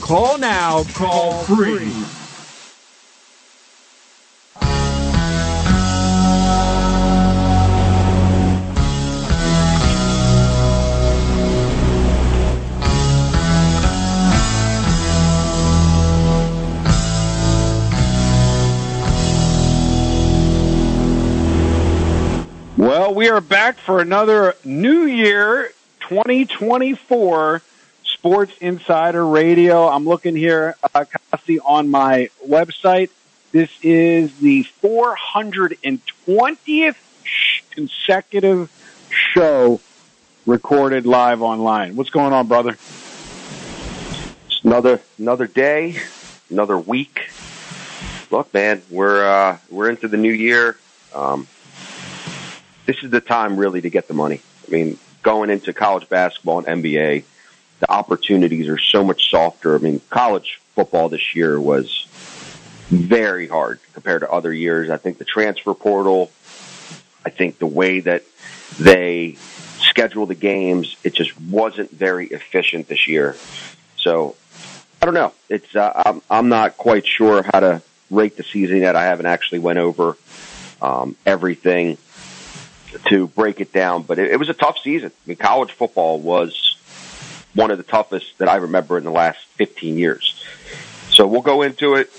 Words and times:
Call 0.00 0.38
now. 0.38 0.84
Call 0.94 1.42
free. 1.42 1.90
Well, 22.76 23.12
we 23.12 23.28
are 23.28 23.40
back 23.40 23.78
for 23.78 23.98
another 23.98 24.54
New 24.62 25.02
Year 25.02 25.72
2024 25.98 27.62
Sports 28.24 28.56
Insider 28.62 29.26
Radio. 29.26 29.86
I'm 29.86 30.06
looking 30.06 30.34
here, 30.34 30.76
uh, 30.94 31.04
on 31.62 31.90
my 31.90 32.30
website. 32.48 33.10
This 33.52 33.68
is 33.82 34.34
the 34.38 34.64
420th 34.82 36.96
consecutive 37.70 38.72
show 39.10 39.78
recorded 40.46 41.04
live 41.04 41.42
online. 41.42 41.96
What's 41.96 42.08
going 42.08 42.32
on, 42.32 42.46
brother? 42.46 42.78
It's 44.46 44.64
another 44.64 45.02
another 45.18 45.46
day, 45.46 45.98
another 46.48 46.78
week. 46.78 47.28
Look, 48.30 48.54
man, 48.54 48.80
we're 48.88 49.22
uh, 49.22 49.58
we're 49.68 49.90
into 49.90 50.08
the 50.08 50.16
new 50.16 50.32
year. 50.32 50.78
Um, 51.14 51.46
this 52.86 53.02
is 53.02 53.10
the 53.10 53.20
time 53.20 53.58
really 53.58 53.82
to 53.82 53.90
get 53.90 54.08
the 54.08 54.14
money. 54.14 54.40
I 54.66 54.70
mean, 54.70 54.98
going 55.22 55.50
into 55.50 55.74
college 55.74 56.08
basketball 56.08 56.64
and 56.64 56.82
NBA, 56.82 57.24
the 57.80 57.90
opportunities 57.90 58.68
are 58.68 58.78
so 58.78 59.04
much 59.04 59.30
softer. 59.30 59.74
I 59.74 59.78
mean, 59.78 60.00
college 60.10 60.60
football 60.74 61.08
this 61.08 61.34
year 61.34 61.60
was 61.60 62.06
very 62.88 63.48
hard 63.48 63.80
compared 63.92 64.20
to 64.20 64.30
other 64.30 64.52
years. 64.52 64.90
I 64.90 64.96
think 64.96 65.18
the 65.18 65.24
transfer 65.24 65.74
portal, 65.74 66.30
I 67.24 67.30
think 67.30 67.58
the 67.58 67.66
way 67.66 68.00
that 68.00 68.22
they 68.78 69.36
schedule 69.78 70.26
the 70.26 70.34
games, 70.34 70.96
it 71.04 71.14
just 71.14 71.38
wasn't 71.40 71.90
very 71.90 72.26
efficient 72.26 72.88
this 72.88 73.06
year. 73.08 73.36
So 73.96 74.36
I 75.00 75.06
don't 75.06 75.14
know. 75.14 75.32
It's 75.48 75.74
uh, 75.74 76.02
I'm 76.06 76.22
I'm 76.30 76.48
not 76.48 76.76
quite 76.76 77.06
sure 77.06 77.42
how 77.42 77.60
to 77.60 77.82
rate 78.10 78.36
the 78.36 78.42
season 78.42 78.78
yet. 78.78 78.96
I 78.96 79.04
haven't 79.04 79.26
actually 79.26 79.58
went 79.58 79.78
over 79.78 80.16
um, 80.80 81.16
everything 81.26 81.98
to 83.06 83.26
break 83.28 83.60
it 83.60 83.72
down, 83.72 84.02
but 84.02 84.18
it, 84.18 84.30
it 84.30 84.36
was 84.36 84.48
a 84.48 84.54
tough 84.54 84.78
season. 84.78 85.10
I 85.10 85.28
mean, 85.28 85.36
college 85.36 85.72
football 85.72 86.18
was 86.18 86.73
one 87.54 87.70
of 87.70 87.78
the 87.78 87.84
toughest 87.84 88.38
that 88.38 88.48
I 88.48 88.56
remember 88.56 88.98
in 88.98 89.04
the 89.04 89.10
last 89.10 89.38
15 89.56 89.96
years. 89.96 90.44
So 91.10 91.26
we'll 91.26 91.42
go 91.42 91.62
into 91.62 91.94
it, 91.94 92.12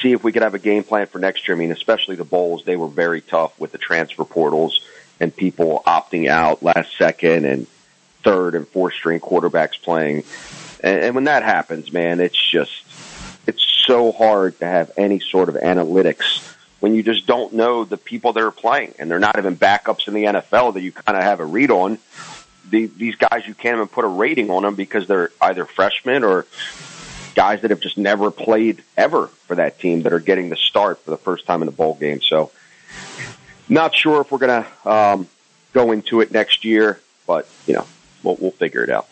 see 0.00 0.12
if 0.12 0.24
we 0.24 0.32
could 0.32 0.42
have 0.42 0.54
a 0.54 0.58
game 0.58 0.84
plan 0.84 1.06
for 1.06 1.18
next 1.18 1.46
year. 1.46 1.56
I 1.56 1.60
mean, 1.60 1.72
especially 1.72 2.16
the 2.16 2.24
bowls, 2.24 2.64
they 2.64 2.76
were 2.76 2.88
very 2.88 3.20
tough 3.20 3.58
with 3.60 3.72
the 3.72 3.78
transfer 3.78 4.24
portals 4.24 4.80
and 5.18 5.34
people 5.34 5.82
opting 5.86 6.28
out 6.28 6.62
last 6.62 6.96
second 6.96 7.44
and 7.44 7.66
third 8.22 8.54
and 8.54 8.66
fourth 8.66 8.94
string 8.94 9.20
quarterbacks 9.20 9.80
playing. 9.80 10.24
And, 10.82 11.02
and 11.02 11.14
when 11.14 11.24
that 11.24 11.42
happens, 11.42 11.92
man, 11.92 12.20
it's 12.20 12.50
just, 12.50 12.72
it's 13.46 13.62
so 13.86 14.12
hard 14.12 14.58
to 14.60 14.66
have 14.66 14.90
any 14.96 15.20
sort 15.20 15.48
of 15.48 15.56
analytics 15.56 16.46
when 16.80 16.94
you 16.94 17.02
just 17.02 17.26
don't 17.26 17.52
know 17.52 17.84
the 17.84 17.98
people 17.98 18.32
that 18.32 18.42
are 18.42 18.50
playing 18.50 18.94
and 18.98 19.10
they're 19.10 19.18
not 19.18 19.38
even 19.38 19.56
backups 19.56 20.08
in 20.08 20.14
the 20.14 20.24
NFL 20.24 20.74
that 20.74 20.80
you 20.80 20.92
kind 20.92 21.16
of 21.16 21.22
have 21.22 21.40
a 21.40 21.44
read 21.44 21.70
on. 21.70 21.98
The, 22.68 22.86
these 22.86 23.16
guys, 23.16 23.46
you 23.46 23.54
can't 23.54 23.76
even 23.76 23.88
put 23.88 24.04
a 24.04 24.08
rating 24.08 24.50
on 24.50 24.62
them 24.62 24.74
because 24.74 25.06
they're 25.06 25.30
either 25.40 25.64
freshmen 25.64 26.24
or 26.24 26.46
guys 27.34 27.62
that 27.62 27.70
have 27.70 27.80
just 27.80 27.98
never 27.98 28.30
played 28.30 28.82
ever 28.96 29.28
for 29.46 29.56
that 29.56 29.78
team 29.78 30.02
that 30.02 30.12
are 30.12 30.20
getting 30.20 30.50
the 30.50 30.56
start 30.56 30.98
for 31.00 31.10
the 31.10 31.16
first 31.16 31.46
time 31.46 31.62
in 31.62 31.66
the 31.66 31.72
bowl 31.72 31.94
game. 31.94 32.20
So, 32.20 32.50
not 33.68 33.94
sure 33.94 34.20
if 34.20 34.30
we're 34.30 34.38
going 34.38 34.64
to 34.64 34.90
um, 34.90 35.28
go 35.72 35.92
into 35.92 36.20
it 36.20 36.32
next 36.32 36.64
year, 36.64 37.00
but 37.26 37.48
you 37.66 37.74
know, 37.74 37.86
we'll, 38.22 38.36
we'll 38.36 38.50
figure 38.50 38.82
it 38.82 38.90
out. 38.90 39.08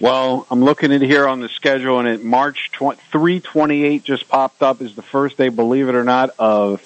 Well, 0.00 0.46
I'm 0.48 0.62
looking 0.62 0.92
at 0.92 1.02
here 1.02 1.26
on 1.26 1.40
the 1.40 1.48
schedule, 1.48 1.98
and 1.98 2.06
it 2.06 2.22
March 2.22 2.70
328 2.78 4.04
just 4.04 4.28
popped 4.28 4.62
up 4.62 4.80
is 4.80 4.94
the 4.94 5.02
first 5.02 5.36
day, 5.36 5.48
believe 5.48 5.88
it 5.88 5.96
or 5.96 6.04
not, 6.04 6.30
of 6.38 6.80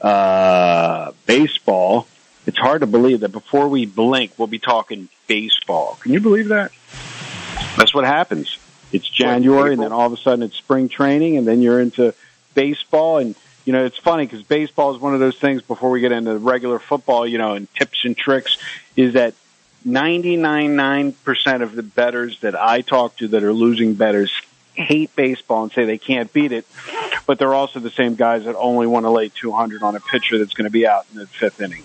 uh, 0.00 1.10
baseball. 1.26 2.06
It's 2.46 2.58
hard 2.58 2.80
to 2.80 2.86
believe 2.86 3.20
that 3.20 3.32
before 3.32 3.68
we 3.68 3.86
blink, 3.86 4.32
we'll 4.38 4.46
be 4.46 4.58
talking 4.58 5.08
baseball. 5.26 5.98
Can 6.00 6.12
you 6.12 6.20
believe 6.20 6.48
that? 6.48 6.72
That's 7.76 7.92
what 7.92 8.04
happens. 8.04 8.58
It's 8.92 9.08
January, 9.08 9.72
and 9.72 9.82
then 9.82 9.92
all 9.92 10.06
of 10.06 10.12
a 10.12 10.16
sudden 10.16 10.44
it's 10.44 10.56
spring 10.56 10.88
training, 10.88 11.36
and 11.36 11.46
then 11.46 11.60
you're 11.60 11.80
into 11.80 12.14
baseball. 12.54 13.18
And, 13.18 13.34
you 13.64 13.72
know, 13.72 13.84
it's 13.84 13.98
funny 13.98 14.26
because 14.26 14.42
baseball 14.42 14.94
is 14.94 15.00
one 15.00 15.12
of 15.12 15.20
those 15.20 15.36
things 15.36 15.62
before 15.62 15.90
we 15.90 16.00
get 16.00 16.12
into 16.12 16.38
regular 16.38 16.78
football, 16.78 17.26
you 17.26 17.38
know, 17.38 17.54
and 17.54 17.72
tips 17.74 18.04
and 18.04 18.16
tricks, 18.16 18.58
is 18.94 19.14
that 19.14 19.34
99.9% 19.86 21.62
of 21.62 21.74
the 21.74 21.82
betters 21.82 22.40
that 22.40 22.54
I 22.54 22.80
talk 22.80 23.16
to 23.16 23.28
that 23.28 23.42
are 23.42 23.52
losing 23.52 23.94
betters 23.94 24.32
hate 24.74 25.14
baseball 25.16 25.64
and 25.64 25.72
say 25.72 25.84
they 25.84 25.98
can't 25.98 26.32
beat 26.32 26.52
it, 26.52 26.66
but 27.26 27.38
they're 27.38 27.54
also 27.54 27.80
the 27.80 27.90
same 27.90 28.14
guys 28.14 28.44
that 28.44 28.54
only 28.56 28.86
want 28.86 29.04
to 29.04 29.10
lay 29.10 29.28
200 29.28 29.82
on 29.82 29.96
a 29.96 30.00
pitcher 30.00 30.38
that's 30.38 30.54
going 30.54 30.64
to 30.64 30.70
be 30.70 30.86
out 30.86 31.06
in 31.12 31.18
the 31.18 31.26
fifth 31.26 31.60
inning. 31.60 31.82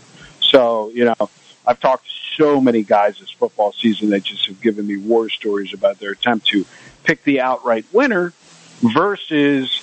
So, 0.51 0.89
you 0.89 1.05
know, 1.05 1.29
I've 1.65 1.79
talked 1.79 2.05
to 2.05 2.11
so 2.37 2.59
many 2.59 2.83
guys 2.83 3.19
this 3.19 3.31
football 3.31 3.71
season 3.71 4.09
that 4.09 4.23
just 4.23 4.45
have 4.47 4.61
given 4.61 4.85
me 4.85 4.97
war 4.97 5.29
stories 5.29 5.73
about 5.73 5.99
their 5.99 6.11
attempt 6.11 6.47
to 6.47 6.65
pick 7.03 7.23
the 7.23 7.39
outright 7.39 7.85
winner 7.93 8.33
versus, 8.81 9.81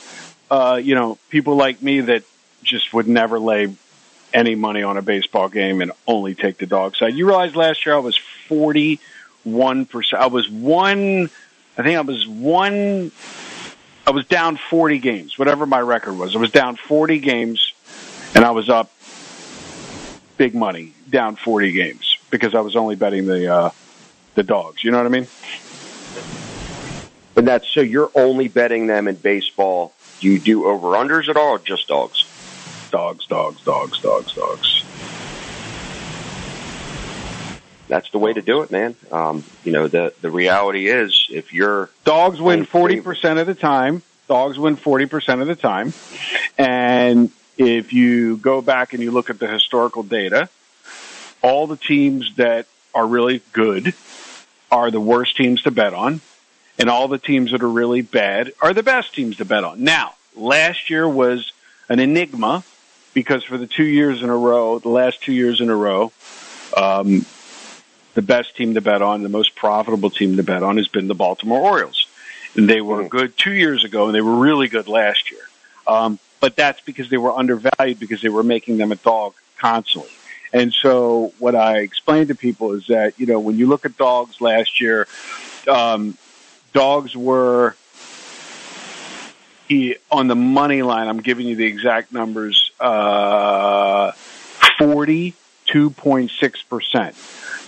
uh, 0.50 0.78
you 0.82 0.94
know, 0.94 1.18
people 1.30 1.56
like 1.56 1.82
me 1.82 2.02
that 2.02 2.22
just 2.62 2.92
would 2.92 3.08
never 3.08 3.38
lay 3.38 3.74
any 4.34 4.54
money 4.54 4.82
on 4.82 4.98
a 4.98 5.02
baseball 5.02 5.48
game 5.48 5.80
and 5.80 5.90
only 6.06 6.34
take 6.34 6.58
the 6.58 6.66
dog 6.66 6.96
side. 6.96 7.14
You 7.14 7.26
realize 7.26 7.56
last 7.56 7.86
year 7.86 7.94
I 7.94 7.98
was 7.98 8.18
41%. 8.48 8.98
I 10.14 10.26
was 10.26 10.50
one, 10.50 11.30
I 11.78 11.82
think 11.82 11.96
I 11.96 12.02
was 12.02 12.28
one, 12.28 13.10
I 14.06 14.10
was 14.10 14.26
down 14.26 14.56
40 14.56 14.98
games, 14.98 15.38
whatever 15.38 15.64
my 15.64 15.80
record 15.80 16.18
was. 16.18 16.36
I 16.36 16.38
was 16.38 16.50
down 16.50 16.76
40 16.76 17.20
games 17.20 17.72
and 18.34 18.44
I 18.44 18.50
was 18.50 18.68
up 18.68 18.90
big 20.38 20.54
money, 20.54 20.94
down 21.10 21.36
40 21.36 21.72
games 21.72 22.16
because 22.30 22.54
I 22.54 22.60
was 22.60 22.76
only 22.76 22.96
betting 22.96 23.26
the, 23.26 23.52
uh, 23.52 23.70
the 24.34 24.42
dogs. 24.42 24.82
You 24.82 24.90
know 24.90 24.96
what 24.96 25.06
I 25.06 25.10
mean? 25.10 25.26
And 27.36 27.46
that's 27.46 27.68
so 27.68 27.80
you're 27.82 28.10
only 28.14 28.48
betting 28.48 28.86
them 28.86 29.06
in 29.06 29.16
baseball. 29.16 29.92
Do 30.20 30.28
you 30.28 30.38
do 30.38 30.64
over 30.64 30.88
unders 30.88 31.28
at 31.28 31.36
all 31.36 31.50
or 31.50 31.58
just 31.58 31.86
dogs? 31.86 32.24
dogs, 32.90 33.26
dogs, 33.26 33.62
dogs, 33.62 34.00
dogs, 34.00 34.34
dogs. 34.34 34.84
That's 37.88 38.10
the 38.10 38.18
way 38.18 38.32
to 38.32 38.42
do 38.42 38.62
it, 38.62 38.70
man. 38.70 38.96
Um, 39.10 39.44
you 39.64 39.72
know, 39.72 39.88
the 39.88 40.12
the 40.20 40.30
reality 40.30 40.88
is, 40.88 41.28
if 41.30 41.54
you're 41.54 41.88
dogs 42.04 42.40
win 42.40 42.64
forty 42.64 43.00
percent 43.00 43.38
of 43.38 43.46
the 43.46 43.54
time, 43.54 44.02
dogs 44.28 44.58
win 44.58 44.76
forty 44.76 45.06
percent 45.06 45.40
of 45.40 45.46
the 45.46 45.56
time, 45.56 45.94
and 46.58 47.30
if 47.58 47.92
you 47.92 48.36
go 48.36 48.62
back 48.62 48.94
and 48.94 49.02
you 49.02 49.10
look 49.10 49.28
at 49.28 49.38
the 49.38 49.48
historical 49.48 50.04
data, 50.04 50.48
all 51.42 51.66
the 51.66 51.76
teams 51.76 52.34
that 52.36 52.66
are 52.94 53.06
really 53.06 53.42
good 53.52 53.94
are 54.70 54.90
the 54.90 55.00
worst 55.00 55.36
teams 55.36 55.62
to 55.62 55.70
bet 55.70 55.92
on, 55.92 56.20
and 56.78 56.88
all 56.88 57.08
the 57.08 57.18
teams 57.18 57.50
that 57.50 57.62
are 57.62 57.68
really 57.68 58.00
bad 58.00 58.52
are 58.62 58.72
the 58.72 58.82
best 58.82 59.14
teams 59.14 59.36
to 59.36 59.44
bet 59.44 59.64
on. 59.64 59.82
Now, 59.82 60.14
last 60.36 60.88
year 60.88 61.08
was 61.08 61.52
an 61.88 61.98
enigma 61.98 62.64
because 63.12 63.42
for 63.42 63.58
the 63.58 63.66
two 63.66 63.84
years 63.84 64.22
in 64.22 64.30
a 64.30 64.36
row, 64.36 64.78
the 64.78 64.88
last 64.88 65.22
two 65.22 65.32
years 65.32 65.60
in 65.60 65.68
a 65.70 65.76
row, 65.76 66.12
um, 66.76 67.26
the 68.14 68.22
best 68.22 68.56
team 68.56 68.74
to 68.74 68.80
bet 68.80 69.02
on, 69.02 69.22
the 69.22 69.28
most 69.28 69.56
profitable 69.56 70.10
team 70.10 70.36
to 70.36 70.42
bet 70.42 70.62
on 70.62 70.76
has 70.76 70.88
been 70.88 71.08
the 71.08 71.14
Baltimore 71.14 71.60
Orioles. 71.60 72.06
And 72.54 72.68
they 72.68 72.80
were 72.80 73.08
good 73.08 73.36
two 73.36 73.52
years 73.52 73.84
ago, 73.84 74.06
and 74.06 74.14
they 74.14 74.20
were 74.20 74.36
really 74.36 74.68
good 74.68 74.88
last 74.88 75.30
year. 75.30 75.40
Um, 75.86 76.18
but 76.40 76.56
that's 76.56 76.80
because 76.80 77.08
they 77.10 77.16
were 77.16 77.32
undervalued 77.32 77.98
because 77.98 78.22
they 78.22 78.28
were 78.28 78.42
making 78.42 78.78
them 78.78 78.92
a 78.92 78.96
dog 78.96 79.34
constantly. 79.58 80.10
And 80.52 80.72
so 80.72 81.32
what 81.38 81.54
I 81.54 81.78
explained 81.78 82.28
to 82.28 82.34
people 82.34 82.72
is 82.72 82.86
that, 82.86 83.18
you 83.18 83.26
know, 83.26 83.38
when 83.38 83.58
you 83.58 83.66
look 83.66 83.84
at 83.84 83.98
dogs 83.98 84.40
last 84.40 84.80
year, 84.80 85.06
um, 85.66 86.16
dogs 86.72 87.14
were 87.16 87.76
on 90.10 90.28
the 90.28 90.34
money 90.34 90.80
line. 90.80 91.08
I'm 91.08 91.20
giving 91.20 91.46
you 91.46 91.56
the 91.56 91.66
exact 91.66 92.10
numbers, 92.12 92.72
uh, 92.80 94.12
42.6%. 94.80 97.14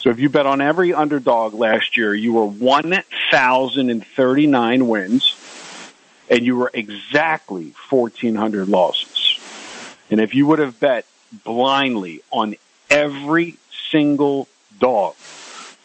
So 0.00 0.08
if 0.08 0.18
you 0.18 0.30
bet 0.30 0.46
on 0.46 0.62
every 0.62 0.94
underdog 0.94 1.52
last 1.52 1.98
year, 1.98 2.14
you 2.14 2.32
were 2.32 2.46
1,039 2.46 4.88
wins 4.88 5.34
and 6.30 6.46
you 6.46 6.56
were 6.56 6.70
exactly 6.72 7.74
1,400 7.90 8.68
losses. 8.68 9.38
And 10.10 10.20
if 10.20 10.34
you 10.34 10.46
would 10.46 10.60
have 10.60 10.78
bet 10.78 11.04
blindly 11.44 12.22
on 12.30 12.54
every 12.88 13.56
single 13.90 14.48
dog, 14.78 15.16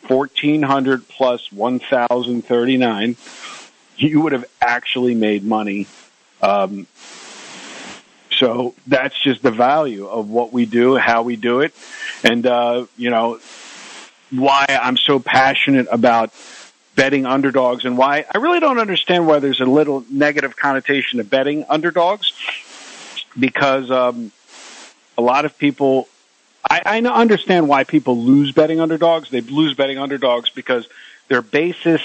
1,400 0.08 1.08
plus 1.08 1.52
1,039, 1.52 3.16
you 3.98 4.22
would 4.22 4.32
have 4.34 4.46
actually 4.62 5.16
made 5.16 5.44
money. 5.44 5.88
Um, 6.42 6.86
so 8.32 8.76
that's 8.86 9.20
just 9.20 9.42
the 9.42 9.52
value 9.52 10.08
of 10.08 10.30
what 10.30 10.54
we 10.54 10.66
do, 10.66 10.96
how 10.96 11.24
we 11.24 11.36
do 11.36 11.62
it. 11.62 11.74
And, 12.24 12.46
uh, 12.46 12.86
you 12.98 13.10
know, 13.10 13.40
why 14.30 14.66
I'm 14.70 14.98
so 14.98 15.20
passionate 15.20 15.88
about 15.92 16.32
betting 16.96 17.26
underdogs 17.26 17.86
and 17.86 17.98
why 17.98 18.26
I 18.34 18.38
really 18.38 18.60
don't 18.60 18.80
understand 18.80 19.28
why 19.28 19.40
there's 19.40 19.60
a 19.60 19.66
little 19.66 20.06
negative 20.10 20.56
connotation 20.56 21.18
to 21.18 21.24
betting 21.24 21.66
underdogs 21.68 22.34
because 23.38 23.92
um, 23.92 24.32
a 25.18 25.22
lot 25.22 25.46
of 25.46 25.58
people 25.58 26.08
I, 26.70 26.82
I 26.86 27.02
understand 27.02 27.68
why 27.68 27.84
people 27.84 28.18
lose 28.18 28.52
betting 28.52 28.80
underdogs. 28.80 29.30
They 29.30 29.42
lose 29.42 29.76
betting 29.76 29.98
underdogs 29.98 30.50
because 30.50 30.88
their 31.28 31.42
basis, 31.42 32.02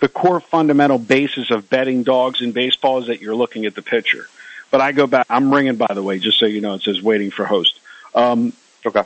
the 0.00 0.08
core 0.08 0.40
fundamental 0.40 0.98
basis 0.98 1.50
of 1.50 1.70
betting 1.70 2.02
dogs 2.02 2.40
in 2.40 2.52
baseball 2.52 3.00
is 3.00 3.06
that 3.06 3.20
you're 3.20 3.36
looking 3.36 3.66
at 3.66 3.74
the 3.74 3.82
pitcher. 3.82 4.28
But 4.70 4.80
I 4.80 4.92
go 4.92 5.06
back. 5.06 5.26
I'm 5.28 5.52
ringing, 5.52 5.76
by 5.76 5.92
the 5.92 6.02
way, 6.02 6.18
just 6.18 6.38
so 6.38 6.46
you 6.46 6.60
know. 6.60 6.74
It 6.74 6.82
says 6.82 7.02
waiting 7.02 7.30
for 7.30 7.44
host. 7.44 7.78
Um, 8.14 8.52
okay. 8.84 9.04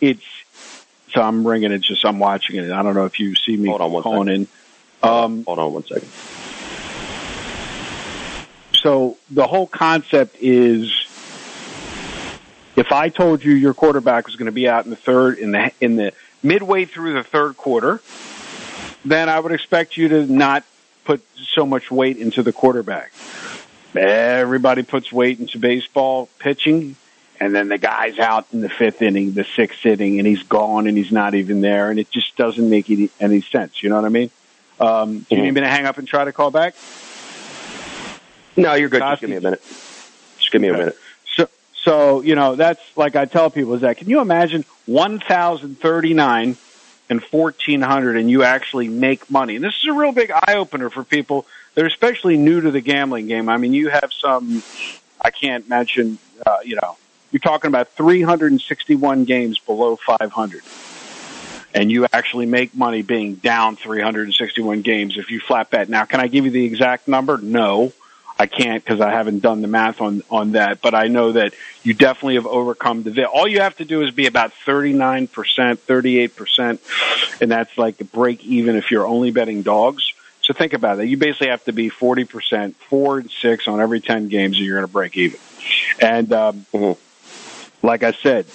It's 0.00 0.24
so 1.12 1.22
I'm 1.22 1.46
ringing 1.46 1.72
it. 1.72 1.80
Just 1.80 2.04
I'm 2.04 2.18
watching 2.18 2.56
it. 2.56 2.70
I 2.70 2.82
don't 2.82 2.94
know 2.94 3.04
if 3.04 3.20
you 3.20 3.34
see 3.34 3.56
me 3.56 3.68
Hold 3.68 3.80
on 3.80 4.02
calling 4.02 4.28
second. 4.28 4.48
in. 5.02 5.08
Um, 5.08 5.44
Hold 5.44 5.58
on 5.58 5.72
one 5.72 5.84
second. 5.86 6.08
so 8.74 9.16
the 9.30 9.46
whole 9.46 9.66
concept 9.66 10.36
is 10.40 10.90
if 12.76 12.90
I 12.92 13.08
told 13.10 13.44
you 13.44 13.52
your 13.52 13.74
quarterback 13.74 14.26
was 14.26 14.36
going 14.36 14.46
to 14.46 14.52
be 14.52 14.68
out 14.68 14.84
in 14.84 14.90
the 14.90 14.96
third 14.96 15.38
in 15.38 15.52
the 15.52 15.70
in 15.80 15.96
the 15.96 16.12
midway 16.42 16.84
through 16.84 17.14
the 17.14 17.22
third 17.24 17.56
quarter, 17.56 18.00
then 19.04 19.28
I 19.28 19.38
would 19.40 19.52
expect 19.52 19.96
you 19.96 20.08
to 20.08 20.26
not 20.26 20.64
put 21.04 21.22
so 21.36 21.66
much 21.66 21.90
weight 21.90 22.16
into 22.16 22.42
the 22.42 22.52
quarterback. 22.52 23.12
Everybody 23.94 24.82
puts 24.84 25.12
weight 25.12 25.38
into 25.38 25.58
baseball 25.58 26.28
pitching, 26.38 26.96
and 27.42 27.52
then 27.52 27.66
the 27.66 27.76
guy's 27.76 28.20
out 28.20 28.46
in 28.52 28.60
the 28.60 28.68
fifth 28.68 29.02
inning, 29.02 29.32
the 29.32 29.42
sixth 29.42 29.84
inning, 29.84 30.20
and 30.20 30.28
he's 30.28 30.44
gone, 30.44 30.86
and 30.86 30.96
he's 30.96 31.10
not 31.10 31.34
even 31.34 31.60
there, 31.60 31.90
and 31.90 31.98
it 31.98 32.08
just 32.08 32.36
doesn't 32.36 32.70
make 32.70 32.88
any, 32.88 33.10
any 33.18 33.40
sense. 33.40 33.82
You 33.82 33.88
know 33.88 33.96
what 33.96 34.04
I 34.04 34.10
mean? 34.10 34.30
Um, 34.78 35.26
do 35.28 35.34
you 35.34 35.42
need 35.42 35.50
me 35.50 35.60
to 35.60 35.68
hang 35.68 35.84
up 35.84 35.98
and 35.98 36.06
try 36.06 36.24
to 36.24 36.32
call 36.32 36.52
back? 36.52 36.76
No, 38.56 38.74
you're 38.74 38.88
good. 38.88 39.00
Just 39.00 39.20
give 39.20 39.30
me 39.30 39.36
a 39.36 39.40
minute. 39.40 39.60
Just 40.38 40.52
give 40.52 40.62
me 40.62 40.68
a 40.68 40.72
minute. 40.72 40.96
So, 41.34 41.48
so 41.74 42.20
you 42.20 42.36
know, 42.36 42.54
that's 42.54 42.80
like 42.96 43.16
I 43.16 43.24
tell 43.24 43.50
people 43.50 43.74
is 43.74 43.80
that 43.80 43.96
can 43.96 44.08
you 44.08 44.20
imagine 44.20 44.64
one 44.86 45.18
thousand 45.18 45.80
thirty 45.80 46.14
nine 46.14 46.56
and 47.10 47.24
fourteen 47.24 47.82
hundred, 47.82 48.18
and 48.18 48.30
you 48.30 48.44
actually 48.44 48.86
make 48.86 49.28
money? 49.28 49.56
And 49.56 49.64
this 49.64 49.74
is 49.82 49.88
a 49.88 49.92
real 49.92 50.12
big 50.12 50.30
eye 50.30 50.54
opener 50.54 50.90
for 50.90 51.02
people 51.02 51.44
that 51.74 51.82
are 51.82 51.88
especially 51.88 52.36
new 52.36 52.60
to 52.60 52.70
the 52.70 52.80
gambling 52.80 53.26
game. 53.26 53.48
I 53.48 53.56
mean, 53.56 53.72
you 53.72 53.88
have 53.88 54.12
some 54.12 54.62
I 55.20 55.30
can't 55.32 55.68
mention, 55.68 56.18
uh, 56.46 56.58
you 56.64 56.76
know, 56.76 56.96
you're 57.32 57.40
talking 57.40 57.68
about 57.68 57.88
three 57.90 58.22
hundred 58.22 58.52
and 58.52 58.60
sixty 58.60 58.94
one 58.94 59.24
games 59.24 59.58
below 59.58 59.96
five 59.96 60.30
hundred. 60.32 60.62
And 61.74 61.90
you 61.90 62.06
actually 62.12 62.44
make 62.44 62.76
money 62.76 63.00
being 63.00 63.36
down 63.36 63.76
361 63.76 64.82
games 64.82 65.16
if 65.16 65.30
you 65.30 65.40
flat 65.40 65.70
bet. 65.70 65.88
Now, 65.88 66.04
can 66.04 66.20
I 66.20 66.26
give 66.28 66.44
you 66.44 66.50
the 66.50 66.66
exact 66.66 67.08
number? 67.08 67.38
No. 67.38 67.94
I 68.38 68.44
can't 68.46 68.84
because 68.84 69.00
I 69.00 69.10
haven't 69.10 69.40
done 69.40 69.62
the 69.62 69.68
math 69.68 70.00
on 70.00 70.22
on 70.30 70.52
that, 70.52 70.80
but 70.82 70.94
I 70.94 71.06
know 71.08 71.32
that 71.32 71.54
you 71.82 71.94
definitely 71.94 72.34
have 72.34 72.46
overcome 72.46 73.04
the. 73.04 73.10
vi- 73.10 73.24
All 73.24 73.46
you 73.46 73.60
have 73.60 73.76
to 73.76 73.84
do 73.84 74.02
is 74.02 74.10
be 74.10 74.26
about 74.26 74.52
thirty 74.52 74.92
nine 74.92 75.28
percent, 75.28 75.80
thirty 75.80 76.18
eight 76.18 76.34
percent, 76.34 76.80
and 77.40 77.50
that's 77.50 77.76
like 77.78 78.00
a 78.00 78.04
break 78.04 78.44
even 78.44 78.74
if 78.76 78.90
you're 78.90 79.06
only 79.06 79.30
betting 79.30 79.62
dogs. 79.62 80.12
So 80.40 80.54
think 80.54 80.72
about 80.72 80.96
that. 80.96 81.06
You 81.06 81.18
basically 81.18 81.48
have 81.48 81.62
to 81.66 81.72
be 81.72 81.88
forty 81.88 82.24
percent, 82.24 82.74
four 82.88 83.18
and 83.18 83.30
six 83.30 83.68
on 83.68 83.80
every 83.80 84.00
ten 84.00 84.28
games, 84.28 84.56
and 84.56 84.66
you're 84.66 84.76
going 84.78 84.88
to 84.88 84.92
break 84.92 85.16
even. 85.16 85.38
And 86.00 86.32
um, 86.32 86.66
Mhm. 86.72 86.96
Like 87.82 88.02
I 88.02 88.12
said, 88.12 88.46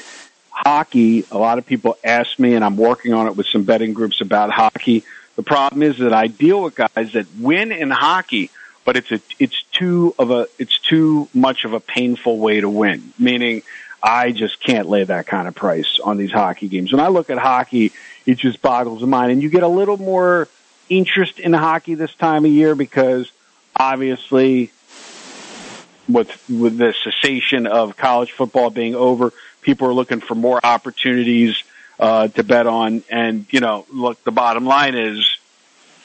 hockey. 0.49 1.25
A 1.31 1.37
lot 1.37 1.57
of 1.57 1.65
people 1.65 1.97
ask 2.03 2.39
me, 2.39 2.55
and 2.55 2.63
I'm 2.63 2.77
working 2.77 3.13
on 3.13 3.27
it 3.27 3.35
with 3.35 3.47
some 3.47 3.63
betting 3.63 3.93
groups 3.93 4.21
about 4.21 4.51
hockey. 4.51 5.03
The 5.35 5.43
problem 5.43 5.83
is 5.83 5.99
that 5.99 6.13
I 6.13 6.27
deal 6.27 6.63
with 6.63 6.75
guys 6.75 7.13
that 7.13 7.27
win 7.39 7.71
in 7.71 7.91
hockey, 7.91 8.49
but 8.85 8.97
it's 8.97 9.11
a 9.11 9.21
it's 9.39 9.61
too 9.71 10.15
of 10.17 10.31
a 10.31 10.47
it's 10.57 10.79
too 10.79 11.27
much 11.33 11.65
of 11.65 11.73
a 11.73 11.79
painful 11.79 12.39
way 12.39 12.59
to 12.59 12.69
win. 12.69 13.13
Meaning, 13.19 13.61
I 14.01 14.31
just 14.31 14.61
can't 14.63 14.87
lay 14.87 15.03
that 15.03 15.27
kind 15.27 15.47
of 15.47 15.55
price 15.55 15.99
on 16.03 16.17
these 16.17 16.31
hockey 16.31 16.67
games. 16.67 16.91
When 16.91 17.01
I 17.01 17.09
look 17.09 17.29
at 17.29 17.37
hockey, 17.37 17.91
it 18.25 18.37
just 18.39 18.61
boggles 18.61 19.01
the 19.01 19.07
mind, 19.07 19.31
and 19.31 19.43
you 19.43 19.49
get 19.49 19.63
a 19.63 19.67
little 19.67 19.97
more 19.97 20.47
interest 20.89 21.39
in 21.39 21.53
hockey 21.53 21.95
this 21.95 22.13
time 22.15 22.45
of 22.45 22.51
year 22.51 22.73
because 22.73 23.31
obviously 23.75 24.71
with 26.07 26.29
with 26.49 26.77
the 26.77 26.93
cessation 27.03 27.67
of 27.67 27.97
college 27.97 28.31
football 28.31 28.69
being 28.69 28.95
over, 28.95 29.33
people 29.61 29.87
are 29.87 29.93
looking 29.93 30.21
for 30.21 30.35
more 30.35 30.59
opportunities 30.63 31.63
uh, 31.99 32.27
to 32.29 32.43
bet 32.43 32.67
on. 32.67 33.03
And 33.09 33.45
you 33.51 33.59
know, 33.59 33.85
look, 33.91 34.23
the 34.23 34.31
bottom 34.31 34.65
line 34.65 34.95
is 34.95 35.37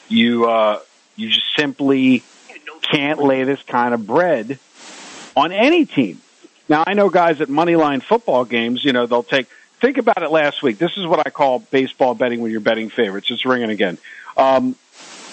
you 0.09 0.45
uh, 0.45 0.79
you 1.15 1.29
just 1.29 1.55
simply 1.55 2.23
can't 2.81 3.21
lay 3.23 3.43
this 3.43 3.61
kind 3.63 3.93
of 3.93 4.05
bread 4.05 4.59
on 5.35 5.51
any 5.51 5.85
team. 5.85 6.21
Now, 6.69 6.83
I 6.85 6.93
know 6.93 7.09
guys 7.09 7.41
at 7.41 7.47
moneyline 7.49 8.01
football 8.01 8.45
games. 8.45 8.83
You 8.83 8.93
know, 8.93 9.05
they'll 9.05 9.23
take. 9.23 9.47
Think 9.79 9.97
about 9.97 10.23
it 10.23 10.31
last 10.31 10.63
week. 10.63 10.77
This 10.77 10.95
is 10.95 11.05
what 11.05 11.27
I 11.27 11.29
call 11.29 11.59
baseball 11.59 12.15
betting 12.15 12.39
when 12.39 12.51
you're 12.51 12.61
betting 12.61 12.89
favorites. 12.89 13.29
It's 13.29 13.45
ringing 13.45 13.69
again. 13.69 13.97
Um, 14.37 14.75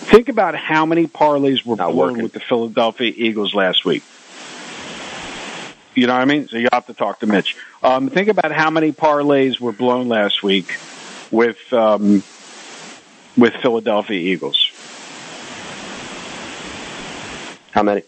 think 0.00 0.28
about 0.28 0.56
how 0.56 0.86
many 0.86 1.06
parlays 1.06 1.64
were 1.64 1.76
blown 1.76 1.96
working. 1.96 2.22
with 2.24 2.32
the 2.32 2.40
Philadelphia 2.40 3.12
Eagles 3.14 3.54
last 3.54 3.84
week. 3.84 4.02
You 5.94 6.06
know 6.06 6.14
what 6.14 6.22
I 6.22 6.24
mean? 6.24 6.48
So 6.48 6.56
you 6.56 6.68
have 6.72 6.86
to 6.86 6.94
talk 6.94 7.20
to 7.20 7.26
Mitch. 7.26 7.56
Um, 7.82 8.10
think 8.10 8.28
about 8.28 8.52
how 8.52 8.70
many 8.70 8.92
parlays 8.92 9.58
were 9.58 9.72
blown 9.72 10.08
last 10.08 10.42
week 10.42 10.78
with 11.30 11.72
um, 11.72 12.22
with 13.36 13.54
Philadelphia 13.54 14.18
Eagles. 14.18 14.70
How 17.72 17.82
many? 17.82 18.02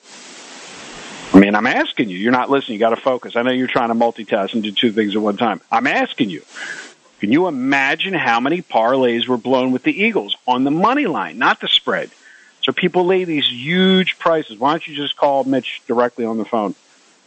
I 1.35 1.39
mean, 1.39 1.55
I'm 1.55 1.67
asking 1.67 2.11
you. 2.11 2.19
You're 2.19 2.33
not 2.33 2.51
listening. 2.51 2.75
You 2.75 2.81
got 2.81 2.91
to 2.91 3.01
focus. 3.01 3.37
I 3.37 3.43
know 3.43 3.51
you're 3.51 3.67
trying 3.67 3.89
to 3.89 3.95
multitask 3.95 4.53
and 4.53 4.62
do 4.62 4.71
two 4.71 4.93
things 4.93 5.17
at 5.17 5.23
one 5.23 5.37
time. 5.37 5.61
I'm 5.71 5.87
asking 5.87 6.31
you. 6.31 6.43
Can 7.21 7.33
you 7.33 7.47
imagine 7.47 8.15
how 8.15 8.41
many 8.41 8.62
parlays 8.62 9.29
were 9.29 9.37
blown 9.37 9.71
with 9.73 9.85
the 9.85 10.03
Eagles 10.03 10.37
on 10.47 10.65
the 10.65 10.71
money 10.71 11.07
line, 11.07 11.39
not 11.39 11.61
the 11.61 11.69
spread? 11.69 12.11
So 12.62 12.73
people 12.73 13.07
lay 13.07 13.25
these 13.25 13.47
huge 13.51 14.19
prices. 14.19 14.59
Why 14.59 14.73
don't 14.73 14.87
you 14.87 14.95
just 14.95 15.17
call 15.17 15.45
Mitch 15.45 15.83
directly 15.87 16.25
on 16.25 16.37
the 16.37 16.45
phone 16.45 16.75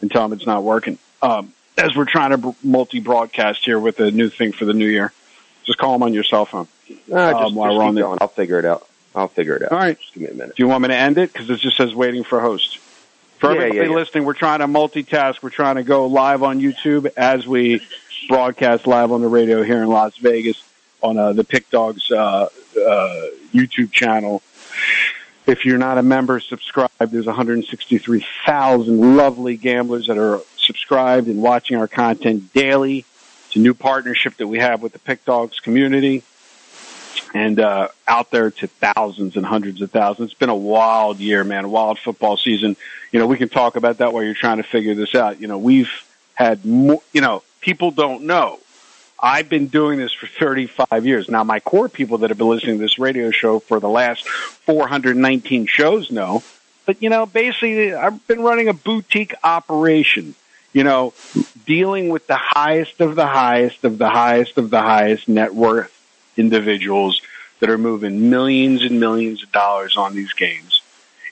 and 0.00 0.10
tell 0.10 0.24
him 0.24 0.32
it's 0.32 0.46
not 0.46 0.62
working? 0.62 0.98
Um, 1.22 1.52
as 1.78 1.94
we're 1.94 2.04
trying 2.06 2.30
to 2.40 2.54
multi 2.62 3.00
broadcast 3.00 3.64
here 3.64 3.78
with 3.78 4.00
a 4.00 4.10
new 4.10 4.28
thing 4.30 4.52
for 4.52 4.64
the 4.64 4.72
new 4.74 4.86
year, 4.88 5.12
just 5.64 5.78
call 5.78 5.94
him 5.94 6.02
on 6.02 6.14
your 6.14 6.24
cell 6.24 6.46
phone. 6.46 6.68
Uh, 6.88 6.92
just, 6.92 7.10
Um, 7.10 7.54
while 7.54 7.70
just 7.70 7.78
we're 7.78 7.84
on 7.84 7.94
the- 7.94 8.00
going. 8.02 8.18
I'll 8.20 8.28
figure 8.28 8.58
it 8.58 8.64
out. 8.64 8.86
I'll 9.14 9.28
figure 9.28 9.56
it 9.56 9.62
out. 9.62 9.72
All 9.72 9.78
right. 9.78 9.98
Just 9.98 10.12
give 10.14 10.22
me 10.22 10.28
a 10.28 10.34
minute. 10.34 10.56
Do 10.56 10.62
you 10.62 10.68
want 10.68 10.82
me 10.82 10.88
to 10.88 10.94
end 10.96 11.18
it? 11.18 11.32
Because 11.32 11.48
it 11.50 11.58
just 11.60 11.76
says 11.76 11.94
waiting 11.94 12.22
for 12.24 12.40
host. 12.40 12.78
For 13.38 13.50
Yeah, 13.50 13.56
everybody 13.56 13.76
yeah, 13.78 13.84
yeah. 13.90 13.94
listening, 13.96 14.24
we're 14.24 14.32
trying 14.34 14.60
to 14.60 14.66
multitask. 14.66 15.42
We're 15.42 15.50
trying 15.50 15.76
to 15.76 15.82
go 15.82 16.06
live 16.06 16.42
on 16.42 16.60
YouTube 16.60 17.06
as 17.16 17.46
we 17.46 17.82
broadcast 18.28 18.86
live 18.86 19.12
on 19.12 19.20
the 19.22 19.28
radio 19.28 19.62
here 19.62 19.82
in 19.82 19.88
Las 19.88 20.16
Vegas 20.18 20.62
on 21.02 21.18
uh, 21.18 21.32
the 21.34 21.44
Pick 21.44 21.68
Dogs 21.70 22.10
uh, 22.10 22.16
uh, 22.16 22.48
YouTube 23.54 23.92
channel. 23.92 24.42
If 25.46 25.64
you're 25.64 25.78
not 25.78 25.96
a 25.96 26.02
member, 26.02 26.40
subscribe. 26.40 26.90
There's 26.98 27.26
163,000 27.26 29.16
lovely 29.16 29.56
gamblers 29.56 30.08
that 30.08 30.18
are 30.18 30.40
subscribed 30.56 31.28
and 31.28 31.40
watching 31.40 31.76
our 31.76 31.86
content 31.86 32.52
daily. 32.52 33.04
It's 33.46 33.56
a 33.56 33.60
new 33.60 33.74
partnership 33.74 34.36
that 34.38 34.48
we 34.48 34.58
have 34.58 34.82
with 34.82 34.92
the 34.92 34.98
Pick 34.98 35.24
Dogs 35.24 35.60
community 35.60 36.24
and 37.32 37.60
uh, 37.60 37.88
out 38.08 38.30
there 38.30 38.50
to 38.50 38.66
thousands 38.66 39.36
and 39.36 39.46
hundreds 39.46 39.80
of 39.82 39.92
thousands. 39.92 40.32
It's 40.32 40.38
been 40.38 40.48
a 40.48 40.56
wild 40.56 41.18
year, 41.20 41.44
man, 41.44 41.70
wild 41.70 41.98
football 42.00 42.36
season. 42.36 42.76
You 43.12 43.20
know, 43.20 43.26
we 43.28 43.36
can 43.36 43.48
talk 43.48 43.76
about 43.76 43.98
that 43.98 44.12
while 44.12 44.24
you're 44.24 44.34
trying 44.34 44.56
to 44.56 44.64
figure 44.64 44.94
this 44.94 45.14
out. 45.14 45.40
You 45.40 45.46
know, 45.46 45.58
we've 45.58 45.90
had 46.34 46.64
you 46.64 47.00
know, 47.14 47.42
people 47.60 47.92
don't 47.92 48.24
know. 48.24 48.58
I've 49.18 49.48
been 49.48 49.68
doing 49.68 49.98
this 49.98 50.12
for 50.12 50.26
35 50.26 51.06
years. 51.06 51.28
Now, 51.28 51.42
my 51.42 51.60
core 51.60 51.88
people 51.88 52.18
that 52.18 52.30
have 52.30 52.38
been 52.38 52.48
listening 52.48 52.76
to 52.76 52.82
this 52.82 52.98
radio 52.98 53.30
show 53.30 53.60
for 53.60 53.80
the 53.80 53.88
last 53.88 54.28
419 54.28 55.66
shows 55.66 56.10
know. 56.10 56.42
But, 56.84 57.02
you 57.02 57.10
know, 57.10 57.26
basically, 57.26 57.94
I've 57.94 58.26
been 58.26 58.42
running 58.42 58.68
a 58.68 58.74
boutique 58.74 59.34
operation, 59.42 60.34
you 60.72 60.84
know, 60.84 61.14
dealing 61.64 62.10
with 62.10 62.26
the 62.26 62.36
highest 62.36 63.00
of 63.00 63.16
the 63.16 63.26
highest 63.26 63.84
of 63.84 63.98
the 63.98 64.08
highest 64.08 64.58
of 64.58 64.70
the 64.70 64.82
highest 64.82 65.28
net 65.28 65.54
worth 65.54 65.92
individuals 66.36 67.22
that 67.60 67.70
are 67.70 67.78
moving 67.78 68.28
millions 68.30 68.82
and 68.82 69.00
millions 69.00 69.42
of 69.42 69.50
dollars 69.50 69.96
on 69.96 70.14
these 70.14 70.32
games. 70.34 70.82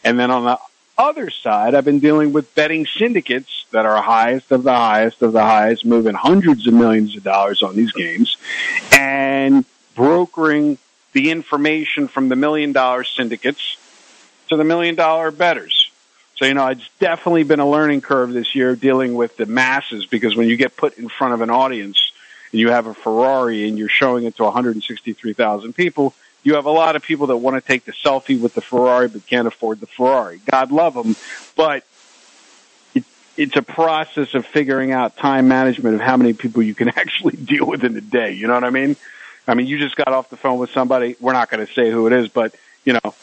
And 0.02 0.18
then 0.18 0.30
on 0.30 0.44
the 0.44 0.58
other 0.96 1.30
side, 1.30 1.74
I've 1.74 1.84
been 1.84 2.00
dealing 2.00 2.32
with 2.32 2.54
betting 2.54 2.86
syndicates 2.86 3.66
that 3.72 3.86
are 3.86 4.00
highest 4.00 4.52
of 4.52 4.62
the 4.62 4.72
highest 4.72 5.22
of 5.22 5.32
the 5.32 5.42
highest, 5.42 5.84
moving 5.84 6.14
hundreds 6.14 6.66
of 6.66 6.74
millions 6.74 7.16
of 7.16 7.22
dollars 7.22 7.62
on 7.62 7.74
these 7.76 7.92
games 7.92 8.36
and 8.92 9.64
brokering 9.94 10.78
the 11.12 11.30
information 11.30 12.08
from 12.08 12.28
the 12.28 12.36
million 12.36 12.72
dollar 12.72 13.04
syndicates 13.04 13.76
to 14.48 14.56
the 14.56 14.64
million 14.64 14.94
dollar 14.94 15.30
betters. 15.30 15.90
So, 16.36 16.44
you 16.44 16.54
know, 16.54 16.66
it's 16.66 16.88
definitely 16.98 17.44
been 17.44 17.60
a 17.60 17.68
learning 17.68 18.00
curve 18.00 18.32
this 18.32 18.54
year 18.54 18.74
dealing 18.74 19.14
with 19.14 19.36
the 19.36 19.46
masses 19.46 20.06
because 20.06 20.34
when 20.34 20.48
you 20.48 20.56
get 20.56 20.76
put 20.76 20.98
in 20.98 21.08
front 21.08 21.34
of 21.34 21.40
an 21.40 21.50
audience 21.50 22.12
and 22.50 22.60
you 22.60 22.70
have 22.70 22.86
a 22.86 22.94
Ferrari 22.94 23.68
and 23.68 23.78
you're 23.78 23.88
showing 23.88 24.24
it 24.24 24.36
to 24.36 24.44
163,000 24.44 25.72
people, 25.74 26.14
you 26.44 26.54
have 26.54 26.66
a 26.66 26.70
lot 26.70 26.94
of 26.94 27.02
people 27.02 27.28
that 27.28 27.38
want 27.38 27.56
to 27.56 27.66
take 27.66 27.84
the 27.84 27.92
selfie 27.92 28.38
with 28.38 28.54
the 28.54 28.60
Ferrari 28.60 29.08
but 29.08 29.26
can't 29.26 29.48
afford 29.48 29.80
the 29.80 29.86
Ferrari. 29.86 30.40
God 30.44 30.70
love 30.70 30.94
them, 30.94 31.16
but 31.56 31.84
it, 32.94 33.04
it's 33.36 33.56
a 33.56 33.62
process 33.62 34.34
of 34.34 34.46
figuring 34.46 34.92
out 34.92 35.16
time 35.16 35.48
management 35.48 35.96
of 35.96 36.00
how 36.02 36.16
many 36.16 36.34
people 36.34 36.62
you 36.62 36.74
can 36.74 36.88
actually 36.96 37.36
deal 37.36 37.66
with 37.66 37.82
in 37.82 37.96
a 37.96 38.00
day. 38.00 38.32
You 38.32 38.46
know 38.46 38.54
what 38.54 38.64
I 38.64 38.70
mean? 38.70 38.96
I 39.48 39.54
mean, 39.54 39.66
you 39.66 39.78
just 39.78 39.96
got 39.96 40.08
off 40.08 40.30
the 40.30 40.36
phone 40.36 40.58
with 40.58 40.70
somebody. 40.70 41.16
We're 41.18 41.32
not 41.32 41.50
going 41.50 41.66
to 41.66 41.72
say 41.72 41.90
who 41.90 42.06
it 42.06 42.12
is, 42.12 42.28
but 42.28 42.54
you 42.84 42.92
know, 42.92 43.14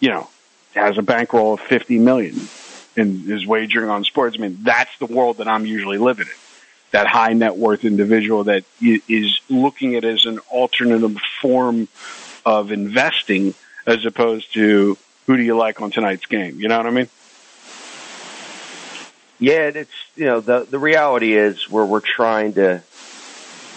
you 0.00 0.10
know, 0.10 0.28
has 0.74 0.98
a 0.98 1.02
bankroll 1.02 1.54
of 1.54 1.60
50 1.60 1.98
million 1.98 2.48
and 2.96 3.30
is 3.30 3.46
wagering 3.46 3.90
on 3.90 4.04
sports. 4.04 4.36
I 4.38 4.42
mean, 4.42 4.58
that's 4.62 4.96
the 4.98 5.06
world 5.06 5.38
that 5.38 5.48
I'm 5.48 5.64
usually 5.64 5.98
living 5.98 6.26
in 6.26 6.45
that 6.92 7.06
high 7.06 7.32
net 7.32 7.56
worth 7.56 7.84
individual 7.84 8.44
that 8.44 8.64
is 8.80 9.40
looking 9.48 9.94
at 9.96 10.04
it 10.04 10.14
as 10.14 10.26
an 10.26 10.38
alternative 10.50 11.16
form 11.40 11.88
of 12.44 12.72
investing 12.72 13.54
as 13.86 14.04
opposed 14.06 14.52
to 14.54 14.96
who 15.26 15.36
do 15.36 15.42
you 15.42 15.56
like 15.56 15.80
on 15.82 15.90
tonight's 15.90 16.26
game? 16.26 16.60
You 16.60 16.68
know 16.68 16.76
what 16.76 16.86
I 16.86 16.90
mean? 16.90 17.08
Yeah, 19.38 19.68
it's 19.74 19.90
you 20.14 20.24
know 20.24 20.40
the 20.40 20.66
the 20.68 20.78
reality 20.78 21.34
is 21.34 21.68
where 21.68 21.84
we're 21.84 22.00
trying 22.00 22.54
to 22.54 22.82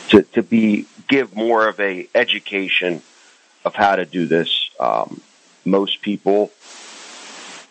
to 0.09 0.21
to 0.21 0.43
be 0.43 0.85
give 1.07 1.35
more 1.35 1.67
of 1.67 1.79
a 1.79 2.07
education 2.15 3.01
of 3.65 3.75
how 3.75 3.95
to 3.95 4.05
do 4.05 4.25
this. 4.25 4.69
Um, 4.79 5.21
most 5.65 6.01
people 6.01 6.51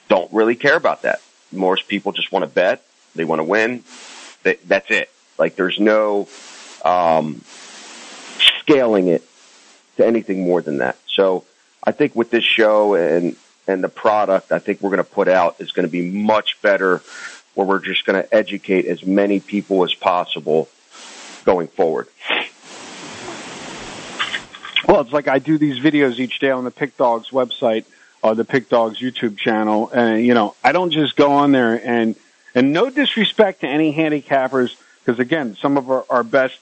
don't 0.09 0.30
really 0.33 0.54
care 0.54 0.76
about 0.76 1.02
that. 1.02 1.23
Most 1.50 1.88
people 1.88 2.12
just 2.12 2.30
want 2.30 2.42
to 2.42 2.50
bet. 2.50 2.85
They 3.14 3.25
want 3.25 3.38
to 3.38 3.45
win. 3.45 3.85
that's 4.42 4.90
it. 4.90 5.11
Like 5.38 5.57
there's 5.57 5.78
no 5.78 6.28
um, 6.85 7.42
scaling 8.61 9.09
it 9.09 9.23
to 9.97 10.07
anything 10.07 10.45
more 10.45 10.62
than 10.62 10.78
that. 10.78 10.97
So 11.07 11.45
I 11.83 11.92
think 11.92 12.14
with 12.16 12.30
this 12.30 12.45
show 12.45 12.95
and 12.95 13.37
and 13.66 13.85
the 13.85 13.88
product, 13.88 14.50
I 14.50 14.59
think 14.59 14.80
we're 14.80 14.90
going 14.90 15.04
to 15.04 15.11
put 15.11 15.28
out 15.28 15.57
is 15.59 15.73
going 15.73 15.87
to 15.87 15.92
be 15.92 16.11
much 16.11 16.61
better. 16.62 17.02
Where 17.54 17.66
we're 17.66 17.80
just 17.80 18.07
going 18.07 18.23
to 18.23 18.33
educate 18.33 18.87
as 18.87 19.04
many 19.04 19.40
people 19.40 19.83
as 19.83 19.92
possible 19.92 20.68
going 21.45 21.66
forward. 21.66 22.07
Well, 24.87 25.00
it's 25.00 25.12
like 25.12 25.26
I 25.26 25.40
do 25.40 25.59
these 25.59 25.80
videos 25.80 26.21
each 26.21 26.38
day 26.38 26.50
on 26.50 26.64
the 26.64 26.71
Pick 26.71 26.97
Dogs 26.97 27.30
website 27.30 27.85
or 28.23 28.35
the 28.35 28.45
Pick 28.45 28.68
Dogs 28.68 29.00
YouTube 29.00 29.37
channel, 29.37 29.90
and 29.90 30.25
you 30.25 30.35
know 30.35 30.54
I 30.62 30.73
don't 30.73 30.90
just 30.90 31.16
go 31.16 31.33
on 31.33 31.50
there 31.52 31.80
and 31.85 32.14
and 32.54 32.73
no 32.73 32.90
disrespect 32.90 33.61
to 33.61 33.68
any 33.68 33.92
handicappers 33.95 34.76
because 35.08 35.20
again, 35.20 35.56
some 35.56 35.78
of 35.78 35.90
our, 35.90 36.04
our 36.10 36.22
best 36.22 36.58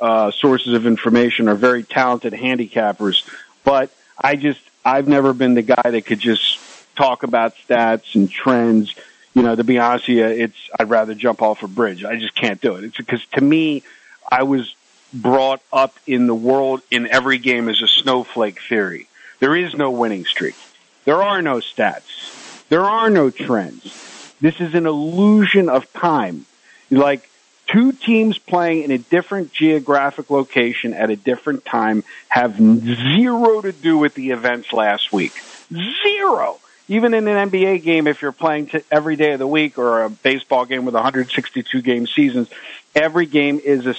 uh, 0.00 0.32
sources 0.32 0.72
of 0.74 0.84
information 0.84 1.46
are 1.46 1.54
very 1.54 1.84
talented 1.84 2.32
handicappers, 2.32 3.24
but 3.62 3.88
I 4.20 4.34
just 4.34 4.58
I've 4.84 5.06
never 5.06 5.32
been 5.32 5.54
the 5.54 5.62
guy 5.62 5.90
that 5.92 6.04
could 6.04 6.18
just 6.18 6.58
talk 6.96 7.22
about 7.22 7.54
stats 7.54 8.16
and 8.16 8.28
trends. 8.28 8.96
You 9.32 9.42
know, 9.42 9.54
to 9.54 9.62
be 9.62 9.78
honest 9.78 10.08
with 10.08 10.16
you, 10.16 10.26
it's 10.26 10.56
I'd 10.76 10.90
rather 10.90 11.14
jump 11.14 11.40
off 11.40 11.62
a 11.62 11.68
bridge. 11.68 12.04
I 12.04 12.18
just 12.18 12.34
can't 12.34 12.60
do 12.60 12.74
it. 12.74 12.82
It's 12.82 12.96
because 12.96 13.24
to 13.34 13.40
me, 13.40 13.84
I 14.28 14.42
was 14.42 14.74
brought 15.12 15.62
up 15.72 15.96
in 16.04 16.26
the 16.26 16.34
world 16.34 16.82
in 16.90 17.06
every 17.06 17.38
game 17.38 17.68
as 17.68 17.80
a 17.80 17.86
snowflake 17.86 18.60
theory. 18.68 19.06
There 19.38 19.54
is 19.54 19.72
no 19.72 19.92
winning 19.92 20.24
streak. 20.24 20.56
There 21.04 21.22
are 21.22 21.40
no 21.42 21.58
stats. 21.58 22.66
There 22.70 22.84
are 22.84 23.08
no 23.08 23.30
trends. 23.30 24.34
This 24.40 24.60
is 24.60 24.74
an 24.74 24.86
illusion 24.86 25.68
of 25.68 25.92
time. 25.92 26.46
Like 26.90 27.30
two 27.66 27.92
teams 27.92 28.38
playing 28.38 28.82
in 28.82 28.90
a 28.90 28.98
different 28.98 29.52
geographic 29.52 30.30
location 30.30 30.92
at 30.92 31.10
a 31.10 31.16
different 31.16 31.64
time 31.64 32.04
have 32.28 32.56
zero 32.58 33.60
to 33.60 33.72
do 33.72 33.98
with 33.98 34.14
the 34.14 34.30
events 34.30 34.72
last 34.72 35.12
week. 35.12 35.32
Zero. 35.72 36.58
Even 36.86 37.14
in 37.14 37.26
an 37.26 37.50
NBA 37.50 37.82
game, 37.82 38.06
if 38.06 38.20
you're 38.20 38.32
playing 38.32 38.70
every 38.90 39.16
day 39.16 39.32
of 39.32 39.38
the 39.38 39.46
week 39.46 39.78
or 39.78 40.02
a 40.02 40.10
baseball 40.10 40.66
game 40.66 40.84
with 40.84 40.94
162 40.94 41.80
game 41.80 42.06
seasons, 42.06 42.48
every 42.94 43.24
game 43.24 43.60
is 43.64 43.86
a 43.86 43.94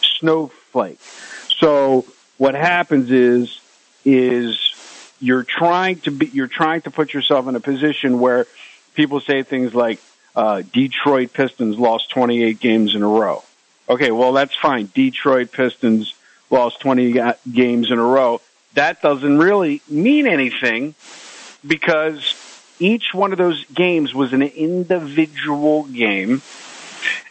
snowflake. 0.00 1.00
So 1.58 2.04
what 2.36 2.54
happens 2.54 3.10
is, 3.10 3.60
is 4.04 4.72
you're 5.20 5.42
trying 5.42 5.98
to 6.00 6.12
be, 6.12 6.26
you're 6.26 6.46
trying 6.46 6.82
to 6.82 6.92
put 6.92 7.12
yourself 7.12 7.48
in 7.48 7.56
a 7.56 7.60
position 7.60 8.20
where 8.20 8.46
people 8.94 9.20
say 9.20 9.42
things 9.42 9.74
like, 9.74 10.00
uh, 10.36 10.62
Detroit 10.62 11.32
Pistons 11.32 11.78
lost 11.78 12.10
28 12.10 12.60
games 12.60 12.94
in 12.94 13.02
a 13.02 13.08
row. 13.08 13.42
Okay, 13.88 14.10
well, 14.10 14.32
that's 14.32 14.54
fine. 14.54 14.90
Detroit 14.94 15.50
Pistons 15.52 16.14
lost 16.50 16.80
20 16.80 17.20
games 17.50 17.90
in 17.90 17.98
a 17.98 18.04
row. 18.04 18.40
That 18.74 19.00
doesn't 19.02 19.38
really 19.38 19.82
mean 19.88 20.26
anything 20.26 20.94
because 21.66 22.34
each 22.78 23.12
one 23.12 23.32
of 23.32 23.38
those 23.38 23.64
games 23.66 24.14
was 24.14 24.32
an 24.32 24.42
individual 24.42 25.84
game 25.84 26.42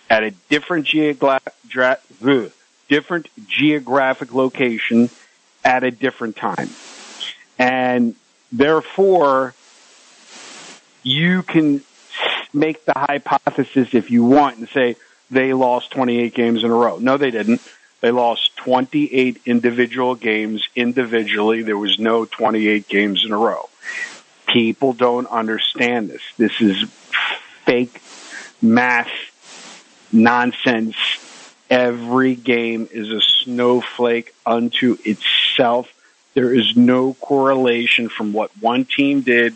at 0.10 0.24
a 0.24 0.32
different, 0.50 0.88
geogra- 0.88 2.51
different 2.89 3.27
geographic 3.48 4.34
location 4.34 5.10
at 5.63 5.84
a 5.84 5.92
different 5.92 6.36
time. 6.36 6.70
And 7.60 8.16
therefore, 8.51 9.54
you 11.04 11.44
can 11.44 11.82
make 12.54 12.86
the 12.86 12.94
hypothesis 12.94 13.94
if 13.94 14.12
you 14.12 14.24
want 14.24 14.58
and 14.58 14.70
say 14.70 14.96
they 15.30 15.54
lost 15.54 15.92
28 15.92 16.34
games 16.34 16.63
in 16.63 16.72
a 16.72 16.75
row. 16.75 16.98
No, 16.98 17.18
they 17.18 17.32
didn't. 17.32 17.62
They 18.01 18.12
lost 18.12 18.56
28 18.58 19.42
individual 19.46 20.16
games 20.16 20.68
individually. 20.75 21.63
There 21.63 21.77
was 21.77 22.00
no 22.00 22.25
28 22.25 22.88
games 22.88 23.25
in 23.25 23.32
a 23.32 23.38
row. 23.38 23.70
People 24.48 24.94
don't 24.94 25.27
understand 25.27 26.10
this. 26.10 26.22
This 26.38 26.62
is 26.62 26.89
fake 27.66 28.01
math 28.62 29.12
nonsense. 30.12 30.96
Every 31.70 32.36
game 32.36 32.88
is 32.92 33.10
a 33.10 33.20
snowflake 33.20 34.34
unto 34.46 34.98
itself. 35.04 35.92
There 36.34 36.54
is 36.54 36.77
no 36.77 37.13
correlation 37.16 38.10
from 38.10 38.32
what 38.32 38.51
one 38.62 38.86
team 38.86 39.22
did 39.22 39.56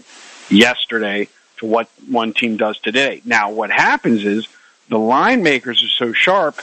yesterday 0.49 1.29
to 1.61 1.67
what 1.67 1.89
one 2.09 2.33
team 2.33 2.57
does 2.57 2.79
today. 2.79 3.21
Now, 3.23 3.51
what 3.51 3.71
happens 3.71 4.25
is 4.25 4.47
the 4.89 4.99
line 4.99 5.43
makers 5.43 5.83
are 5.83 6.05
so 6.05 6.11
sharp 6.11 6.59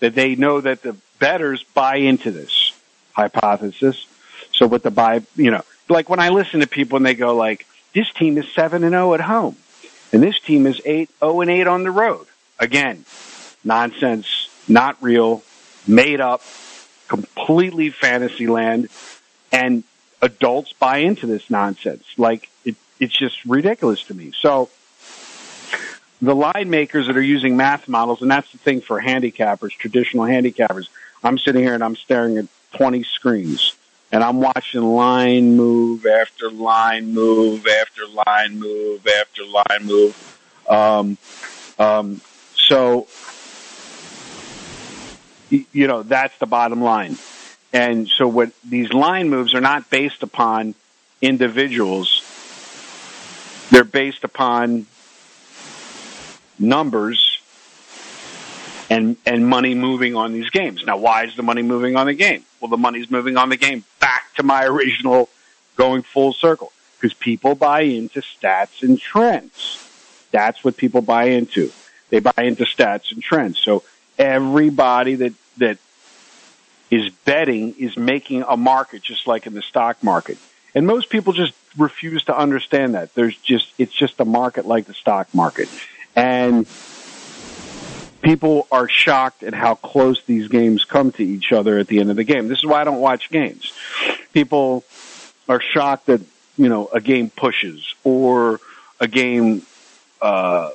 that 0.00 0.14
they 0.14 0.36
know 0.36 0.60
that 0.60 0.82
the 0.82 0.94
betters 1.18 1.64
buy 1.74 1.96
into 1.96 2.30
this 2.30 2.72
hypothesis. 3.12 4.06
So 4.52 4.66
what 4.66 4.82
the 4.82 4.90
buy, 4.90 5.22
you 5.36 5.50
know, 5.50 5.62
like 5.88 6.08
when 6.08 6.20
I 6.20 6.28
listen 6.28 6.60
to 6.60 6.66
people 6.66 6.96
and 6.96 7.06
they 7.06 7.14
go 7.14 7.34
like, 7.34 7.66
this 7.94 8.10
team 8.12 8.38
is 8.38 8.46
7 8.52 8.84
and 8.84 8.92
0 8.92 9.14
at 9.14 9.20
home 9.20 9.56
and 10.12 10.22
this 10.22 10.38
team 10.38 10.66
is 10.66 10.80
8 10.84 11.10
0 11.20 11.40
and 11.40 11.50
8 11.50 11.66
on 11.66 11.82
the 11.82 11.90
road. 11.90 12.26
Again, 12.58 13.04
nonsense, 13.64 14.48
not 14.68 14.96
real, 15.02 15.42
made 15.86 16.20
up, 16.20 16.42
completely 17.08 17.90
fantasy 17.90 18.46
land. 18.46 18.88
And 19.50 19.84
adults 20.20 20.72
buy 20.72 20.98
into 20.98 21.26
this 21.26 21.50
nonsense. 21.50 22.04
Like 22.16 22.48
it's 23.02 23.18
just 23.18 23.44
ridiculous 23.44 24.04
to 24.04 24.14
me. 24.14 24.32
So 24.40 24.70
the 26.20 26.36
line 26.36 26.70
makers 26.70 27.08
that 27.08 27.16
are 27.16 27.22
using 27.22 27.56
math 27.56 27.88
models, 27.88 28.22
and 28.22 28.30
that's 28.30 28.50
the 28.52 28.58
thing 28.58 28.80
for 28.80 29.02
handicappers, 29.02 29.72
traditional 29.72 30.24
handicappers. 30.24 30.88
I'm 31.24 31.36
sitting 31.36 31.62
here 31.62 31.74
and 31.74 31.82
I'm 31.82 31.96
staring 31.96 32.38
at 32.38 32.46
20 32.74 33.02
screens 33.02 33.74
and 34.12 34.22
I'm 34.22 34.40
watching 34.40 34.82
line 34.82 35.56
move 35.56 36.06
after 36.06 36.48
line 36.48 37.12
move 37.12 37.66
after 37.66 38.02
line 38.06 38.60
move 38.60 39.04
after 39.04 39.42
line 39.46 39.84
move. 39.84 40.66
Um, 40.68 41.18
um, 41.80 42.20
so, 42.54 43.08
you 45.50 45.88
know, 45.88 46.04
that's 46.04 46.38
the 46.38 46.46
bottom 46.46 46.82
line. 46.82 47.16
And 47.72 48.06
so 48.06 48.28
what 48.28 48.52
these 48.62 48.92
line 48.92 49.28
moves 49.28 49.54
are 49.54 49.60
not 49.60 49.90
based 49.90 50.22
upon 50.22 50.76
individuals. 51.20 52.22
They're 53.72 53.84
based 53.84 54.22
upon 54.22 54.84
numbers 56.58 57.40
and 58.90 59.16
and 59.24 59.48
money 59.48 59.74
moving 59.74 60.14
on 60.14 60.34
these 60.34 60.50
games. 60.50 60.84
Now, 60.84 60.98
why 60.98 61.24
is 61.24 61.36
the 61.36 61.42
money 61.42 61.62
moving 61.62 61.96
on 61.96 62.06
the 62.06 62.12
game? 62.12 62.44
Well, 62.60 62.68
the 62.68 62.76
money's 62.76 63.10
moving 63.10 63.38
on 63.38 63.48
the 63.48 63.56
game 63.56 63.82
back 63.98 64.34
to 64.34 64.42
my 64.42 64.66
original 64.74 65.30
going 65.76 66.02
full 66.02 66.34
circle 66.34 66.70
because 67.00 67.14
people 67.14 67.54
buy 67.54 67.80
into 67.80 68.20
stats 68.20 68.82
and 68.82 69.00
trends. 69.00 69.78
That's 70.32 70.62
what 70.62 70.76
people 70.76 71.00
buy 71.00 71.24
into. 71.30 71.72
They 72.10 72.20
buy 72.20 72.34
into 72.42 72.64
stats 72.64 73.10
and 73.10 73.22
trends. 73.22 73.58
So 73.58 73.84
everybody 74.18 75.14
that 75.14 75.32
that 75.56 75.78
is 76.90 77.08
betting 77.24 77.74
is 77.78 77.96
making 77.96 78.42
a 78.46 78.58
market 78.58 79.02
just 79.02 79.26
like 79.26 79.46
in 79.46 79.54
the 79.54 79.62
stock 79.62 80.02
market. 80.02 80.36
And 80.74 80.86
most 80.86 81.08
people 81.08 81.32
just 81.32 81.54
refuse 81.76 82.24
to 82.24 82.36
understand 82.36 82.94
that. 82.94 83.14
There's 83.14 83.36
just 83.36 83.72
it's 83.78 83.92
just 83.92 84.20
a 84.20 84.24
market 84.24 84.66
like 84.66 84.86
the 84.86 84.94
stock 84.94 85.32
market. 85.34 85.68
And 86.14 86.66
people 88.22 88.66
are 88.70 88.88
shocked 88.88 89.42
at 89.42 89.54
how 89.54 89.74
close 89.74 90.22
these 90.24 90.48
games 90.48 90.84
come 90.84 91.12
to 91.12 91.24
each 91.24 91.52
other 91.52 91.78
at 91.78 91.88
the 91.88 92.00
end 92.00 92.10
of 92.10 92.16
the 92.16 92.24
game. 92.24 92.48
This 92.48 92.58
is 92.58 92.66
why 92.66 92.80
I 92.80 92.84
don't 92.84 93.00
watch 93.00 93.30
games. 93.30 93.72
People 94.32 94.84
are 95.48 95.60
shocked 95.60 96.06
that, 96.06 96.20
you 96.56 96.68
know, 96.68 96.88
a 96.88 97.00
game 97.00 97.30
pushes 97.30 97.94
or 98.04 98.60
a 99.00 99.08
game 99.08 99.62
uh, 100.20 100.70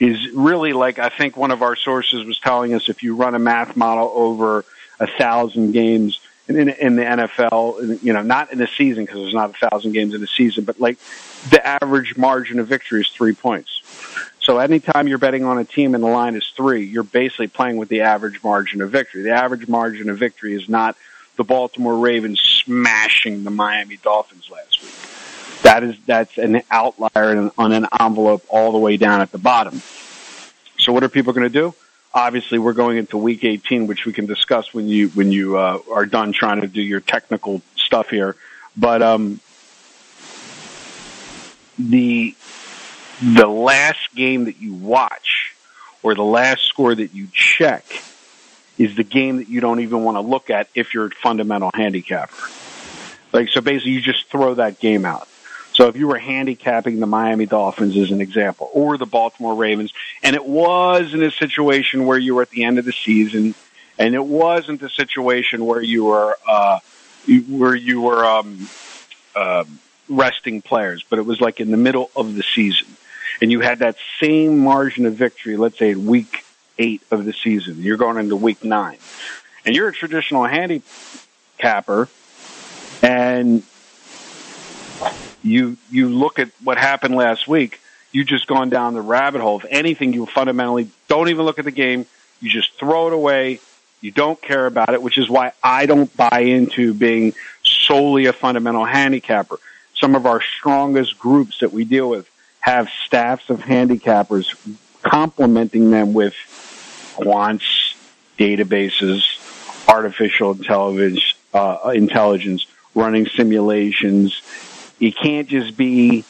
is 0.00 0.30
really 0.32 0.72
like 0.72 0.98
I 0.98 1.08
think 1.08 1.36
one 1.36 1.50
of 1.50 1.62
our 1.62 1.76
sources 1.76 2.24
was 2.24 2.38
telling 2.38 2.74
us 2.74 2.88
if 2.88 3.02
you 3.02 3.16
run 3.16 3.34
a 3.34 3.38
math 3.38 3.76
model 3.76 4.10
over 4.14 4.64
a 5.00 5.06
thousand 5.06 5.72
games 5.72 6.20
in, 6.48 6.68
in 6.68 6.96
the 6.96 7.02
NFL, 7.02 8.02
you 8.02 8.12
know, 8.12 8.22
not 8.22 8.52
in 8.52 8.58
the 8.58 8.66
season 8.66 9.04
because 9.04 9.20
there's 9.20 9.34
not 9.34 9.50
a 9.50 9.68
thousand 9.68 9.92
games 9.92 10.14
in 10.14 10.20
the 10.20 10.26
season, 10.26 10.64
but 10.64 10.80
like 10.80 10.98
the 11.50 11.64
average 11.64 12.16
margin 12.16 12.58
of 12.58 12.66
victory 12.66 13.02
is 13.02 13.08
three 13.08 13.34
points. 13.34 13.82
So 14.40 14.58
anytime 14.58 15.08
you're 15.08 15.18
betting 15.18 15.44
on 15.44 15.58
a 15.58 15.64
team 15.64 15.94
and 15.94 16.02
the 16.02 16.08
line 16.08 16.34
is 16.34 16.46
three, 16.56 16.84
you're 16.84 17.02
basically 17.02 17.48
playing 17.48 17.76
with 17.76 17.90
the 17.90 18.00
average 18.00 18.42
margin 18.42 18.80
of 18.80 18.90
victory. 18.90 19.22
The 19.22 19.32
average 19.32 19.68
margin 19.68 20.08
of 20.08 20.18
victory 20.18 20.54
is 20.54 20.68
not 20.70 20.96
the 21.36 21.44
Baltimore 21.44 21.98
Ravens 21.98 22.40
smashing 22.40 23.44
the 23.44 23.50
Miami 23.50 23.98
Dolphins 23.98 24.50
last 24.50 24.82
week. 24.82 25.62
That 25.62 25.82
is 25.82 25.96
that's 26.06 26.38
an 26.38 26.62
outlier 26.70 27.50
on 27.58 27.72
an 27.72 27.86
envelope 28.00 28.44
all 28.48 28.72
the 28.72 28.78
way 28.78 28.96
down 28.96 29.20
at 29.20 29.30
the 29.32 29.38
bottom. 29.38 29.82
So 30.78 30.92
what 30.92 31.02
are 31.04 31.08
people 31.08 31.34
going 31.34 31.50
to 31.50 31.52
do? 31.52 31.74
Obviously, 32.14 32.58
we're 32.58 32.72
going 32.72 32.96
into 32.96 33.18
Week 33.18 33.44
18, 33.44 33.86
which 33.86 34.06
we 34.06 34.12
can 34.12 34.26
discuss 34.26 34.72
when 34.72 34.88
you 34.88 35.08
when 35.10 35.30
you 35.30 35.58
uh, 35.58 35.78
are 35.92 36.06
done 36.06 36.32
trying 36.32 36.62
to 36.62 36.66
do 36.66 36.80
your 36.80 37.00
technical 37.00 37.62
stuff 37.76 38.08
here. 38.08 38.34
But 38.76 39.02
um, 39.02 39.40
the 41.78 42.34
the 43.22 43.46
last 43.46 44.14
game 44.14 44.44
that 44.44 44.60
you 44.60 44.74
watch 44.74 45.54
or 46.02 46.14
the 46.14 46.22
last 46.22 46.64
score 46.64 46.94
that 46.94 47.14
you 47.14 47.28
check 47.32 47.84
is 48.78 48.96
the 48.96 49.04
game 49.04 49.38
that 49.38 49.48
you 49.48 49.60
don't 49.60 49.80
even 49.80 50.04
want 50.04 50.16
to 50.16 50.20
look 50.20 50.50
at 50.50 50.68
if 50.74 50.94
you're 50.94 51.06
a 51.06 51.10
fundamental 51.10 51.70
handicapper. 51.74 52.48
Like, 53.32 53.48
so 53.48 53.60
basically 53.60 53.92
you 53.92 54.00
just 54.00 54.28
throw 54.28 54.54
that 54.54 54.78
game 54.78 55.04
out. 55.04 55.28
So 55.78 55.86
if 55.86 55.96
you 55.96 56.08
were 56.08 56.18
handicapping 56.18 56.98
the 56.98 57.06
Miami 57.06 57.46
Dolphins 57.46 57.96
as 57.96 58.10
an 58.10 58.20
example, 58.20 58.68
or 58.72 58.98
the 58.98 59.06
Baltimore 59.06 59.54
Ravens, 59.54 59.92
and 60.24 60.34
it 60.34 60.44
was 60.44 61.14
in 61.14 61.22
a 61.22 61.30
situation 61.30 62.04
where 62.04 62.18
you 62.18 62.34
were 62.34 62.42
at 62.42 62.50
the 62.50 62.64
end 62.64 62.80
of 62.80 62.84
the 62.84 62.92
season, 62.92 63.54
and 63.96 64.12
it 64.12 64.24
wasn't 64.24 64.82
a 64.82 64.90
situation 64.90 65.64
where 65.64 65.80
you 65.80 66.06
were, 66.06 66.36
uh, 66.48 66.80
where 67.48 67.76
you 67.76 68.00
were, 68.00 68.24
um, 68.24 68.68
uh, 69.36 69.62
resting 70.08 70.62
players, 70.62 71.04
but 71.08 71.20
it 71.20 71.26
was 71.26 71.40
like 71.40 71.60
in 71.60 71.70
the 71.70 71.76
middle 71.76 72.10
of 72.16 72.34
the 72.34 72.42
season 72.42 72.88
and 73.40 73.50
you 73.50 73.60
had 73.60 73.80
that 73.80 73.96
same 74.20 74.58
margin 74.58 75.06
of 75.06 75.14
victory, 75.14 75.56
let's 75.56 75.78
say 75.78 75.94
week 75.94 76.44
eight 76.78 77.02
of 77.10 77.24
the 77.24 77.32
season, 77.32 77.82
you're 77.82 77.96
going 77.96 78.16
into 78.16 78.36
week 78.36 78.64
nine, 78.64 78.98
and 79.64 79.74
you're 79.74 79.88
a 79.88 79.92
traditional 79.92 80.44
handicapper, 80.44 82.08
and 83.02 83.62
you 85.42 85.76
you 85.90 86.08
look 86.08 86.38
at 86.38 86.50
what 86.62 86.78
happened 86.78 87.14
last 87.14 87.46
week, 87.48 87.80
you 88.12 88.24
just 88.24 88.46
gone 88.46 88.70
down 88.70 88.94
the 88.94 89.00
rabbit 89.00 89.40
hole. 89.40 89.58
If 89.60 89.66
anything, 89.70 90.12
you 90.12 90.26
fundamentally 90.26 90.90
don't 91.08 91.28
even 91.28 91.44
look 91.44 91.58
at 91.58 91.64
the 91.64 91.70
game. 91.70 92.06
You 92.40 92.50
just 92.50 92.78
throw 92.78 93.08
it 93.08 93.12
away. 93.12 93.60
You 94.00 94.12
don't 94.12 94.40
care 94.40 94.66
about 94.66 94.94
it, 94.94 95.02
which 95.02 95.18
is 95.18 95.28
why 95.28 95.52
I 95.62 95.86
don't 95.86 96.14
buy 96.16 96.40
into 96.40 96.94
being 96.94 97.34
solely 97.64 98.26
a 98.26 98.32
fundamental 98.32 98.84
handicapper. 98.84 99.58
Some 99.94 100.14
of 100.14 100.26
our 100.26 100.40
strongest 100.40 101.18
groups 101.18 101.60
that 101.60 101.72
we 101.72 101.84
deal 101.84 102.08
with 102.08 102.30
have 102.60 102.88
staffs 103.06 103.50
of 103.50 103.60
handicappers 103.60 104.54
complementing 105.02 105.90
them 105.90 106.12
with 106.14 106.34
quants, 107.16 107.94
databases, 108.38 109.24
artificial 109.88 110.52
intelligence, 110.52 111.34
uh, 111.52 111.92
intelligence, 111.94 112.66
running 112.94 113.26
simulations. 113.26 114.42
You 114.98 115.12
can't 115.12 115.48
just 115.48 115.76
be 115.76 116.24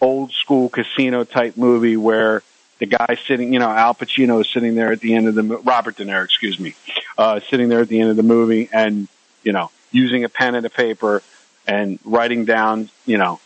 old 0.00 0.32
school 0.32 0.68
casino 0.68 1.24
type 1.24 1.56
movie 1.56 1.96
where 1.96 2.42
the 2.78 2.86
guy 2.86 3.18
sitting, 3.26 3.52
you 3.52 3.58
know, 3.58 3.68
Al 3.68 3.94
Pacino 3.94 4.40
is 4.40 4.50
sitting 4.50 4.74
there 4.74 4.92
at 4.92 5.00
the 5.00 5.14
end 5.14 5.28
of 5.28 5.34
the 5.34 5.42
Robert 5.42 5.96
De 5.96 6.04
Niro, 6.04 6.24
excuse 6.24 6.58
me, 6.60 6.74
uh, 7.16 7.40
sitting 7.48 7.68
there 7.68 7.80
at 7.80 7.88
the 7.88 8.00
end 8.00 8.10
of 8.10 8.16
the 8.16 8.22
movie 8.22 8.68
and 8.72 9.08
you 9.42 9.52
know 9.52 9.70
using 9.92 10.24
a 10.24 10.28
pen 10.28 10.54
and 10.54 10.66
a 10.66 10.70
paper 10.70 11.22
and 11.66 11.98
writing 12.04 12.44
down, 12.44 12.90
you 13.06 13.18
know, 13.18 13.40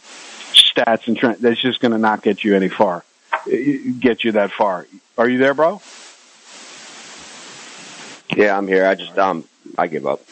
stats 0.52 1.06
and 1.06 1.16
trends. 1.16 1.40
That's 1.40 1.60
just 1.60 1.80
going 1.80 1.92
to 1.92 1.98
not 1.98 2.22
get 2.22 2.44
you 2.44 2.56
any 2.56 2.68
far, 2.68 3.04
get 3.46 4.24
you 4.24 4.32
that 4.32 4.52
far. 4.52 4.86
Are 5.16 5.28
you 5.28 5.38
there, 5.38 5.54
bro? 5.54 5.80
Yeah, 8.36 8.56
I'm 8.56 8.66
here. 8.66 8.86
I 8.86 8.94
just 8.94 9.16
um, 9.18 9.44
I 9.76 9.86
give 9.86 10.06
up. 10.06 10.22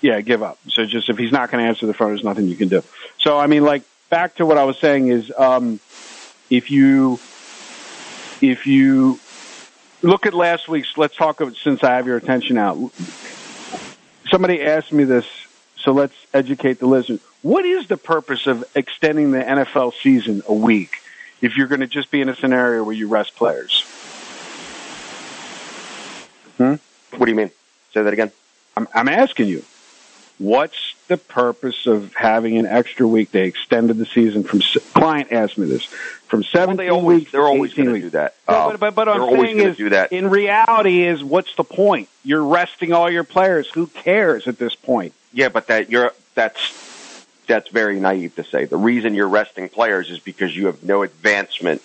Yeah, 0.00 0.20
give 0.20 0.42
up. 0.42 0.58
So 0.68 0.84
just 0.84 1.08
if 1.08 1.16
he's 1.16 1.32
not 1.32 1.50
going 1.50 1.64
to 1.64 1.68
answer 1.68 1.86
the 1.86 1.94
phone, 1.94 2.08
there's 2.08 2.24
nothing 2.24 2.46
you 2.48 2.56
can 2.56 2.68
do. 2.68 2.82
So 3.18 3.38
I 3.38 3.46
mean, 3.46 3.64
like 3.64 3.82
back 4.10 4.36
to 4.36 4.46
what 4.46 4.58
I 4.58 4.64
was 4.64 4.78
saying 4.78 5.08
is, 5.08 5.32
um, 5.36 5.80
if 6.50 6.70
you 6.70 7.18
if 8.40 8.66
you 8.66 9.18
look 10.02 10.26
at 10.26 10.34
last 10.34 10.68
week's, 10.68 10.96
let's 10.96 11.16
talk 11.16 11.40
of 11.40 11.48
it 11.48 11.56
since 11.56 11.82
I 11.82 11.94
have 11.94 12.06
your 12.06 12.16
attention 12.16 12.58
out. 12.58 12.92
Somebody 14.30 14.62
asked 14.62 14.92
me 14.92 15.04
this, 15.04 15.26
so 15.76 15.92
let's 15.92 16.14
educate 16.34 16.78
the 16.78 16.86
listeners. 16.86 17.20
What 17.42 17.64
is 17.64 17.86
the 17.86 17.96
purpose 17.96 18.46
of 18.46 18.64
extending 18.74 19.30
the 19.30 19.38
NFL 19.38 19.94
season 20.02 20.42
a 20.46 20.54
week 20.54 20.96
if 21.40 21.56
you're 21.56 21.68
going 21.68 21.80
to 21.80 21.86
just 21.86 22.10
be 22.10 22.20
in 22.20 22.28
a 22.28 22.36
scenario 22.36 22.82
where 22.82 22.94
you 22.94 23.08
rest 23.08 23.36
players? 23.36 23.82
Hmm? 26.56 26.74
What 27.16 27.26
do 27.26 27.30
you 27.30 27.36
mean? 27.36 27.50
Say 27.92 28.02
that 28.02 28.12
again. 28.12 28.32
I'm, 28.76 28.88
I'm 28.92 29.08
asking 29.08 29.48
you. 29.48 29.64
What's 30.38 30.94
the 31.08 31.16
purpose 31.16 31.86
of 31.86 32.14
having 32.14 32.58
an 32.58 32.66
extra 32.66 33.06
week? 33.06 33.30
They 33.30 33.44
extended 33.46 33.96
the 33.96 34.04
season 34.04 34.44
from. 34.44 34.60
Client 34.92 35.32
asked 35.32 35.56
me 35.56 35.66
this 35.66 35.84
from 35.84 36.42
17 36.42 36.86
well, 36.86 36.96
always, 36.96 37.20
weeks. 37.20 37.32
They're 37.32 37.46
always 37.46 37.72
going 37.72 37.88
to 37.88 38.00
do 38.00 38.10
that. 38.10 38.34
No, 38.48 38.54
um, 38.54 38.70
but, 38.72 38.94
but, 38.94 38.94
but 38.94 39.08
I'm 39.08 39.30
saying 39.30 39.58
is, 39.58 39.76
do 39.78 39.90
that. 39.90 40.12
in 40.12 40.28
reality, 40.28 41.04
is 41.04 41.24
what's 41.24 41.54
the 41.56 41.64
point? 41.64 42.08
You're 42.22 42.44
resting 42.44 42.92
all 42.92 43.10
your 43.10 43.24
players. 43.24 43.68
Who 43.70 43.86
cares 43.86 44.46
at 44.46 44.58
this 44.58 44.74
point? 44.74 45.14
Yeah, 45.32 45.48
but 45.48 45.68
that 45.68 45.90
you're 45.90 46.12
that's 46.34 47.26
that's 47.46 47.70
very 47.70 47.98
naive 47.98 48.34
to 48.36 48.44
say. 48.44 48.66
The 48.66 48.76
reason 48.76 49.14
you're 49.14 49.28
resting 49.28 49.68
players 49.68 50.10
is 50.10 50.18
because 50.18 50.54
you 50.54 50.66
have 50.66 50.82
no 50.82 51.02
advancement 51.02 51.82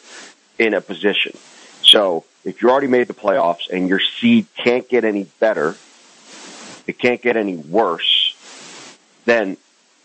in 0.60 0.74
a 0.74 0.82
position. 0.82 1.38
So 1.82 2.26
if 2.44 2.62
you 2.62 2.70
already 2.70 2.88
made 2.88 3.08
the 3.08 3.14
playoffs 3.14 3.70
and 3.70 3.88
your 3.88 4.00
seed 4.00 4.48
can't 4.56 4.88
get 4.90 5.06
any 5.06 5.26
better, 5.40 5.76
it 6.88 6.98
can't 7.00 7.22
get 7.22 7.38
any 7.38 7.56
worse, 7.56 8.21
then 9.26 9.58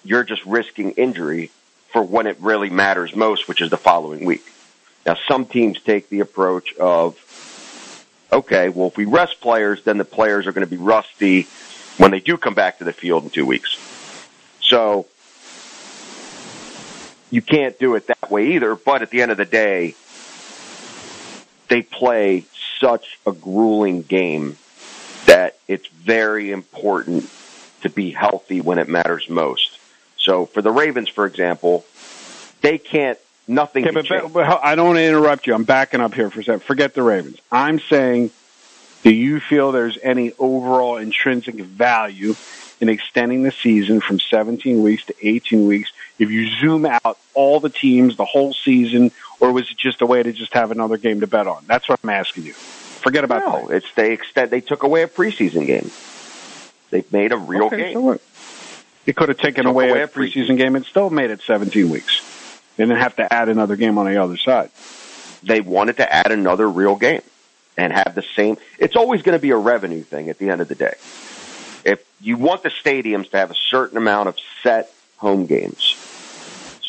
you're 0.05 0.25
just 0.25 0.45
risking 0.45 0.93
injury 0.93 1.51
for 1.93 2.03
when 2.03 2.27
it 2.27 2.37
really 2.41 2.71
matters 2.71 3.15
most, 3.15 3.49
which 3.49 3.61
is 3.61 3.71
the 3.71 3.77
following 3.77 4.25
week. 4.25 4.45
Now, 5.05 5.17
some 5.29 5.47
teams 5.47 5.81
take 5.81 6.09
the 6.09 6.21
approach 6.21 6.75
of, 6.75 7.17
okay, 8.33 8.69
well, 8.69 8.89
if 8.89 8.97
we 8.97 9.05
rest 9.05 9.41
players, 9.41 9.83
then 9.85 9.99
the 9.99 10.05
players 10.05 10.47
are 10.47 10.53
going 10.53 10.67
to 10.67 10.71
be 10.71 10.77
rusty 10.77 11.47
when 11.97 12.11
they 12.11 12.21
do 12.21 12.37
come 12.37 12.55
back 12.55 12.79
to 12.79 12.85
the 12.85 12.93
field 12.93 13.25
in 13.25 13.31
two 13.31 13.47
weeks. 13.47 13.79
So 14.61 15.07
you 17.31 17.41
can't 17.41 17.79
do 17.79 17.95
it 17.95 18.09
that 18.09 18.31
way 18.31 18.55
either. 18.55 18.75
But 18.75 19.03
at 19.03 19.11
the 19.11 19.23
end 19.23 19.31
of 19.31 19.37
the 19.37 19.45
day, 19.45 19.95
they 21.69 21.83
play 21.83 22.45
such 22.81 23.19
a 23.27 23.33
grueling 23.33 24.03
game 24.03 24.57
that 25.27 25.57
it's 25.67 25.87
very 25.89 26.51
important 26.51 27.31
to 27.83 27.91
be 27.91 28.11
healthy 28.11 28.61
when 28.61 28.79
it 28.79 28.89
matters 28.89 29.29
most. 29.29 29.79
So 30.17 30.47
for 30.47 30.63
the 30.63 30.71
Ravens, 30.71 31.09
for 31.09 31.27
example, 31.27 31.85
they 32.61 32.79
can't. 32.79 33.19
Nothing. 33.49 33.87
Okay, 33.87 34.09
but, 34.09 34.33
but, 34.33 34.65
I 34.65 34.75
don't 34.75 34.87
want 34.87 34.99
to 34.99 35.05
interrupt 35.05 35.47
you. 35.47 35.55
I'm 35.55 35.63
backing 35.63 36.01
up 36.01 36.15
here 36.15 36.31
for 36.31 36.41
a 36.41 36.45
second. 36.45 36.65
Forget 36.65 36.95
the 36.95 37.03
Ravens. 37.03 37.39
I'm 37.53 37.79
saying, 37.79 38.33
do 39.05 39.15
you 39.15 39.39
feel 39.39 39.71
there's 39.71 39.99
any 40.03 40.33
overall 40.37 40.97
intrinsic 40.97 41.55
value 41.55 42.35
in 42.81 42.89
extending 42.89 43.45
the 43.45 43.53
season 43.53 44.01
from 44.01 44.19
17 44.19 44.83
weeks 44.83 45.05
to 45.05 45.15
18 45.23 45.67
weeks 45.67 45.93
if 46.19 46.31
you 46.31 46.49
zoom 46.61 46.87
out 46.87 47.19
all 47.35 47.61
the 47.61 47.69
teams 47.69 48.17
the 48.17 48.25
whole 48.25 48.53
season, 48.53 49.13
or 49.41 49.53
was 49.53 49.71
it 49.71 49.77
just 49.77 50.01
a 50.01 50.07
way 50.07 50.23
to 50.23 50.33
just 50.33 50.55
have 50.55 50.71
another 50.71 50.97
game 50.97 51.21
to 51.21 51.27
bet 51.27 51.47
on? 51.47 51.65
That's 51.67 51.89
what 51.89 52.01
I'm 52.03 52.11
asking 52.11 52.45
you. 52.45 52.55
Forget 52.55 53.25
about 53.25 53.41
no. 53.41 53.69
It's 53.69 53.87
they 53.95 54.13
extend. 54.13 54.51
They 54.51 54.61
took 54.61 54.83
away 54.83 55.03
a 55.03 55.09
preseason 55.09 55.67
game. 55.67 55.91
They've 56.91 57.11
made 57.13 57.33
a 57.33 57.37
real 57.37 57.65
okay, 57.65 57.93
game. 57.93 57.95
So? 57.95 58.21
They 59.05 59.13
could 59.13 59.29
have 59.29 59.39
taken 59.39 59.67
away, 59.67 59.91
away, 59.91 60.03
a 60.03 60.09
preseason, 60.09 60.47
preseason 60.47 60.57
game 60.57 60.77
and 60.77 60.85
still 60.85 61.11
made 61.11 61.31
it 61.31 61.41
17 61.43 61.89
weeks. 61.91 62.23
They 62.77 62.85
didn't 62.85 62.99
have 62.99 63.17
to 63.17 63.33
add 63.33 63.49
another 63.49 63.77
game 63.77 63.99
on 63.99 64.07
the 64.07 64.23
other 64.23 64.37
side. 64.37 64.71
They 65.43 65.61
wanted 65.61 65.99
to 65.99 66.13
add 66.13 66.33
another 66.33 66.69
real 66.69 66.97
game 66.97 67.23
and 67.77 67.93
have 67.93 68.15
the 68.15 68.25
same. 68.35 68.57
It's 68.79 68.97
always 68.97 69.23
going 69.23 69.39
to 69.39 69.43
be 69.43 69.51
a 69.51 69.57
revenue 69.57 70.03
thing 70.03 70.29
at 70.29 70.39
the 70.39 70.51
end 70.51 70.61
of 70.61 70.69
the 70.69 70.75
day. 70.75 70.95
If 71.85 72.05
you 72.21 72.37
want 72.37 72.63
the 72.63 72.71
stadiums 72.71 73.31
to 73.31 73.37
have 73.37 73.51
a 73.51 73.57
certain 73.71 73.97
amount 73.97 74.29
of 74.29 74.37
set 74.63 74.93
home 75.19 75.47
games, 75.47 75.97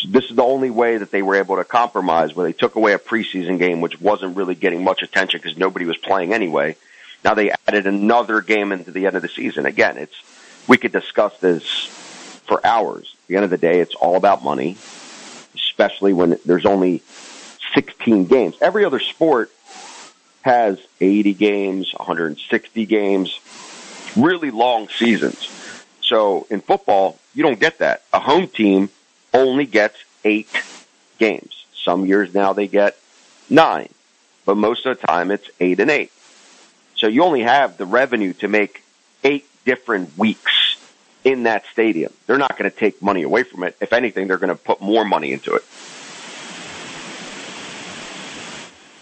this 0.10 0.26
is 0.26 0.36
the 0.36 0.44
only 0.44 0.70
way 0.70 0.98
that 0.98 1.12
they 1.12 1.22
were 1.22 1.36
able 1.36 1.58
to 1.58 1.64
compromise 1.64 2.36
where 2.36 2.46
they 2.46 2.54
took 2.54 2.76
away 2.76 2.94
a 2.94 3.00
preseason 3.00 3.60
game, 3.60 3.82
which 3.82 4.00
wasn't 4.00 4.36
really 4.36 4.56
getting 4.56 4.84
much 4.84 5.02
attention 5.02 5.40
because 5.42 5.58
nobody 5.58 5.86
was 5.86 5.98
playing 5.98 6.34
anyway. 6.34 6.76
Now 7.24 7.34
they 7.34 7.52
added 7.68 7.88
another 7.88 8.42
game 8.42 8.72
into 8.72 8.92
the 8.92 9.06
end 9.08 9.16
of 9.16 9.22
the 9.22 9.30
season. 9.30 9.66
Again, 9.66 9.98
it's, 9.98 10.16
we 10.68 10.78
could 10.78 10.92
discuss 10.92 11.38
this 11.40 11.64
for 12.48 12.66
hours. 12.66 13.16
At 13.24 13.28
the 13.28 13.36
end 13.36 13.46
of 13.46 13.52
the 13.52 13.58
day, 13.58 13.80
it's 13.80 13.96
all 13.96 14.16
about 14.16 14.44
money, 14.44 14.78
especially 15.56 16.14
when 16.14 16.38
there's 16.46 16.66
only 16.66 17.02
16 17.74 18.26
games. 18.26 18.56
Every 18.62 18.86
other 18.86 19.00
sport 19.00 19.52
has 20.42 20.80
80 21.02 21.34
games, 21.34 21.94
160 21.94 22.86
games 22.86 23.40
really 24.16 24.52
long 24.52 24.88
seasons. 24.90 25.50
So 26.02 26.48
in 26.50 26.62
football, 26.62 27.20
you 27.34 27.44
don't 27.44 27.60
get 27.60 27.80
that. 27.80 28.04
A 28.14 28.20
home 28.20 28.48
team 28.48 28.90
only 29.34 29.66
gets 29.66 29.98
eight 30.24 30.50
games. 31.18 31.66
Some 31.74 32.06
years 32.06 32.34
now 32.34 32.54
they 32.54 32.68
get 32.68 32.98
nine, 33.50 33.90
but 34.46 34.58
most 34.58 34.86
of 34.86 35.00
the 35.00 35.08
time 35.08 35.32
it's 35.32 35.50
eight 35.60 35.80
and 35.80 35.92
eight. 35.92 36.12
So 36.98 37.08
you 37.08 37.24
only 37.24 37.44
have 37.44 37.78
the 37.78 37.86
revenue 37.86 38.34
to 38.34 38.48
make 38.48 38.84
eight 39.24 39.46
different 39.66 40.18
weeks 40.18 40.78
in 41.24 41.44
that 41.44 41.64
stadium. 41.72 42.12
They're 42.26 42.38
not 42.38 42.58
going 42.58 42.70
to 42.70 42.76
take 42.76 43.02
money 43.02 43.24
away 43.24 43.44
from 43.44 43.64
it. 43.64 43.76
If 43.80 43.94
anything, 43.94 44.28
they're 44.28 44.38
going 44.38 44.56
to 44.56 44.56
put 44.56 44.82
more 44.82 45.06
money 45.06 45.34
into 45.34 45.54
it. 45.54 45.64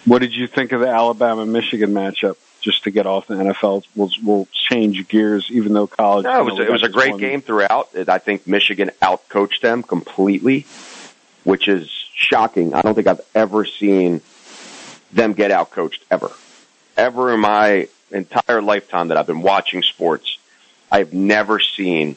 What 0.06 0.20
did 0.20 0.36
you 0.36 0.48
think 0.48 0.72
of 0.72 0.82
the 0.82 0.88
Alabama 0.88 1.46
Michigan 1.46 1.92
matchup? 1.92 2.38
just 2.66 2.84
to 2.86 2.90
get 2.90 3.06
off 3.06 3.28
the 3.28 3.36
NFL. 3.36 3.86
We'll, 3.96 4.10
we'll 4.24 4.48
change 4.52 5.08
gears, 5.08 5.48
even 5.52 5.74
though 5.74 5.86
college. 5.86 6.24
No, 6.24 6.40
it 6.40 6.52
was, 6.52 6.60
it 6.60 6.72
was 6.72 6.82
a 6.82 6.90
great 6.90 7.12
one. 7.12 7.20
game 7.20 7.42
throughout. 7.42 7.90
I 7.96 8.18
think 8.18 8.48
Michigan 8.48 8.90
outcoached 9.04 9.62
them 9.62 9.84
completely, 9.84 10.66
which 11.44 11.68
is 11.68 11.88
shocking. 12.16 12.74
I 12.74 12.82
don't 12.82 12.96
think 12.96 13.06
I've 13.06 13.22
ever 13.36 13.66
seen 13.66 14.22
them 15.14 15.34
get 15.34 15.52
outcoached 15.52 16.00
ever. 16.10 16.32
Ever 16.98 17.34
in 17.34 17.40
my 17.42 17.88
entire 18.12 18.62
lifetime 18.62 19.10
that 19.10 19.18
I've 19.18 19.28
been 19.28 19.42
watching 19.42 19.84
sports, 19.84 20.38
I've 20.92 21.14
never 21.14 21.60
seen 21.60 22.16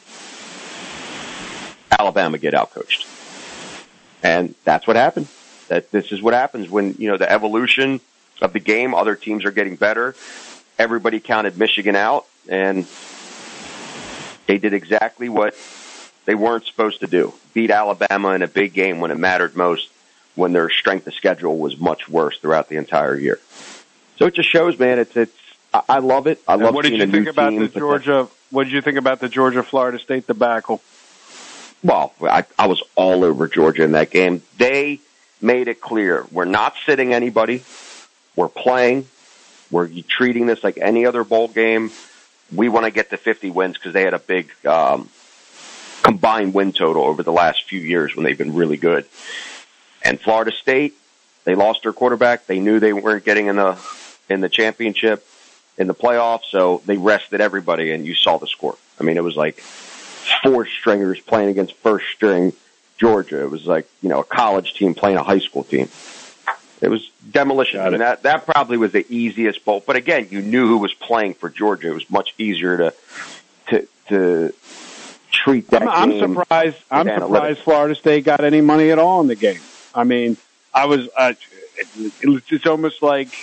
Alabama 1.91 2.37
get 2.37 2.53
outcoached. 2.53 3.05
And 4.23 4.55
that's 4.63 4.87
what 4.87 4.95
happened. 4.95 5.27
That 5.67 5.91
this 5.91 6.11
is 6.11 6.21
what 6.21 6.33
happens 6.33 6.69
when, 6.69 6.95
you 6.97 7.09
know, 7.09 7.17
the 7.17 7.29
evolution 7.29 7.99
of 8.41 8.53
the 8.53 8.59
game. 8.59 8.93
Other 8.93 9.15
teams 9.15 9.45
are 9.45 9.51
getting 9.51 9.75
better. 9.75 10.15
Everybody 10.77 11.19
counted 11.19 11.57
Michigan 11.57 11.95
out, 11.95 12.25
and 12.47 12.87
they 14.47 14.57
did 14.57 14.73
exactly 14.73 15.29
what 15.29 15.55
they 16.25 16.35
weren't 16.35 16.65
supposed 16.65 17.01
to 17.01 17.07
do 17.07 17.33
beat 17.53 17.71
Alabama 17.71 18.29
in 18.29 18.41
a 18.41 18.47
big 18.47 18.73
game 18.73 18.99
when 18.99 19.11
it 19.11 19.17
mattered 19.17 19.55
most, 19.55 19.89
when 20.35 20.53
their 20.53 20.69
strength 20.69 21.07
of 21.07 21.13
schedule 21.13 21.57
was 21.57 21.77
much 21.77 22.07
worse 22.07 22.37
throughout 22.39 22.69
the 22.69 22.77
entire 22.77 23.17
year. 23.17 23.39
So 24.19 24.25
it 24.25 24.35
just 24.35 24.49
shows, 24.49 24.77
man. 24.77 24.99
It's 24.99 25.15
it's. 25.15 25.33
I 25.73 25.99
love 25.99 26.27
it. 26.27 26.41
I 26.47 26.55
love. 26.55 26.75
What 26.75 26.83
did 26.83 26.93
you 26.93 27.07
think 27.07 27.27
about 27.27 27.53
the 27.57 27.67
Georgia? 27.69 28.27
What 28.51 28.65
did 28.65 28.73
you 28.73 28.81
think 28.81 28.97
about 28.97 29.21
the 29.21 29.29
Georgia 29.29 29.63
Florida 29.63 29.97
State 29.97 30.27
debacle? 30.27 30.81
Well, 31.81 32.13
I, 32.21 32.43
I 32.57 32.67
was 32.67 32.83
all 32.95 33.23
over 33.23 33.47
Georgia 33.47 33.83
in 33.83 33.93
that 33.93 34.11
game. 34.11 34.41
They 34.57 34.99
made 35.41 35.69
it 35.69 35.79
clear 35.79 36.25
we're 36.31 36.45
not 36.45 36.75
sitting 36.85 37.13
anybody. 37.13 37.63
We're 38.35 38.49
playing. 38.49 39.07
We're 39.71 39.87
treating 40.07 40.47
this 40.47 40.63
like 40.63 40.77
any 40.77 41.05
other 41.05 41.23
bowl 41.23 41.47
game. 41.47 41.91
We 42.53 42.67
want 42.67 42.85
to 42.85 42.91
get 42.91 43.11
to 43.11 43.17
50 43.17 43.51
wins 43.51 43.77
because 43.77 43.93
they 43.93 44.01
had 44.01 44.15
a 44.15 44.19
big 44.19 44.51
um, 44.65 45.09
combined 46.03 46.53
win 46.53 46.73
total 46.73 47.03
over 47.03 47.23
the 47.23 47.31
last 47.31 47.69
few 47.69 47.79
years 47.79 48.15
when 48.15 48.25
they've 48.25 48.37
been 48.37 48.55
really 48.55 48.77
good. 48.77 49.05
And 50.03 50.19
Florida 50.19 50.51
State, 50.51 50.95
they 51.45 51.55
lost 51.55 51.83
their 51.83 51.93
quarterback. 51.93 52.47
They 52.47 52.59
knew 52.59 52.79
they 52.79 52.91
weren't 52.91 53.23
getting 53.23 53.45
in 53.45 53.55
the 53.55 53.77
in 54.29 54.41
the 54.41 54.49
championship, 54.49 55.25
in 55.77 55.87
the 55.87 55.95
playoffs, 55.95 56.45
so 56.49 56.81
they 56.85 56.97
rested 56.97 57.41
everybody, 57.41 57.91
and 57.91 58.05
you 58.05 58.15
saw 58.15 58.37
the 58.37 58.47
score. 58.47 58.77
I 58.99 59.03
mean, 59.03 59.17
it 59.17 59.23
was 59.23 59.35
like 59.35 59.59
four 60.43 60.65
stringers 60.65 61.19
playing 61.19 61.49
against 61.49 61.73
first 61.75 62.05
string 62.13 62.53
Georgia. 62.97 63.41
It 63.41 63.49
was 63.49 63.65
like 63.65 63.87
you 64.01 64.09
know 64.09 64.19
a 64.19 64.23
college 64.23 64.73
team 64.73 64.93
playing 64.93 65.17
a 65.17 65.23
high 65.23 65.39
school 65.39 65.63
team. 65.63 65.89
It 66.81 66.89
was 66.89 67.09
demolition. 67.29 67.81
I 67.81 67.89
mean, 67.89 67.99
that 67.99 68.23
that 68.23 68.45
probably 68.45 68.77
was 68.77 68.91
the 68.91 69.05
easiest 69.09 69.65
bowl. 69.65 69.83
But 69.85 69.95
again, 69.95 70.27
you 70.31 70.41
knew 70.41 70.67
who 70.67 70.77
was 70.77 70.93
playing 70.93 71.33
for 71.33 71.49
Georgia. 71.49 71.89
It 71.89 71.93
was 71.93 72.09
much 72.09 72.33
easier 72.37 72.77
to 72.77 72.93
to 73.69 73.87
to 74.07 74.53
treat 75.31 75.69
that. 75.69 75.83
I'm, 75.83 76.11
I'm 76.11 76.19
surprised. 76.19 76.77
I'm 76.89 77.07
surprised 77.07 77.59
Florida 77.59 77.95
State 77.95 78.25
got 78.25 78.43
any 78.43 78.61
money 78.61 78.91
at 78.91 78.99
all 78.99 79.21
in 79.21 79.27
the 79.27 79.35
game. 79.35 79.59
I 79.93 80.03
mean, 80.03 80.37
I 80.73 80.85
was. 80.85 81.09
Uh, 81.17 81.33
it, 81.77 82.43
it's 82.49 82.65
almost 82.65 83.01
like 83.01 83.33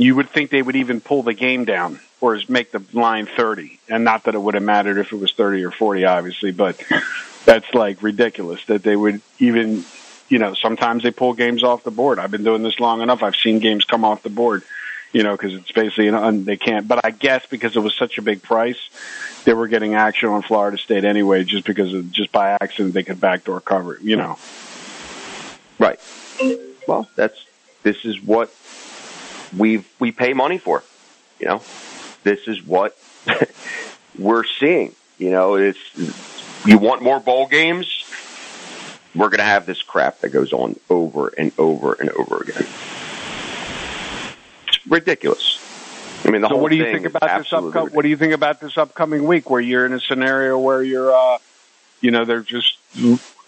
you 0.00 0.14
would 0.16 0.30
think 0.30 0.50
they 0.50 0.62
would 0.62 0.76
even 0.76 1.00
pull 1.00 1.22
the 1.22 1.34
game 1.34 1.64
down 1.64 2.00
or 2.20 2.38
make 2.48 2.72
the 2.72 2.82
line 2.92 3.26
30. 3.26 3.78
And 3.88 4.04
not 4.04 4.24
that 4.24 4.34
it 4.34 4.38
would 4.38 4.54
have 4.54 4.62
mattered 4.62 4.98
if 4.98 5.12
it 5.12 5.16
was 5.16 5.32
30 5.32 5.64
or 5.64 5.70
40, 5.70 6.04
obviously, 6.04 6.52
but 6.52 6.82
that's 7.44 7.72
like 7.74 8.02
ridiculous 8.02 8.64
that 8.66 8.82
they 8.82 8.96
would 8.96 9.20
even 9.38 9.84
you 10.30 10.38
know, 10.38 10.54
sometimes 10.54 11.02
they 11.02 11.10
pull 11.10 11.34
games 11.34 11.62
off 11.62 11.82
the 11.82 11.90
board. 11.90 12.18
I've 12.18 12.30
been 12.30 12.44
doing 12.44 12.62
this 12.62 12.78
long 12.78 13.02
enough. 13.02 13.22
I've 13.22 13.36
seen 13.36 13.58
games 13.58 13.84
come 13.84 14.04
off 14.04 14.22
the 14.22 14.30
board, 14.30 14.62
you 15.12 15.24
know, 15.24 15.32
because 15.32 15.54
it's 15.54 15.72
basically, 15.72 16.04
you 16.04 16.12
know, 16.12 16.30
they 16.30 16.56
can't. 16.56 16.86
But 16.86 17.04
I 17.04 17.10
guess 17.10 17.44
because 17.46 17.76
it 17.76 17.80
was 17.80 17.94
such 17.96 18.16
a 18.16 18.22
big 18.22 18.40
price, 18.40 18.78
they 19.44 19.52
were 19.52 19.66
getting 19.66 19.96
action 19.96 20.28
on 20.28 20.42
Florida 20.42 20.78
State 20.78 21.04
anyway, 21.04 21.42
just 21.42 21.66
because 21.66 21.92
of, 21.92 22.12
just 22.12 22.30
by 22.30 22.56
accident 22.60 22.94
they 22.94 23.02
could 23.02 23.20
backdoor 23.20 23.60
cover 23.60 23.98
you 24.00 24.16
know. 24.16 24.38
Right. 25.80 25.98
Well, 26.86 27.08
that's 27.16 27.44
this 27.82 28.04
is 28.04 28.22
what 28.22 28.54
we 29.56 29.84
we 29.98 30.12
pay 30.12 30.32
money 30.32 30.58
for. 30.58 30.82
You 31.38 31.48
know, 31.48 31.62
this 32.22 32.46
is 32.46 32.62
what 32.62 32.98
we're 34.18 34.44
seeing. 34.44 34.94
You 35.18 35.30
know, 35.30 35.54
it's 35.54 35.78
you 36.66 36.78
want 36.78 37.02
more 37.02 37.20
bowl 37.20 37.46
games 37.46 38.04
we're 39.14 39.28
going 39.28 39.38
to 39.38 39.44
have 39.44 39.66
this 39.66 39.82
crap 39.82 40.20
that 40.20 40.28
goes 40.30 40.52
on 40.52 40.78
over 40.88 41.28
and 41.28 41.52
over 41.58 41.94
and 41.94 42.10
over 42.10 42.42
again. 42.42 42.66
It's 44.68 44.86
ridiculous. 44.88 45.58
I 46.24 46.30
mean, 46.30 46.42
the 46.42 46.48
so 46.48 46.54
whole 46.54 46.62
what 46.62 46.70
do 46.70 46.76
you 46.76 46.84
think 46.84 47.06
about 47.06 47.38
this 47.38 47.52
upcoming? 47.52 47.94
What 47.94 48.02
do 48.02 48.08
you 48.08 48.16
think 48.16 48.34
about 48.34 48.60
this 48.60 48.76
upcoming 48.78 49.26
week, 49.26 49.50
where 49.50 49.60
you're 49.60 49.86
in 49.86 49.92
a 49.92 50.00
scenario 50.00 50.58
where 50.58 50.82
you're, 50.82 51.12
uh, 51.12 51.38
you 52.00 52.10
know, 52.10 52.24
they're 52.24 52.42
just. 52.42 52.76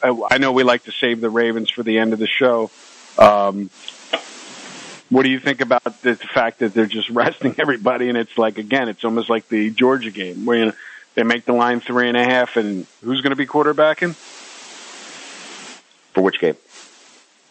I 0.03 0.39
know 0.39 0.51
we 0.51 0.65
like 0.65 0.85
to 0.85 0.93
save 0.93 1.21
the 1.21 1.31
Ravens 1.31 1.71
for 1.71 1.85
the 1.85 1.99
end 1.99 2.13
of 2.13 2.19
the 2.19 2.27
show. 2.27 2.73
Um, 3.19 3.71
what 5.13 5.25
do 5.25 5.29
you 5.29 5.39
think 5.39 5.61
about 5.61 5.85
the 6.01 6.17
fact 6.17 6.61
that 6.61 6.73
they're 6.73 6.87
just 6.87 7.11
resting 7.11 7.55
everybody, 7.59 8.09
and 8.09 8.17
it's 8.17 8.39
like 8.39 8.57
again, 8.57 8.89
it's 8.89 9.05
almost 9.05 9.29
like 9.29 9.47
the 9.49 9.71
Georgia 9.71 10.11
game 10.11 10.47
where 10.47 10.59
you 10.59 10.65
know, 10.67 10.73
they 11.15 11.23
make 11.23 11.45
the 11.45 11.53
line 11.53 11.81
three 11.81 12.09
and 12.09 12.17
a 12.17 12.25
half, 12.25 12.57
and 12.57 12.87
who's 13.05 13.21
going 13.21 13.31
to 13.31 13.37
be 13.37 13.47
quarterbacking? 13.47 14.15
For 16.15 16.23
which 16.23 16.41
game? 16.41 16.57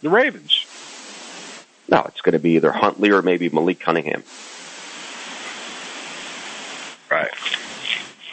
The 0.02 0.10
Ravens. 0.10 0.66
No, 1.88 2.04
it's 2.08 2.22
going 2.22 2.34
to 2.34 2.40
be 2.40 2.52
either 2.52 2.72
Huntley 2.72 3.12
or 3.12 3.22
maybe 3.22 3.50
Malik 3.50 3.80
Cunningham. 3.80 4.24
Right. 7.12 7.32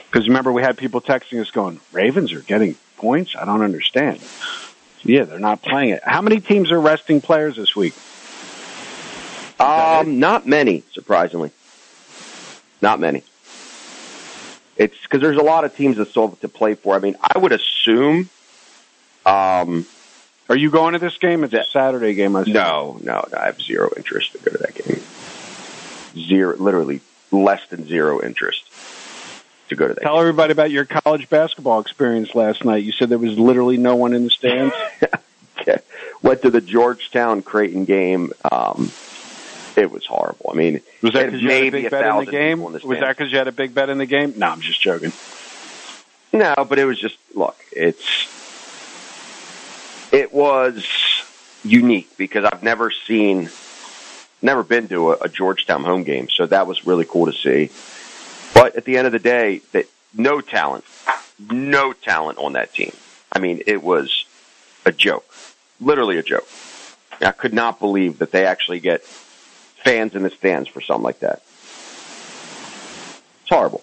Because 0.07 0.27
remember, 0.27 0.53
we 0.53 0.63
had 0.63 0.79
people 0.79 1.03
texting 1.03 1.41
us 1.41 1.51
going, 1.51 1.81
Ravens 1.93 2.33
are 2.33 2.41
getting 2.41 2.77
points? 2.97 3.37
I 3.37 3.45
don't 3.45 3.63
understand. 3.63 4.21
Yeah, 5.03 5.25
they're 5.25 5.39
not 5.39 5.61
playing 5.61 5.91
it. 5.91 6.03
How 6.03 6.23
many 6.23 6.41
teams 6.41 6.73
are 6.73 6.81
resting 6.81 7.21
players 7.21 7.57
this 7.57 7.77
week? 7.77 7.95
Um, 9.59 10.21
not 10.21 10.47
many, 10.47 10.85
surprisingly. 10.93 11.51
Not 12.81 13.01
many. 13.01 13.25
It's 14.77 14.97
because 15.03 15.21
there's 15.21 15.37
a 15.37 15.43
lot 15.43 15.65
of 15.65 15.75
teams 15.75 15.97
that 15.97 16.09
still 16.09 16.31
to 16.41 16.49
play 16.49 16.75
for. 16.75 16.95
I 16.95 17.01
mean, 17.01 17.17
I 17.21 17.39
would 17.39 17.53
assume. 17.53 18.31
Um, 19.27 19.87
are 20.49 20.57
you 20.57 20.71
going 20.71 20.93
to 20.93 20.99
this 20.99 21.19
game? 21.19 21.43
It's 21.45 21.53
a 21.53 21.65
Saturday 21.65 22.15
game. 22.15 22.37
I 22.37 22.45
no, 22.45 22.99
no, 23.03 23.25
no. 23.31 23.39
I 23.39 23.47
have 23.47 23.61
zero 23.61 23.91
interest 23.97 24.33
to 24.33 24.39
go 24.39 24.53
to 24.53 24.59
that 24.59 24.75
game. 24.75 25.03
Zero, 26.17 26.57
literally 26.57 27.01
less 27.33 27.67
than 27.69 27.87
zero 27.87 28.23
interest 28.23 28.65
to 29.69 29.75
go 29.75 29.89
to 29.89 29.95
that. 29.95 30.01
Tell 30.01 30.15
game. 30.15 30.21
everybody 30.21 30.53
about 30.53 30.71
your 30.71 30.85
college 30.85 31.29
basketball 31.29 31.81
experience 31.81 32.35
last 32.35 32.65
night. 32.65 32.85
You 32.85 32.93
said 32.93 33.09
there 33.09 33.19
was 33.19 33.39
literally 33.39 33.77
no 33.77 33.97
one 33.97 34.15
in 34.15 34.25
the 34.25 34.31
stands. 34.31 34.75
okay. 35.61 35.79
Went 36.23 36.43
to 36.43 36.51
the 36.51 36.61
Georgetown 36.61 37.43
Creighton 37.43 37.85
game. 37.85 38.33
Um, 38.51 38.91
it 39.79 39.91
was 39.91 40.05
horrible. 40.05 40.51
I 40.53 40.57
mean, 40.57 40.81
was 41.03 41.15
that 41.15 41.27
because 41.27 41.43
you 41.43 41.51
had 41.51 41.63
a 41.63 41.71
big 41.71 41.91
bet 41.91 42.07
in 42.07 42.25
the 42.25 42.31
game? 42.31 42.63
In 42.63 42.73
the 42.73 42.87
was 42.87 43.01
that 43.01 43.17
because 43.17 43.33
you 43.33 43.39
had 43.39 43.49
a 43.49 43.53
big 43.53 43.75
bet 43.75 43.89
in 43.89 43.99
the 43.99 44.07
game? 44.07 44.35
No, 44.37 44.49
I'm 44.49 44.61
just 44.61 44.81
joking. 44.81 45.13
No, 46.33 46.55
but 46.69 46.79
it 46.79 46.85
was 46.85 46.99
just 46.99 47.17
look. 47.35 47.57
It's 47.73 48.05
it 50.13 50.33
was 50.33 50.85
unique 51.65 52.17
because 52.17 52.45
I've 52.45 52.63
never 52.63 52.91
seen, 52.91 53.51
never 54.43 54.63
been 54.63 54.89
to 54.89 55.13
a, 55.13 55.19
a 55.23 55.29
Georgetown 55.29 55.85
home 55.85 56.03
game, 56.03 56.29
so 56.29 56.47
that 56.47 56.67
was 56.67 56.87
really 56.87 57.05
cool 57.05 57.27
to 57.27 57.33
see. 57.33 57.71
But 58.55 58.77
at 58.77 58.85
the 58.85 58.99
end 58.99 59.07
of 59.07 59.13
the 59.13 59.19
day, 59.19 59.61
that 59.73 59.87
no 60.15 60.41
talent, 60.41 60.85
no 61.51 61.93
talent 61.93 62.39
on 62.39 62.55
that 62.55 62.75
team. 62.75 62.93
I 63.33 63.39
mean, 63.39 63.63
it 63.67 63.83
was 63.83 64.25
a 64.85 64.93
joke, 64.93 65.29
literally 65.81 66.19
a 66.19 66.23
joke. 66.23 66.49
I 67.21 67.33
could 67.33 67.53
not 67.53 67.81
believe 67.81 68.19
that 68.19 68.31
they 68.31 68.47
actually 68.47 68.81
get 68.81 69.03
fans 69.85 70.15
in 70.15 70.23
the 70.23 70.31
stands 70.31 70.69
for 70.69 70.81
something 70.81 71.05
like 71.05 71.21
that. 71.21 71.43
It's 73.43 73.51
horrible. 73.51 73.83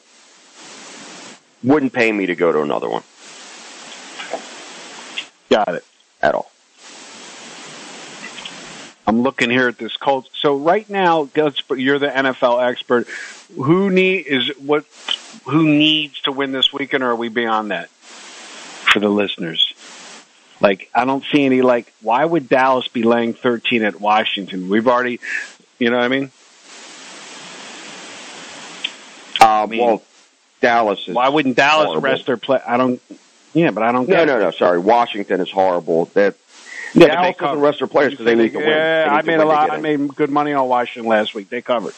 Wouldn't 1.63 1.93
pay 1.93 2.11
me 2.11 2.27
to 2.27 2.35
go 2.35 2.51
to 2.51 2.61
another 2.61 2.89
one. 2.89 3.03
Got 5.49 5.75
it. 5.75 5.85
At 6.21 6.35
all. 6.35 6.51
I'm 9.07 9.21
looking 9.21 9.49
here 9.49 9.67
at 9.67 9.77
this 9.77 9.95
Colts. 9.97 10.29
So 10.33 10.57
right 10.57 10.89
now, 10.89 11.29
you're 11.35 11.99
the 11.99 12.07
NFL 12.07 12.67
expert. 12.67 13.07
Who 13.55 13.89
need 13.89 14.25
is 14.27 14.49
what? 14.57 14.85
Who 15.45 15.63
needs 15.67 16.21
to 16.21 16.31
win 16.31 16.51
this 16.51 16.73
weekend, 16.73 17.03
or 17.03 17.11
are 17.11 17.15
we 17.15 17.29
beyond 17.29 17.71
that 17.71 17.89
for 17.89 18.99
the 18.99 19.09
listeners? 19.09 19.73
Like, 20.59 20.89
I 20.95 21.05
don't 21.05 21.23
see 21.31 21.45
any. 21.45 21.61
Like, 21.61 21.93
why 22.01 22.25
would 22.25 22.49
Dallas 22.49 22.87
be 22.87 23.03
laying 23.03 23.33
13 23.33 23.83
at 23.83 23.99
Washington? 24.01 24.69
We've 24.69 24.87
already, 24.87 25.19
you 25.79 25.89
know 25.89 25.97
what 25.97 26.05
I 26.05 26.07
mean? 26.07 26.31
I 29.41 29.65
mean 29.65 29.81
well, 29.81 30.03
Dallas. 30.61 31.07
Is 31.07 31.15
why 31.15 31.29
wouldn't 31.29 31.55
Dallas 31.55 31.87
horrible. 31.87 32.01
rest 32.01 32.25
their 32.25 32.37
play? 32.37 32.59
I 32.65 32.77
don't. 32.77 33.01
Yeah, 33.53 33.71
but 33.71 33.83
I 33.83 33.91
don't. 33.91 34.07
No, 34.07 34.25
no, 34.25 34.39
no. 34.39 34.51
Sorry, 34.51 34.79
Washington 34.79 35.41
is 35.41 35.51
horrible. 35.51 36.05
That 36.13 36.35
yeah, 36.93 37.07
Dallas 37.07 37.37
doesn't 37.37 37.59
rest 37.59 37.79
their 37.79 37.87
players 37.87 38.11
because 38.11 38.25
they 38.25 38.35
need 38.35 38.53
to 38.53 38.57
win. 38.57 38.69
Yeah, 38.69 39.07
I 39.09 39.21
made 39.21 39.39
a 39.39 39.45
lot. 39.45 39.71
I 39.71 39.77
made 39.77 40.15
good 40.15 40.29
money 40.29 40.53
on 40.53 40.67
Washington 40.67 41.09
last 41.09 41.33
week. 41.33 41.49
They 41.49 41.61
covered. 41.61 41.93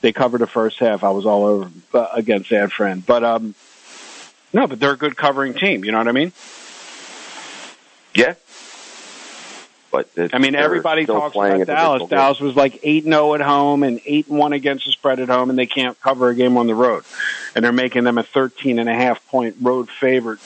They 0.00 0.12
covered 0.12 0.40
the 0.40 0.46
first 0.46 0.78
half. 0.78 1.04
I 1.04 1.10
was 1.10 1.26
all 1.26 1.44
over 1.44 1.70
uh, 1.94 2.08
against 2.14 2.50
that 2.50 2.72
friend, 2.72 3.04
but 3.04 3.24
um, 3.24 3.54
no, 4.52 4.66
but 4.66 4.80
they're 4.80 4.92
a 4.92 4.96
good 4.96 5.16
covering 5.16 5.54
team. 5.54 5.84
You 5.84 5.92
know 5.92 5.98
what 5.98 6.08
I 6.08 6.12
mean? 6.12 6.32
Yeah. 8.14 8.34
But 10.14 10.34
I 10.34 10.38
mean, 10.38 10.54
everybody 10.54 11.06
talks 11.06 11.34
about 11.34 11.66
Dallas. 11.66 12.08
Dallas 12.08 12.40
was 12.40 12.54
like 12.54 12.80
eight 12.82 13.04
and 13.04 13.12
zero 13.12 13.34
at 13.34 13.40
home 13.40 13.82
and 13.82 14.00
eight 14.04 14.28
and 14.28 14.38
one 14.38 14.52
against 14.52 14.86
the 14.86 14.92
spread 14.92 15.18
at 15.18 15.28
home, 15.28 15.50
and 15.50 15.58
they 15.58 15.66
can't 15.66 16.00
cover 16.00 16.28
a 16.28 16.34
game 16.34 16.56
on 16.56 16.66
the 16.66 16.74
road, 16.74 17.04
and 17.54 17.64
they're 17.64 17.72
making 17.72 18.04
them 18.04 18.18
a 18.18 18.22
thirteen 18.22 18.78
and 18.78 18.88
a 18.88 18.94
half 18.94 19.26
point 19.28 19.56
road 19.60 19.90
favorite. 19.90 20.38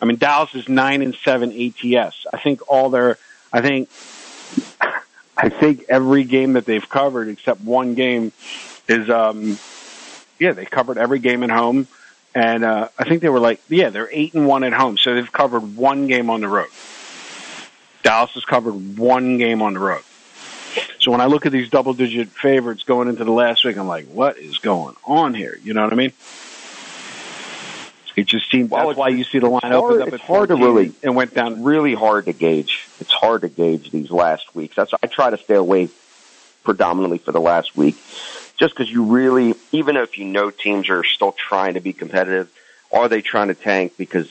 I 0.00 0.04
mean, 0.04 0.16
Dallas 0.16 0.54
is 0.54 0.68
nine 0.68 1.02
and 1.02 1.16
seven 1.16 1.50
ATS. 1.50 2.26
I 2.32 2.38
think 2.38 2.60
all 2.70 2.90
their 2.90 3.18
I 3.52 3.60
think 3.60 3.88
I 5.36 5.48
think 5.48 5.86
every 5.88 6.24
game 6.24 6.52
that 6.54 6.64
they've 6.64 6.88
covered 6.88 7.28
except 7.28 7.60
one 7.60 7.94
game 7.94 8.32
is 8.88 9.10
um 9.10 9.58
yeah, 10.38 10.52
they 10.52 10.64
covered 10.64 10.98
every 10.98 11.18
game 11.18 11.42
at 11.42 11.50
home 11.50 11.88
and 12.34 12.64
uh 12.64 12.88
I 12.98 13.04
think 13.04 13.22
they 13.22 13.28
were 13.28 13.40
like 13.40 13.60
yeah, 13.68 13.90
they're 13.90 14.08
8 14.10 14.34
and 14.34 14.46
1 14.46 14.64
at 14.64 14.72
home. 14.72 14.96
So 14.98 15.14
they've 15.14 15.32
covered 15.32 15.76
one 15.76 16.06
game 16.06 16.30
on 16.30 16.40
the 16.40 16.48
road. 16.48 16.68
Dallas 18.02 18.32
has 18.32 18.44
covered 18.44 18.98
one 18.98 19.38
game 19.38 19.62
on 19.62 19.74
the 19.74 19.80
road. 19.80 20.02
So 20.98 21.10
when 21.10 21.20
I 21.20 21.26
look 21.26 21.46
at 21.46 21.52
these 21.52 21.68
double 21.68 21.94
digit 21.94 22.28
favorites 22.28 22.84
going 22.84 23.08
into 23.08 23.24
the 23.24 23.32
last 23.32 23.64
week, 23.64 23.76
I'm 23.76 23.88
like, 23.88 24.06
what 24.06 24.38
is 24.38 24.58
going 24.58 24.96
on 25.04 25.34
here? 25.34 25.58
You 25.62 25.74
know 25.74 25.84
what 25.84 25.92
I 25.92 25.96
mean? 25.96 26.12
It 28.14 28.26
just 28.26 28.50
seems 28.50 28.70
well, 28.70 28.88
that's 28.88 28.98
why 28.98 29.08
you 29.08 29.24
see 29.24 29.38
the 29.38 29.48
line 29.48 29.60
hard, 29.62 29.74
opened 29.74 30.02
up. 30.02 30.08
It's 30.12 30.22
hard 30.22 30.48
to 30.50 30.56
really 30.56 30.92
and 31.02 31.16
went 31.16 31.34
down. 31.34 31.64
Really 31.64 31.94
hard 31.94 32.26
to 32.26 32.32
gauge. 32.32 32.86
It's 33.00 33.12
hard 33.12 33.40
to 33.40 33.48
gauge 33.48 33.90
these 33.90 34.10
last 34.10 34.54
weeks. 34.54 34.76
That's 34.76 34.92
I 35.02 35.06
try 35.06 35.30
to 35.30 35.38
stay 35.38 35.54
away 35.54 35.88
predominantly 36.62 37.18
for 37.18 37.32
the 37.32 37.40
last 37.40 37.76
week, 37.76 37.96
just 38.58 38.74
because 38.74 38.90
you 38.90 39.04
really, 39.04 39.54
even 39.72 39.96
if 39.96 40.18
you 40.18 40.26
know 40.26 40.50
teams 40.50 40.90
are 40.90 41.04
still 41.04 41.32
trying 41.32 41.74
to 41.74 41.80
be 41.80 41.94
competitive, 41.94 42.50
are 42.92 43.08
they 43.08 43.22
trying 43.22 43.48
to 43.48 43.54
tank 43.54 43.94
because 43.96 44.30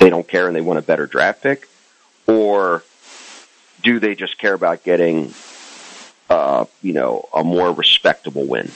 they 0.00 0.10
don't 0.10 0.26
care 0.26 0.48
and 0.48 0.56
they 0.56 0.60
want 0.60 0.78
a 0.78 0.82
better 0.82 1.06
draft 1.06 1.42
pick, 1.42 1.68
or 2.26 2.82
do 3.82 4.00
they 4.00 4.14
just 4.14 4.38
care 4.38 4.54
about 4.54 4.82
getting, 4.84 5.34
uh, 6.30 6.64
you 6.82 6.92
know, 6.92 7.28
a 7.34 7.44
more 7.44 7.72
respectable 7.72 8.46
win? 8.46 8.70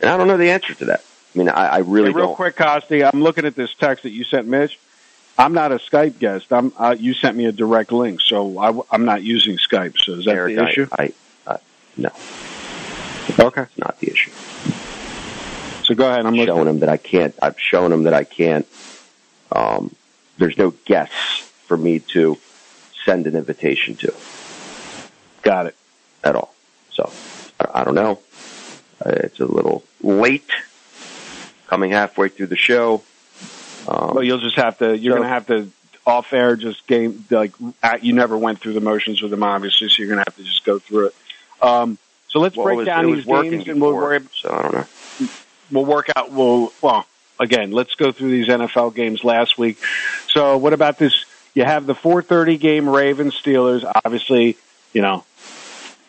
And 0.00 0.10
I 0.10 0.16
don't 0.16 0.28
know 0.28 0.36
the 0.36 0.50
answer 0.50 0.74
to 0.74 0.84
that. 0.86 1.04
I 1.34 1.38
mean, 1.38 1.48
I, 1.48 1.66
I 1.66 1.78
really 1.78 2.10
hey, 2.10 2.16
real 2.16 2.26
don't. 2.26 2.36
quick, 2.36 2.56
Costi. 2.56 3.04
I'm 3.04 3.22
looking 3.22 3.44
at 3.44 3.54
this 3.54 3.74
text 3.74 4.04
that 4.04 4.10
you 4.10 4.24
sent, 4.24 4.46
Mitch. 4.46 4.78
I'm 5.36 5.52
not 5.52 5.70
a 5.70 5.76
Skype 5.76 6.18
guest. 6.18 6.52
I'm. 6.52 6.72
Uh, 6.76 6.96
you 6.98 7.14
sent 7.14 7.36
me 7.36 7.44
a 7.44 7.52
direct 7.52 7.92
link, 7.92 8.20
so 8.20 8.58
I, 8.58 8.94
am 8.94 9.04
not 9.04 9.22
using 9.22 9.56
Skype. 9.56 9.96
So 9.98 10.14
is 10.14 10.24
that 10.24 10.34
Eric, 10.34 10.56
the 10.56 10.68
issue? 10.68 10.88
I, 10.90 11.12
I, 11.46 11.50
uh, 11.52 11.58
no. 11.96 12.10
Okay, 13.38 13.62
it's 13.62 13.78
not 13.78 14.00
the 14.00 14.10
issue. 14.10 14.32
So 15.84 15.94
go 15.94 16.10
ahead. 16.10 16.26
I'm 16.26 16.34
showing 16.34 16.66
him 16.66 16.80
that 16.80 16.88
I 16.88 16.96
can't. 16.96 17.34
I've 17.40 17.60
shown 17.60 17.92
him 17.92 18.02
that 18.04 18.14
I 18.14 18.24
can't. 18.24 18.66
Um, 19.52 19.94
there's 20.38 20.58
no 20.58 20.70
guests 20.70 21.40
for 21.66 21.76
me 21.76 22.00
to 22.00 22.36
send 23.08 23.26
an 23.26 23.36
invitation 23.36 23.94
to. 23.96 24.12
Got 25.42 25.66
it. 25.66 25.76
At 26.22 26.36
all. 26.36 26.54
So 26.90 27.10
I, 27.58 27.84
don't 27.84 27.94
know. 27.94 28.18
Uh, 29.04 29.10
it's 29.10 29.40
a 29.40 29.46
little 29.46 29.82
late 30.02 30.50
coming 31.68 31.90
halfway 31.90 32.28
through 32.28 32.48
the 32.48 32.56
show. 32.56 33.02
Um, 33.86 34.14
well, 34.14 34.22
you'll 34.22 34.40
just 34.40 34.56
have 34.56 34.78
to. 34.78 34.98
You're 34.98 35.14
so, 35.14 35.18
going 35.18 35.28
to 35.28 35.34
have 35.34 35.46
to 35.46 35.70
off 36.06 36.32
air 36.32 36.56
just 36.56 36.86
game 36.86 37.24
like 37.30 37.52
you 38.02 38.12
never 38.12 38.36
went 38.36 38.60
through 38.60 38.74
the 38.74 38.80
motions 38.80 39.22
with 39.22 39.30
them, 39.30 39.42
obviously. 39.42 39.88
So 39.88 40.02
you're 40.02 40.08
going 40.08 40.22
to 40.22 40.30
have 40.30 40.36
to 40.36 40.44
just 40.44 40.64
go 40.64 40.78
through 40.78 41.06
it. 41.06 41.14
Um, 41.62 41.96
so 42.28 42.40
let's 42.40 42.56
well, 42.56 42.66
break 42.66 42.78
was, 42.78 42.86
down 42.86 43.06
these 43.06 43.24
games, 43.24 43.64
before, 43.64 43.72
and 43.72 43.80
we'll 43.80 43.94
worry. 43.94 44.20
So 44.34 44.50
I 44.52 44.62
don't 44.62 44.74
know. 44.74 45.28
We'll 45.70 45.86
work 45.86 46.08
out. 46.14 46.30
We'll 46.30 46.72
well 46.82 47.06
again. 47.40 47.70
Let's 47.70 47.94
go 47.94 48.12
through 48.12 48.32
these 48.32 48.48
NFL 48.48 48.94
games 48.94 49.24
last 49.24 49.56
week. 49.56 49.78
So 50.28 50.58
what 50.58 50.74
about 50.74 50.98
this? 50.98 51.24
You 51.58 51.64
have 51.64 51.86
the 51.86 51.94
4:30 51.96 52.56
game, 52.60 52.88
Ravens 52.88 53.34
Steelers. 53.34 53.82
Obviously, 54.04 54.56
you 54.92 55.02
know. 55.02 55.24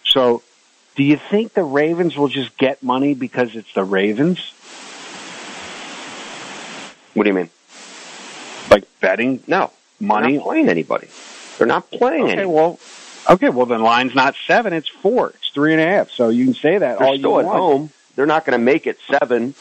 So, 0.05 0.43
do 0.95 1.01
you 1.03 1.17
think 1.17 1.55
the 1.55 1.63
Ravens 1.63 2.15
will 2.15 2.27
just 2.27 2.55
get 2.59 2.83
money 2.83 3.15
because 3.15 3.55
it's 3.55 3.73
the 3.73 3.83
Ravens? 3.83 4.38
What 7.15 7.23
do 7.23 7.29
you 7.31 7.33
mean? 7.33 7.49
Like 8.69 8.83
betting? 9.01 9.41
No, 9.47 9.71
money. 9.99 10.33
They're 10.33 10.38
not 10.38 10.43
playing 10.43 10.69
anybody. 10.69 11.07
They're 11.57 11.65
not 11.65 11.89
playing. 11.89 12.25
Okay, 12.25 12.31
anybody. 12.33 12.55
well, 12.55 12.79
okay, 13.31 13.49
well 13.49 13.65
then 13.65 13.81
line's 13.81 14.13
not 14.13 14.35
seven; 14.45 14.71
it's 14.71 14.88
four. 14.88 15.31
It's 15.31 15.49
three 15.49 15.73
and 15.73 15.81
a 15.81 15.88
half. 15.88 16.12
So 16.12 16.29
you 16.29 16.45
can 16.45 16.53
say 16.53 16.77
that 16.77 16.99
They're 16.99 17.07
all 17.07 17.17
still 17.17 17.31
you 17.31 17.39
at 17.39 17.45
want. 17.47 17.57
home. 17.57 17.89
They're 18.15 18.27
not 18.27 18.45
going 18.45 18.59
to 18.59 18.63
make 18.63 18.85
it 18.85 18.99
seven 19.09 19.55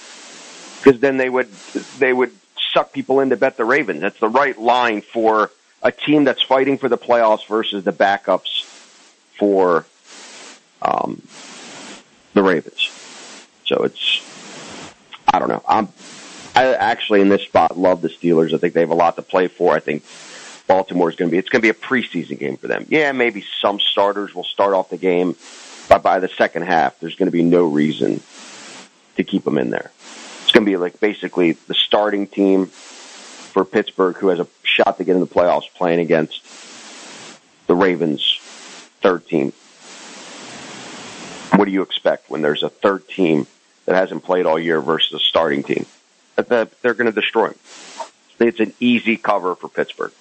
because 0.83 1.01
then 1.01 1.17
they 1.17 1.31
would 1.31 1.51
they 1.99 2.13
would 2.13 2.33
suck 2.75 2.93
people 2.93 3.21
in 3.21 3.31
to 3.31 3.39
bet 3.39 3.57
the 3.57 3.65
Ravens. 3.65 4.03
That's 4.03 4.21
the 4.21 4.29
right 4.29 4.59
line 4.59 5.01
for 5.01 5.51
a 5.83 5.93
team 5.93 6.25
that's 6.25 6.43
fighting 6.43 6.79
for 6.79 6.89
the 6.89 6.99
playoffs 6.99 7.47
versus 7.47 7.85
the 7.85 7.93
backups 7.93 8.65
for 9.39 9.87
um, 10.83 11.23
the 12.35 12.43
Ravens. 12.43 12.91
So 13.67 13.85
it's 13.85 14.23
I 15.33 15.39
don't 15.39 15.49
know. 15.49 15.63
I'm 15.69 15.89
I 16.55 16.75
actually 16.75 17.21
in 17.21 17.29
this 17.29 17.43
spot 17.43 17.79
love 17.79 18.03
the 18.03 18.09
Steelers. 18.09 18.55
I 18.55 18.59
think 18.59 18.75
they 18.75 18.81
have 18.81 18.91
a 18.91 18.95
lot 18.95 19.17
to 19.17 19.23
play 19.23 19.49
for. 19.49 19.75
I 19.75 19.81
think 19.81 20.05
Baltimore 20.67 21.09
is 21.09 21.17
going 21.17 21.31
to 21.31 21.33
be 21.33 21.39
it's 21.39 21.49
going 21.49 21.63
to 21.63 21.67
be 21.67 21.71
a 21.71 21.75
preseason 21.75 22.39
game 22.39 22.57
for 22.57 22.67
them. 22.67 22.87
Yeah, 22.89 23.13
maybe 23.13 23.45
some 23.61 23.79
starters 23.79 24.35
will 24.35 24.45
start 24.45 24.75
off 24.75 24.91
the 24.91 24.97
game, 24.97 25.37
but 25.89 26.03
by 26.03 26.19
the 26.19 26.29
second 26.29 26.63
half, 26.63 26.99
there's 27.01 27.17
going 27.17 27.29
to 27.29 27.33
be 27.33 27.43
no 27.43 27.65
reason 27.65 28.21
to 29.17 29.25
keep 29.25 29.45
them 29.45 29.59
in 29.59 29.71
there. 29.71 29.91
It's 30.43 30.53
going 30.53 30.65
to 30.65 30.71
be 30.71 30.77
like 30.77 30.99
basically 31.01 31.53
the 31.53 31.75
starting 31.75 32.27
team 32.27 32.67
for 32.67 33.65
Pittsburgh, 33.65 34.17
who 34.17 34.29
has 34.29 34.39
a 34.39 34.45
shot 34.79 34.99
to 34.99 35.05
get 35.05 35.15
in 35.15 35.21
the 35.21 35.27
playoffs, 35.27 35.69
playing 35.75 35.99
against 36.01 36.43
the 37.67 37.75
Ravens' 37.75 38.39
third 39.01 39.27
team. 39.27 39.53
What 41.59 41.65
do 41.65 41.73
you 41.73 41.83
expect 41.83 42.31
when 42.31 42.43
there's 42.43 42.63
a 42.63 42.69
third 42.69 43.09
team 43.09 43.47
that 43.87 43.97
hasn't 43.97 44.23
played 44.23 44.47
all 44.47 44.59
year 44.59 44.81
versus 44.81 45.13
a 45.15 45.19
starting 45.19 45.63
team? 45.65 45.87
They're 46.37 46.69
going 46.83 47.07
to 47.07 47.13
destroy 47.13 47.49
them. 47.49 47.59
It's 48.39 48.61
an 48.61 48.73
easy 48.79 49.17
cover 49.17 49.57
for 49.57 49.69
Pittsburgh. 49.69 50.13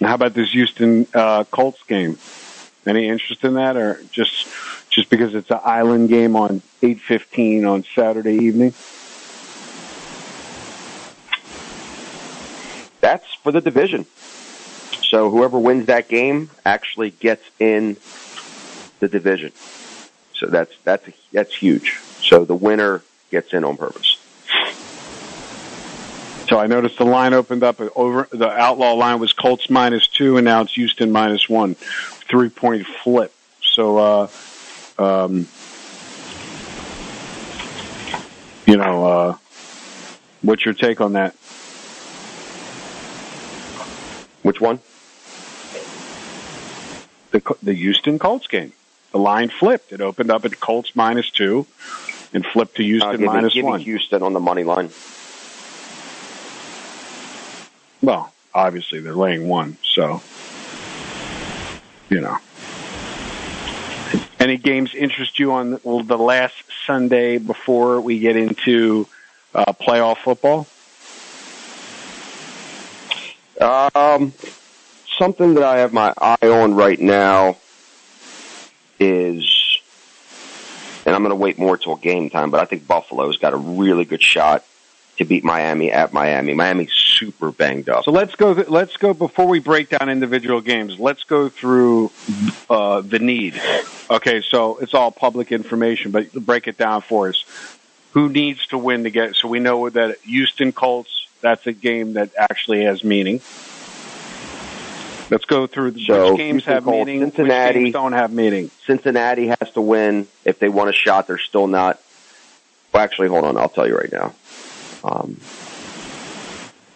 How 0.00 0.14
about 0.14 0.34
this 0.34 0.50
Houston 0.52 1.06
uh, 1.14 1.44
Colts 1.44 1.82
game? 1.84 2.18
Any 2.84 3.08
interest 3.08 3.42
in 3.42 3.54
that, 3.54 3.76
or 3.76 4.00
just 4.12 4.46
just 4.90 5.08
because 5.08 5.34
it's 5.34 5.50
an 5.50 5.60
island 5.64 6.10
game 6.10 6.36
on 6.36 6.60
eight 6.82 7.00
fifteen 7.00 7.64
on 7.64 7.84
Saturday 7.94 8.34
evening? 8.34 8.74
That's 13.06 13.34
for 13.34 13.52
the 13.52 13.60
division. 13.60 14.04
So 15.04 15.30
whoever 15.30 15.60
wins 15.60 15.86
that 15.86 16.08
game 16.08 16.50
actually 16.64 17.10
gets 17.10 17.44
in 17.60 17.96
the 18.98 19.06
division. 19.06 19.52
So 20.34 20.46
that's 20.46 20.72
that's 20.82 21.08
that's 21.32 21.54
huge. 21.54 22.00
So 22.20 22.44
the 22.44 22.56
winner 22.56 23.02
gets 23.30 23.52
in 23.54 23.62
on 23.62 23.76
purpose. 23.76 24.18
So 26.48 26.58
I 26.58 26.66
noticed 26.66 26.98
the 26.98 27.04
line 27.04 27.32
opened 27.32 27.62
up 27.62 27.80
over 27.94 28.26
the 28.32 28.50
outlaw 28.50 28.94
line 28.94 29.20
was 29.20 29.32
Colts 29.32 29.70
minus 29.70 30.08
two, 30.08 30.36
and 30.36 30.44
now 30.44 30.62
it's 30.62 30.74
Houston 30.74 31.12
minus 31.12 31.48
one, 31.48 31.76
three 31.76 32.48
point 32.48 32.88
flip. 32.88 33.32
So, 33.62 33.98
uh, 33.98 34.28
um, 34.98 35.46
you 38.66 38.76
know, 38.76 39.04
uh, 39.04 39.36
what's 40.42 40.64
your 40.64 40.74
take 40.74 41.00
on 41.00 41.12
that? 41.12 41.36
Which 44.46 44.60
one? 44.60 44.78
The 47.32 47.42
the 47.64 47.74
Houston 47.74 48.20
Colts 48.20 48.46
game. 48.46 48.72
The 49.10 49.18
line 49.18 49.48
flipped. 49.48 49.92
It 49.92 50.00
opened 50.00 50.30
up 50.30 50.44
at 50.44 50.60
Colts 50.60 50.94
minus 50.94 51.32
two, 51.32 51.66
and 52.32 52.46
flipped 52.46 52.76
to 52.76 52.84
Houston 52.84 53.08
uh, 53.08 53.16
give 53.16 53.26
minus 53.26 53.54
me, 53.56 53.62
give 53.62 53.64
one. 53.64 53.78
Me 53.80 53.84
Houston 53.86 54.22
on 54.22 54.34
the 54.34 54.38
money 54.38 54.62
line. 54.62 54.90
Well, 58.00 58.32
obviously 58.54 59.00
they're 59.00 59.16
laying 59.16 59.48
one, 59.48 59.78
so 59.82 60.22
you 62.08 62.20
know. 62.20 62.38
Any 64.38 64.58
games 64.58 64.94
interest 64.94 65.40
you 65.40 65.50
on 65.54 65.80
the 65.82 66.18
last 66.18 66.54
Sunday 66.86 67.38
before 67.38 68.00
we 68.00 68.20
get 68.20 68.36
into 68.36 69.08
uh, 69.56 69.72
playoff 69.72 70.18
football? 70.18 70.68
Um, 73.60 74.32
something 75.18 75.54
that 75.54 75.64
I 75.64 75.78
have 75.78 75.92
my 75.92 76.12
eye 76.18 76.36
on 76.42 76.74
right 76.74 77.00
now 77.00 77.56
is, 78.98 79.80
and 81.04 81.14
I'm 81.14 81.22
going 81.22 81.30
to 81.30 81.36
wait 81.36 81.58
more 81.58 81.76
till 81.76 81.96
game 81.96 82.30
time, 82.30 82.50
but 82.50 82.60
I 82.60 82.64
think 82.64 82.86
Buffalo's 82.86 83.38
got 83.38 83.52
a 83.52 83.56
really 83.56 84.04
good 84.04 84.22
shot 84.22 84.64
to 85.18 85.24
beat 85.24 85.44
Miami 85.44 85.90
at 85.90 86.12
Miami. 86.12 86.52
Miami's 86.52 86.92
super 86.92 87.50
banged 87.50 87.88
up. 87.88 88.04
So 88.04 88.10
let's 88.10 88.34
go. 88.34 88.54
Th- 88.54 88.68
let's 88.68 88.96
go 88.98 89.14
before 89.14 89.46
we 89.46 89.58
break 89.60 89.88
down 89.88 90.10
individual 90.10 90.60
games. 90.60 90.98
Let's 90.98 91.24
go 91.24 91.48
through 91.48 92.12
uh, 92.68 93.00
the 93.00 93.18
need. 93.18 93.60
Okay, 94.10 94.42
so 94.42 94.76
it's 94.78 94.92
all 94.92 95.10
public 95.10 95.52
information, 95.52 96.10
but 96.10 96.32
break 96.32 96.68
it 96.68 96.76
down 96.76 97.00
for 97.00 97.28
us. 97.28 97.44
Who 98.12 98.28
needs 98.28 98.66
to 98.68 98.78
win 98.78 99.04
to 99.04 99.10
get? 99.10 99.36
So 99.36 99.48
we 99.48 99.58
know 99.60 99.88
that 99.88 100.18
Houston 100.20 100.72
Colts. 100.72 101.25
That's 101.46 101.64
a 101.68 101.72
game 101.72 102.14
that 102.14 102.30
actually 102.36 102.82
has 102.86 103.04
meaning. 103.04 103.40
Let's 105.30 105.44
go 105.44 105.68
through 105.68 105.92
the 105.92 106.04
so, 106.04 106.32
which 106.32 106.38
games 106.38 106.64
have 106.64 106.84
meaning, 106.84 107.20
Cincinnati, 107.20 107.68
which 107.68 107.84
games 107.84 107.92
don't 107.92 108.14
have 108.14 108.32
meaning. 108.32 108.72
Cincinnati 108.84 109.46
has 109.46 109.70
to 109.74 109.80
win 109.80 110.26
if 110.44 110.58
they 110.58 110.68
want 110.68 110.90
a 110.90 110.92
shot. 110.92 111.28
They're 111.28 111.38
still 111.38 111.68
not. 111.68 112.00
Well, 112.92 113.04
actually, 113.04 113.28
hold 113.28 113.44
on. 113.44 113.56
I'll 113.56 113.68
tell 113.68 113.86
you 113.86 113.96
right 113.96 114.10
now. 114.10 114.34
Um, 115.04 115.36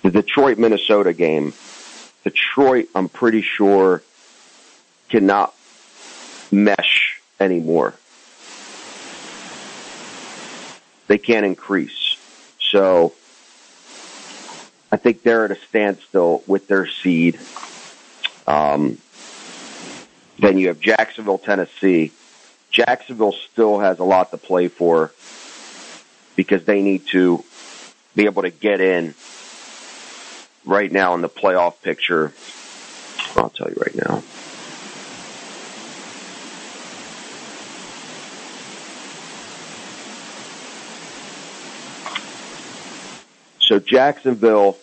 the 0.02 0.10
Detroit 0.10 0.58
Minnesota 0.58 1.12
game, 1.12 1.52
Detroit, 2.24 2.88
I'm 2.92 3.08
pretty 3.08 3.42
sure, 3.42 4.02
cannot 5.10 5.54
mesh 6.50 7.20
anymore. 7.38 7.94
They 11.06 11.18
can't 11.18 11.46
increase. 11.46 12.16
So 12.58 13.14
I 14.92 14.96
think 14.96 15.22
they're 15.22 15.44
at 15.44 15.50
a 15.50 15.56
standstill 15.68 16.42
with 16.46 16.66
their 16.66 16.86
seed. 16.86 17.38
Um, 18.46 18.98
then 20.38 20.58
you 20.58 20.68
have 20.68 20.80
Jacksonville, 20.80 21.38
Tennessee. 21.38 22.12
Jacksonville 22.70 23.32
still 23.32 23.78
has 23.78 23.98
a 23.98 24.04
lot 24.04 24.30
to 24.30 24.36
play 24.36 24.68
for 24.68 25.12
because 26.36 26.64
they 26.64 26.82
need 26.82 27.06
to 27.08 27.44
be 28.16 28.24
able 28.24 28.42
to 28.42 28.50
get 28.50 28.80
in 28.80 29.14
right 30.64 30.90
now 30.90 31.14
in 31.14 31.20
the 31.20 31.28
playoff 31.28 31.80
picture. 31.82 32.32
I'll 33.36 33.50
tell 33.50 33.68
you 33.68 33.76
right 33.76 33.94
now. 33.94 34.22
Jacksonville 43.86 44.78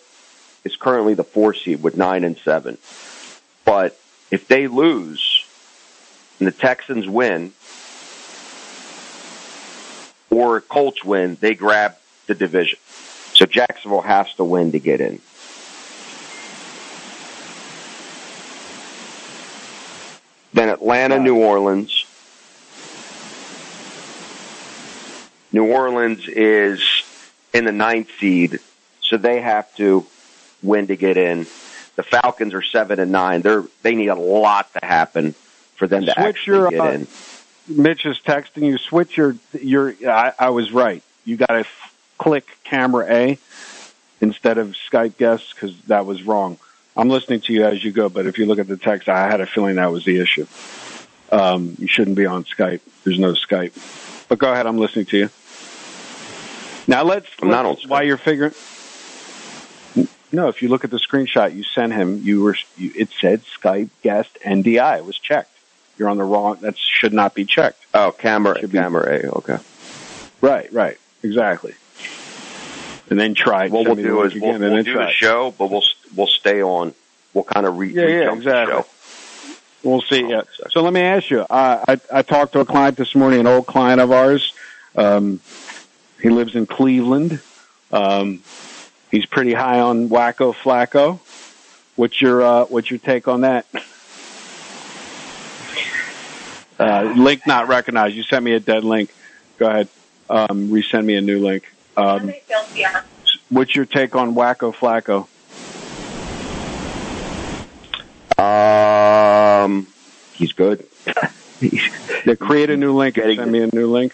is 0.64 0.76
currently 0.76 1.14
the 1.14 1.24
four 1.24 1.54
seed 1.54 1.82
with 1.82 1.96
nine 1.96 2.24
and 2.24 2.36
seven. 2.38 2.78
But 3.64 3.98
if 4.30 4.48
they 4.48 4.66
lose 4.66 5.44
and 6.38 6.46
the 6.46 6.52
Texans 6.52 7.08
win 7.08 7.52
or 10.30 10.60
Colts 10.60 11.04
win, 11.04 11.36
they 11.40 11.54
grab 11.54 11.96
the 12.26 12.34
division. 12.34 12.78
So 13.32 13.46
Jacksonville 13.46 14.02
has 14.02 14.32
to 14.34 14.44
win 14.44 14.72
to 14.72 14.78
get 14.78 15.00
in. 15.00 15.20
Then 20.52 20.68
Atlanta, 20.70 21.18
New 21.18 21.36
Orleans. 21.36 22.04
New 25.52 25.66
Orleans 25.66 26.26
is 26.28 26.82
in 27.54 27.64
the 27.64 27.72
ninth 27.72 28.10
seed, 28.18 28.58
so 29.08 29.16
they 29.16 29.40
have 29.40 29.74
to 29.76 30.06
win 30.62 30.86
to 30.88 30.96
get 30.96 31.16
in. 31.16 31.46
The 31.96 32.02
Falcons 32.02 32.54
are 32.54 32.62
seven 32.62 33.00
and 33.00 33.10
nine. 33.10 33.42
They're 33.42 33.64
they 33.82 33.94
need 33.94 34.08
a 34.08 34.14
lot 34.14 34.72
to 34.74 34.84
happen 34.84 35.34
for 35.76 35.86
them 35.86 36.04
to 36.06 36.12
Switch 36.12 36.26
actually 36.26 36.58
your, 36.58 36.70
get 36.70 36.80
uh, 36.80 36.90
in. 36.90 37.06
Mitch 37.68 38.06
is 38.06 38.18
texting 38.20 38.62
you. 38.62 38.78
Switch 38.78 39.16
your 39.16 39.36
your. 39.60 39.94
I, 40.06 40.32
I 40.38 40.50
was 40.50 40.70
right. 40.70 41.02
You 41.24 41.36
got 41.36 41.48
to 41.48 41.60
f- 41.60 41.94
click 42.18 42.46
camera 42.64 43.06
A 43.08 43.38
instead 44.20 44.58
of 44.58 44.74
Skype 44.90 45.16
guest 45.16 45.54
because 45.54 45.78
that 45.82 46.06
was 46.06 46.22
wrong. 46.22 46.58
I'm 46.96 47.08
listening 47.08 47.40
to 47.42 47.52
you 47.52 47.64
as 47.64 47.84
you 47.84 47.92
go, 47.92 48.08
but 48.08 48.26
if 48.26 48.38
you 48.38 48.46
look 48.46 48.58
at 48.58 48.66
the 48.66 48.76
text, 48.76 49.08
I 49.08 49.28
had 49.30 49.40
a 49.40 49.46
feeling 49.46 49.76
that 49.76 49.92
was 49.92 50.04
the 50.04 50.18
issue. 50.18 50.46
Um, 51.30 51.76
you 51.78 51.86
shouldn't 51.86 52.16
be 52.16 52.26
on 52.26 52.44
Skype. 52.44 52.80
There's 53.04 53.18
no 53.18 53.32
Skype. 53.34 53.72
But 54.28 54.38
go 54.38 54.52
ahead. 54.52 54.66
I'm 54.66 54.78
listening 54.78 55.06
to 55.06 55.18
you. 55.18 55.30
Now 56.86 57.04
let's. 57.04 57.28
I'm 57.42 57.48
not 57.48 57.66
on 57.66 57.74
let's- 57.74 57.86
While 57.86 58.04
you're 58.04 58.16
figuring. 58.16 58.54
No, 60.30 60.48
if 60.48 60.60
you 60.62 60.68
look 60.68 60.84
at 60.84 60.90
the 60.90 60.98
screenshot 60.98 61.54
you 61.54 61.62
sent 61.62 61.92
him, 61.92 62.20
you 62.22 62.42
were 62.42 62.56
you, 62.76 62.92
it 62.94 63.08
said 63.20 63.42
Skype 63.60 63.88
guest 64.02 64.30
NDI. 64.44 64.98
It 64.98 65.04
was 65.04 65.18
checked. 65.18 65.50
You're 65.96 66.08
on 66.08 66.16
the 66.18 66.24
wrong. 66.24 66.58
That 66.60 66.76
should 66.78 67.12
not 67.12 67.34
be 67.34 67.44
checked. 67.44 67.84
Oh, 67.94 68.12
camera, 68.12 68.66
camera 68.68 69.20
A. 69.24 69.30
Okay. 69.38 69.58
Right, 70.40 70.72
right, 70.72 70.98
exactly. 71.22 71.74
And 73.10 73.18
then 73.18 73.34
try. 73.34 73.68
What 73.68 73.86
we'll 73.86 73.94
do 73.96 74.22
is 74.22 74.34
we'll, 74.34 74.58
we'll 74.58 74.82
do 74.82 74.92
try 74.92 75.06
the 75.06 75.12
show, 75.12 75.50
but 75.56 75.70
we'll 75.70 75.82
we'll 76.14 76.26
stay 76.26 76.62
on. 76.62 76.94
We'll 77.32 77.44
kind 77.44 77.66
of 77.66 77.78
re, 77.78 77.90
Yeah, 77.92 78.06
yeah, 78.06 78.32
exactly. 78.34 78.74
show. 78.74 78.86
We'll 79.82 80.02
see. 80.02 80.24
Oh, 80.24 80.28
Yeah. 80.28 80.42
So 80.70 80.82
let 80.82 80.92
me 80.92 81.00
ask 81.00 81.30
you. 81.30 81.40
Uh, 81.40 81.84
I 81.88 82.00
I 82.12 82.22
talked 82.22 82.52
to 82.52 82.60
a 82.60 82.64
client 82.66 82.96
this 82.96 83.14
morning, 83.14 83.40
an 83.40 83.46
old 83.46 83.66
client 83.66 84.00
of 84.00 84.12
ours. 84.12 84.52
Um, 84.94 85.40
he 86.20 86.28
lives 86.28 86.54
in 86.54 86.66
Cleveland. 86.66 87.40
Um, 87.92 88.42
he's 89.10 89.26
pretty 89.26 89.52
high 89.52 89.80
on 89.80 90.08
Wacko 90.08 90.54
Flacco. 90.54 91.20
What's 91.96 92.20
your 92.20 92.42
uh, 92.42 92.64
what's 92.66 92.90
your 92.90 92.98
take 92.98 93.28
on 93.28 93.42
that? 93.42 93.66
Uh, 96.78 97.12
link 97.16 97.46
not 97.46 97.68
recognized. 97.68 98.14
You 98.14 98.22
sent 98.22 98.44
me 98.44 98.52
a 98.52 98.60
dead 98.60 98.84
link. 98.84 99.12
Go 99.58 99.66
ahead. 99.66 99.88
Um, 100.30 100.68
resend 100.68 101.04
me 101.04 101.16
a 101.16 101.20
new 101.20 101.44
link. 101.44 101.64
Um, 101.96 102.32
what's 103.48 103.74
your 103.74 103.84
take 103.84 104.14
on 104.14 104.34
Wacko 104.34 104.72
Flacco? 104.72 105.26
Um, 109.64 109.86
he's 110.34 110.52
good. 110.52 110.86
Yeah, 112.24 112.34
create 112.34 112.70
a 112.70 112.76
new 112.76 112.94
link 112.94 113.16
and 113.16 113.36
send 113.36 113.50
me 113.50 113.62
a 113.62 113.68
new 113.72 113.90
link. 113.90 114.12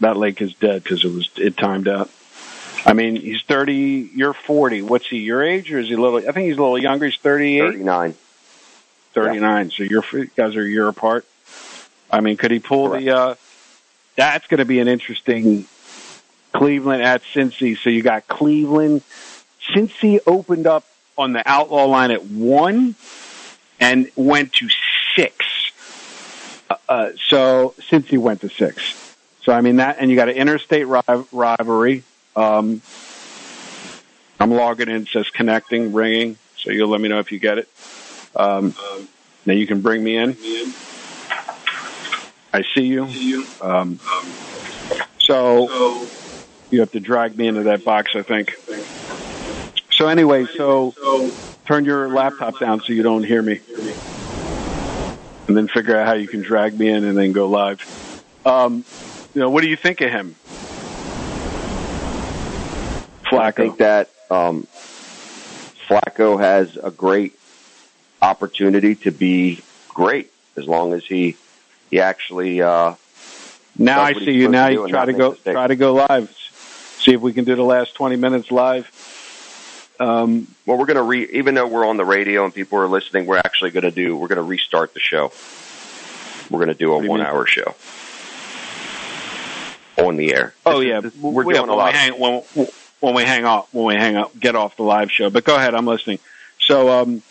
That 0.00 0.16
link 0.16 0.40
is 0.40 0.54
dead 0.54 0.82
because 0.82 1.04
it 1.04 1.12
was 1.12 1.28
it 1.36 1.56
timed 1.56 1.88
out. 1.88 2.10
I 2.86 2.92
mean, 2.92 3.16
he's 3.16 3.42
30, 3.42 4.10
you're 4.14 4.32
40. 4.32 4.82
What's 4.82 5.08
he, 5.08 5.18
your 5.18 5.42
age, 5.42 5.72
or 5.72 5.80
is 5.80 5.88
he 5.88 5.94
a 5.94 6.00
little, 6.00 6.18
I 6.18 6.32
think 6.32 6.46
he's 6.46 6.56
a 6.56 6.62
little 6.62 6.78
younger. 6.78 7.06
He's 7.06 7.18
38? 7.18 7.60
39. 7.60 8.14
39. 9.12 9.70
So 9.72 9.82
you're, 9.82 10.04
you 10.12 10.30
guys 10.36 10.54
are 10.54 10.62
a 10.62 10.68
year 10.68 10.86
apart. 10.86 11.26
I 12.12 12.20
mean, 12.20 12.36
could 12.36 12.52
he 12.52 12.60
pull 12.60 12.90
Correct. 12.90 13.04
the, 13.04 13.16
uh, 13.16 13.34
that's 14.14 14.46
going 14.46 14.58
to 14.58 14.64
be 14.64 14.78
an 14.78 14.86
interesting 14.86 15.66
Cleveland 16.52 17.02
at 17.02 17.22
Cincy. 17.34 17.76
So 17.76 17.90
you 17.90 18.02
got 18.02 18.28
Cleveland. 18.28 19.02
Cincy 19.74 20.20
opened 20.24 20.68
up 20.68 20.84
on 21.18 21.32
the 21.32 21.42
outlaw 21.44 21.86
line 21.86 22.12
at 22.12 22.24
one 22.24 22.94
and 23.80 24.08
went 24.14 24.52
to 24.54 24.68
six. 25.16 25.44
Uh, 26.70 26.76
uh, 26.88 27.10
so 27.28 27.74
Cincy 27.80 28.16
went 28.16 28.42
to 28.42 28.48
six. 28.48 29.16
So 29.42 29.52
I 29.52 29.60
mean 29.60 29.76
that, 29.76 29.96
and 29.98 30.08
you 30.08 30.16
got 30.16 30.28
an 30.28 30.36
interstate 30.36 30.86
rivalry. 30.86 32.04
Um, 32.36 32.82
I'm 34.38 34.50
logging 34.50 34.88
in. 34.88 35.02
It 35.02 35.08
says 35.12 35.28
connecting, 35.30 35.92
ringing. 35.92 36.38
So 36.58 36.70
you'll 36.70 36.88
let 36.90 37.00
me 37.00 37.08
know 37.08 37.18
if 37.18 37.32
you 37.32 37.38
get 37.38 37.58
it. 37.58 37.68
Um, 38.34 38.74
now 39.46 39.54
you 39.54 39.66
can 39.66 39.80
bring 39.80 40.04
me 40.04 40.16
in. 40.16 40.36
I 42.52 42.62
see 42.74 42.82
you. 42.82 43.06
Um, 43.60 44.00
so 45.18 45.70
you 46.70 46.80
have 46.80 46.90
to 46.92 47.00
drag 47.00 47.36
me 47.36 47.48
into 47.48 47.64
that 47.64 47.84
box, 47.84 48.12
I 48.14 48.22
think. 48.22 48.52
So 49.90 50.08
anyway, 50.08 50.46
so 50.56 50.94
turn 51.66 51.84
your 51.84 52.08
laptop 52.08 52.58
down 52.58 52.82
so 52.82 52.92
you 52.92 53.02
don't 53.02 53.24
hear 53.24 53.42
me, 53.42 53.60
and 55.48 55.56
then 55.56 55.68
figure 55.68 55.98
out 55.98 56.06
how 56.06 56.14
you 56.14 56.28
can 56.28 56.42
drag 56.42 56.78
me 56.78 56.88
in 56.90 57.04
and 57.04 57.16
then 57.16 57.32
go 57.32 57.48
live. 57.48 57.80
Um, 58.44 58.84
you 59.34 59.40
know, 59.40 59.50
what 59.50 59.62
do 59.62 59.68
you 59.68 59.76
think 59.76 60.00
of 60.02 60.10
him? 60.10 60.36
Flacco. 63.36 63.44
I 63.44 63.50
think 63.50 63.78
that 63.78 64.10
um, 64.30 64.66
Flacco 65.88 66.40
has 66.40 66.76
a 66.76 66.90
great 66.90 67.38
opportunity 68.20 68.94
to 68.96 69.10
be 69.10 69.62
great 69.88 70.32
as 70.56 70.66
long 70.66 70.92
as 70.92 71.04
he 71.04 71.36
he 71.90 72.00
actually. 72.00 72.62
Uh, 72.62 72.94
now 73.78 74.02
I 74.02 74.12
see 74.12 74.32
you. 74.32 74.48
Now 74.48 74.68
you 74.68 74.88
try 74.88 75.04
to 75.04 75.12
go 75.12 75.34
try 75.34 75.66
to 75.66 75.76
go 75.76 75.94
live. 75.94 76.34
See 76.98 77.12
if 77.12 77.20
we 77.20 77.32
can 77.32 77.44
do 77.44 77.54
the 77.54 77.62
last 77.62 77.94
twenty 77.94 78.16
minutes 78.16 78.50
live. 78.50 78.90
Um, 79.98 80.46
well, 80.66 80.76
we're 80.76 80.86
going 80.86 80.96
to 80.96 81.02
re. 81.02 81.26
Even 81.32 81.54
though 81.54 81.66
we're 81.66 81.86
on 81.86 81.96
the 81.96 82.04
radio 82.04 82.44
and 82.44 82.54
people 82.54 82.78
are 82.78 82.88
listening, 82.88 83.26
we're 83.26 83.38
actually 83.38 83.70
going 83.70 83.84
to 83.84 83.90
do. 83.90 84.16
We're 84.16 84.28
going 84.28 84.36
to 84.36 84.42
restart 84.42 84.92
the 84.92 85.00
show. 85.00 85.32
We're 86.50 86.58
going 86.58 86.68
to 86.68 86.74
do 86.74 86.92
a 86.92 86.98
one-hour 86.98 87.46
show 87.46 87.74
on 89.96 90.16
the 90.16 90.34
air. 90.34 90.54
Oh 90.64 90.80
this 90.80 90.88
yeah, 90.88 90.98
is, 91.00 91.16
we're 91.16 91.44
we, 91.44 91.54
doing 91.54 91.68
a 91.68 91.74
lot. 91.74 91.94
Hang, 91.94 92.20
when, 92.20 92.42
when 93.00 93.14
we 93.14 93.22
hang 93.22 93.44
up, 93.44 93.68
when 93.72 93.86
we 93.86 93.94
hang 93.94 94.16
up, 94.16 94.38
get 94.38 94.56
off 94.56 94.76
the 94.76 94.82
live 94.82 95.10
show. 95.12 95.30
But 95.30 95.44
go 95.44 95.56
ahead, 95.56 95.74
I'm 95.74 95.86
listening. 95.86 96.18
So, 96.60 96.88
um, 97.00 97.22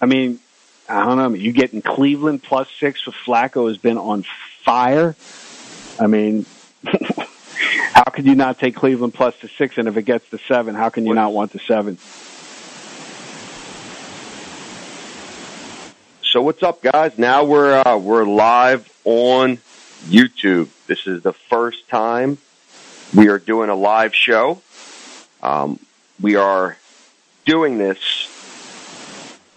I 0.00 0.06
mean, 0.06 0.40
I 0.88 1.04
don't 1.04 1.18
know. 1.18 1.34
You 1.34 1.52
getting 1.52 1.82
Cleveland 1.82 2.42
plus 2.42 2.68
six 2.78 3.04
with 3.06 3.14
Flacco 3.14 3.68
has 3.68 3.78
been 3.78 3.98
on 3.98 4.24
fire. 4.62 5.14
I 5.98 6.06
mean, 6.06 6.46
how 7.92 8.04
could 8.04 8.26
you 8.26 8.34
not 8.34 8.58
take 8.58 8.74
Cleveland 8.74 9.14
plus 9.14 9.36
the 9.40 9.48
six? 9.48 9.78
And 9.78 9.88
if 9.88 9.96
it 9.96 10.02
gets 10.02 10.28
to 10.30 10.38
seven, 10.38 10.74
how 10.74 10.88
can 10.88 11.06
you 11.06 11.14
not 11.14 11.32
want 11.32 11.52
the 11.52 11.58
seven? 11.58 11.98
So 16.22 16.42
what's 16.42 16.62
up, 16.62 16.80
guys? 16.80 17.18
Now 17.18 17.44
we're 17.44 17.82
uh, 17.84 17.96
we're 17.98 18.24
live 18.24 18.88
on 19.04 19.58
YouTube. 20.04 20.68
This 20.86 21.06
is 21.06 21.22
the 21.22 21.32
first 21.32 21.88
time 21.88 22.38
we 23.14 23.28
are 23.28 23.38
doing 23.38 23.70
a 23.70 23.74
live 23.74 24.14
show. 24.14 24.60
Um, 25.42 25.78
we 26.20 26.36
are 26.36 26.76
doing 27.44 27.78
this 27.78 27.98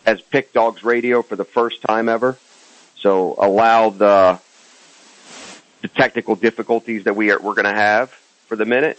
as 0.06 0.22
Pick 0.22 0.54
Dogs 0.54 0.84
Radio 0.84 1.22
for 1.22 1.36
the 1.36 1.45
first 1.45 1.82
time 1.82 2.10
ever. 2.10 2.38
So 2.97 3.36
allow 3.38 3.89
the 3.89 4.39
the 5.82 5.88
technical 5.89 6.36
difficulties 6.36 7.04
that 7.04 7.16
we 7.16 7.32
are 7.32 7.39
we're 7.39 7.54
going 7.54 7.66
to 7.66 7.74
have 7.74 8.10
for 8.47 8.56
the 8.56 8.66
minute. 8.66 8.97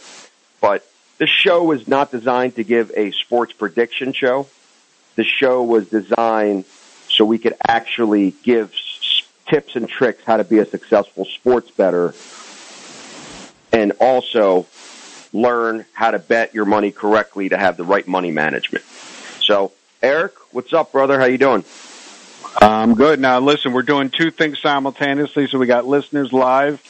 But 0.61 0.87
this 1.19 1.31
show 1.31 1.73
is 1.73 1.89
not 1.89 2.11
designed 2.11 2.57
to 2.57 2.65
give 2.65 2.93
a 2.97 3.11
sports 3.13 3.53
prediction 3.53 4.13
show. 4.13 4.47
The 5.17 5.25
show 5.25 5.63
was 5.63 5.89
designed 5.89 6.65
so 7.09 7.25
we 7.25 7.39
could 7.39 7.55
actually 7.67 8.35
give 8.43 8.75
tips 9.47 9.77
and 9.77 9.89
tricks 9.89 10.23
how 10.25 10.37
to 10.37 10.45
be 10.45 10.59
a 10.59 10.67
successful 10.67 11.25
sports 11.25 11.71
bettor 11.71 12.15
and 13.75 13.93
also 13.99 14.67
learn 15.33 15.85
how 15.93 16.13
to 16.13 16.19
bet 16.19 16.55
your 16.55 16.65
money 16.65 16.93
correctly 16.93 17.49
to 17.49 17.59
have 17.59 17.77
the 17.77 17.83
right 17.83 18.07
money 18.07 18.31
management. 18.31 18.85
So, 19.41 19.73
Eric, 20.01 20.33
what's 20.53 20.73
up, 20.73 20.93
brother? 20.93 21.19
How 21.19 21.27
you 21.27 21.39
doing? 21.39 21.65
I'm 22.63 22.95
good. 22.95 23.19
Now, 23.19 23.41
listen, 23.41 23.73
we're 23.73 23.83
doing 23.83 24.11
two 24.11 24.31
things 24.31 24.61
simultaneously. 24.61 25.49
So 25.49 25.59
we 25.59 25.67
got 25.67 25.87
listeners 25.87 26.33
live 26.33 26.81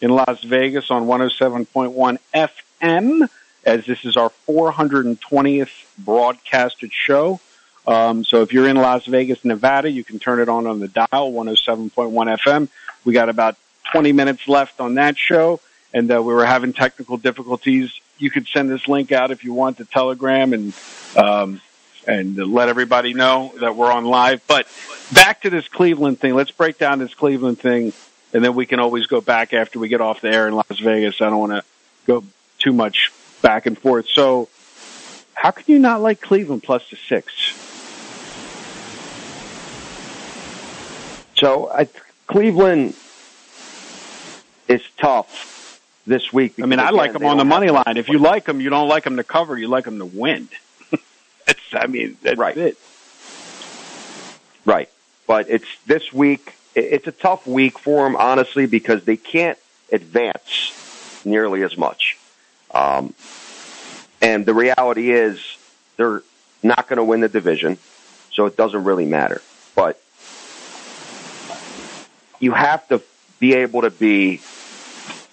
in 0.00 0.10
Las 0.10 0.42
Vegas 0.42 0.90
on 0.90 1.04
107.1 1.04 2.18
FM, 2.34 3.28
as 3.66 3.84
this 3.84 4.06
is 4.06 4.16
our 4.16 4.32
420th 4.48 5.68
broadcasted 5.98 6.90
show. 6.90 7.38
Um, 7.86 8.24
so 8.24 8.40
if 8.40 8.54
you're 8.54 8.66
in 8.66 8.76
Las 8.76 9.04
Vegas, 9.04 9.44
Nevada, 9.44 9.90
you 9.90 10.04
can 10.04 10.18
turn 10.18 10.40
it 10.40 10.48
on 10.48 10.66
on 10.66 10.80
the 10.80 10.88
dial, 10.88 11.32
107.1 11.32 11.90
FM. 11.92 12.68
We 13.04 13.12
got 13.12 13.28
about 13.28 13.56
20 13.92 14.12
minutes 14.12 14.48
left 14.48 14.80
on 14.80 14.94
that 14.94 15.18
show, 15.18 15.60
and 15.92 16.10
uh, 16.12 16.22
we 16.22 16.34
were 16.34 16.46
having 16.46 16.72
technical 16.72 17.16
difficulties. 17.16 17.92
You 18.18 18.30
could 18.30 18.46
send 18.48 18.70
this 18.70 18.86
link 18.88 19.12
out 19.12 19.30
if 19.30 19.44
you 19.44 19.52
want 19.52 19.78
to 19.78 19.84
Telegram 19.84 20.52
and 20.52 20.74
um, 21.16 21.60
and 22.06 22.36
let 22.36 22.68
everybody 22.68 23.14
know 23.14 23.52
that 23.60 23.76
we're 23.76 23.90
on 23.90 24.04
live. 24.04 24.42
But 24.46 24.66
back 25.12 25.42
to 25.42 25.50
this 25.50 25.68
Cleveland 25.68 26.20
thing. 26.20 26.34
Let's 26.34 26.50
break 26.50 26.78
down 26.78 26.98
this 26.98 27.14
Cleveland 27.14 27.58
thing, 27.58 27.92
and 28.32 28.44
then 28.44 28.54
we 28.54 28.66
can 28.66 28.80
always 28.80 29.06
go 29.06 29.20
back 29.20 29.52
after 29.52 29.78
we 29.78 29.88
get 29.88 30.00
off 30.00 30.20
the 30.20 30.30
air 30.30 30.48
in 30.48 30.54
Las 30.54 30.78
Vegas. 30.78 31.20
I 31.20 31.30
don't 31.30 31.38
want 31.38 31.52
to 31.52 31.64
go 32.06 32.24
too 32.58 32.72
much 32.72 33.12
back 33.42 33.66
and 33.66 33.78
forth. 33.78 34.08
So, 34.08 34.48
how 35.34 35.50
can 35.50 35.64
you 35.66 35.78
not 35.78 36.00
like 36.00 36.20
Cleveland 36.20 36.62
plus 36.62 36.88
the 36.90 36.96
six? 36.96 37.32
So 41.40 41.70
I, 41.70 41.88
Cleveland 42.26 42.94
is 44.68 44.82
tough 44.98 45.59
this 46.06 46.32
week. 46.32 46.60
I 46.62 46.66
mean, 46.66 46.80
I 46.80 46.90
like 46.90 47.12
them 47.12 47.24
on 47.24 47.36
the 47.36 47.44
money 47.44 47.70
line. 47.70 47.96
If 47.96 48.08
you 48.08 48.18
like 48.18 48.44
them, 48.44 48.60
you 48.60 48.70
don't 48.70 48.88
like 48.88 49.04
them 49.04 49.16
to 49.16 49.24
cover. 49.24 49.56
You 49.58 49.68
like 49.68 49.84
them 49.84 49.98
to 49.98 50.06
win. 50.06 50.48
that's, 51.46 51.60
I 51.72 51.86
mean, 51.86 52.16
that's 52.22 52.38
right. 52.38 52.56
it. 52.56 52.78
Right. 54.64 54.88
But 55.26 55.48
it's 55.48 55.66
this 55.86 56.12
week. 56.12 56.54
It's 56.74 57.06
a 57.06 57.12
tough 57.12 57.46
week 57.46 57.78
for 57.78 58.04
them, 58.04 58.16
honestly, 58.16 58.66
because 58.66 59.04
they 59.04 59.16
can't 59.16 59.58
advance 59.92 61.22
nearly 61.24 61.62
as 61.62 61.76
much. 61.76 62.16
Um, 62.72 63.14
and 64.22 64.46
the 64.46 64.54
reality 64.54 65.10
is 65.10 65.40
they're 65.96 66.22
not 66.62 66.88
going 66.88 66.98
to 66.98 67.04
win 67.04 67.20
the 67.20 67.28
division, 67.28 67.78
so 68.32 68.46
it 68.46 68.56
doesn't 68.56 68.84
really 68.84 69.06
matter. 69.06 69.42
But 69.74 70.00
you 72.38 72.52
have 72.52 72.86
to 72.88 73.02
be 73.38 73.54
able 73.54 73.82
to 73.82 73.90
be 73.90 74.40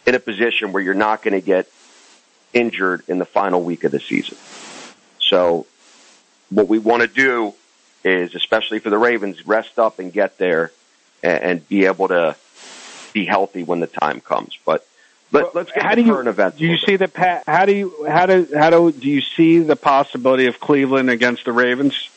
in 0.08 0.16
a 0.16 0.20
position 0.20 0.72
where 0.72 0.82
you're 0.82 0.96
not 0.96 1.22
going 1.22 1.34
to 1.34 1.46
get 1.46 1.70
injured 2.54 3.04
in 3.08 3.20
the 3.20 3.26
final 3.26 3.62
week 3.62 3.84
of 3.84 3.92
the 3.92 4.00
season. 4.00 4.38
So 5.20 5.68
what 6.50 6.68
we 6.68 6.80
want 6.80 7.02
to 7.02 7.08
do 7.08 7.54
is, 8.04 8.34
especially 8.34 8.80
for 8.80 8.90
the 8.90 8.98
Ravens, 8.98 9.46
rest 9.46 9.78
up 9.78 10.00
and 10.00 10.12
get 10.12 10.40
there 10.40 10.72
and, 11.22 11.44
and 11.44 11.68
be 11.68 11.86
able 11.86 12.08
to 12.08 12.36
be 13.14 13.26
healthy 13.26 13.64
when 13.64 13.82
the 13.82 13.88
time 13.88 14.22
comes. 14.22 14.58
But 14.66 14.88
let, 15.32 15.54
us 15.54 15.68
get 15.72 15.84
how 15.84 15.94
do 15.94 16.02
you, 16.02 16.18
events. 16.18 16.58
Do 16.58 16.66
you 16.66 16.78
see 16.78 16.96
the 16.96 17.44
how 17.46 17.66
do 17.66 17.76
you 17.76 18.06
how 18.08 18.26
do 18.26 18.48
how 18.56 18.70
do 18.70 18.92
do 18.94 19.10
you 19.10 19.20
see 19.20 19.60
the 19.60 19.76
possibility 19.76 20.48
of 20.48 20.60
Cleveland 20.60 21.10
against 21.10 21.44
the 21.44 21.52
Ravens? 21.52 22.10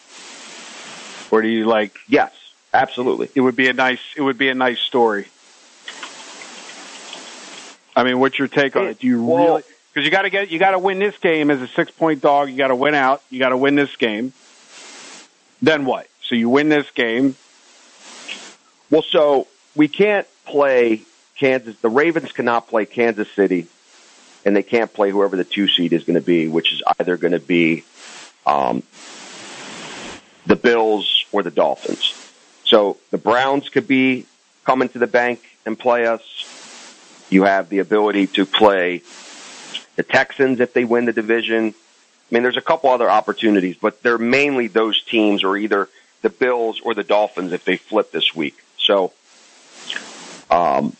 Or 1.33 1.43
do 1.43 1.49
you 1.49 1.65
like 1.65 1.97
yes, 2.09 2.33
Absolutely. 2.73 3.29
It 3.35 3.41
would 3.41 3.57
be 3.57 3.69
a 3.69 3.73
nice 3.73 4.01
it 4.17 4.23
would 4.23 4.39
be 4.39 4.49
a 4.49 4.55
nice 4.55 4.79
story. 4.79 5.27
I 7.97 8.05
mean, 8.05 8.21
what's 8.21 8.39
your 8.39 8.49
take 8.49 8.77
on 8.77 8.87
it? 8.87 9.01
Do 9.01 9.07
you 9.07 9.25
well, 9.25 9.45
really 9.45 9.63
because 9.93 10.05
you 10.05 10.11
got 10.11 10.23
to 10.23 10.31
get 10.31 10.51
you 10.51 10.59
got 10.59 10.73
to 10.73 10.79
win 10.79 10.99
this 10.99 11.17
game 11.19 11.51
as 11.51 11.61
a 11.61 11.69
six 11.69 11.91
point 11.91 12.21
dog. 12.21 12.51
You 12.51 12.57
got 12.57 12.69
to 12.69 12.77
win 12.77 12.95
out. 12.95 13.23
You 13.31 13.39
got 13.39 13.51
to 13.51 13.57
win 13.57 13.75
this 13.75 13.95
game. 13.97 14.33
Then 15.63 15.85
what? 15.85 16.09
So 16.23 16.35
you 16.35 16.49
win 16.49 16.69
this 16.69 16.91
game. 16.93 17.37
Well, 18.91 19.03
so 19.03 19.47
we 19.75 19.89
can't 19.89 20.27
play 20.47 21.03
Kansas. 21.37 21.77
The 21.81 21.89
Ravens 21.89 22.33
cannot 22.33 22.69
play 22.69 22.87
Kansas 22.87 23.31
City, 23.33 23.67
and 24.45 24.55
they 24.55 24.63
can't 24.63 24.93
play 24.93 25.11
whoever 25.11 25.37
the 25.37 25.45
two 25.45 25.69
seed 25.69 25.93
is 25.93 26.05
going 26.05 26.15
to 26.15 26.25
be, 26.25 26.49
which 26.49 26.73
is 26.73 26.83
either 26.99 27.17
going 27.17 27.33
to 27.33 27.41
be 27.41 27.85
um, 28.47 28.83
the 30.47 30.57
Bills 30.57 31.25
or 31.33 31.43
the 31.43 31.51
Dolphins. 31.51 32.15
So 32.65 32.99
the 33.11 33.19
Browns 33.19 33.69
could 33.69 33.87
be 33.87 34.27
coming 34.65 34.89
to 34.91 34.99
the 34.99 35.07
bank 35.07 35.41
and 35.67 35.79
play 35.79 36.07
us. 36.07 36.23
You 37.31 37.45
have 37.45 37.69
the 37.69 37.79
ability 37.79 38.27
to 38.29 38.45
play 38.45 39.03
the 39.97 40.03
Texans 40.03 40.61
if 40.61 40.73
they 40.73 40.85
win 40.85 41.05
the 41.05 41.13
division. 41.13 41.69
I 41.69 42.35
mean, 42.35 42.43
there's 42.43 42.57
a 42.57 42.63
couple 42.63 42.91
other 42.91 43.09
opportunities, 43.09 43.77
but 43.77 44.03
they're 44.03 44.19
mainly 44.19 44.67
those 44.67 45.03
teams 45.03 45.43
or 45.45 45.57
either 45.57 45.89
the 46.23 46.31
Bills 46.31 46.81
or 46.81 46.95
the 46.95 47.05
Dolphins 47.05 47.53
if 47.53 47.65
they 47.65 47.77
flip 47.77 48.13
this 48.13 48.35
week. 48.35 48.57
So, 48.79 49.13
um, 50.51 50.97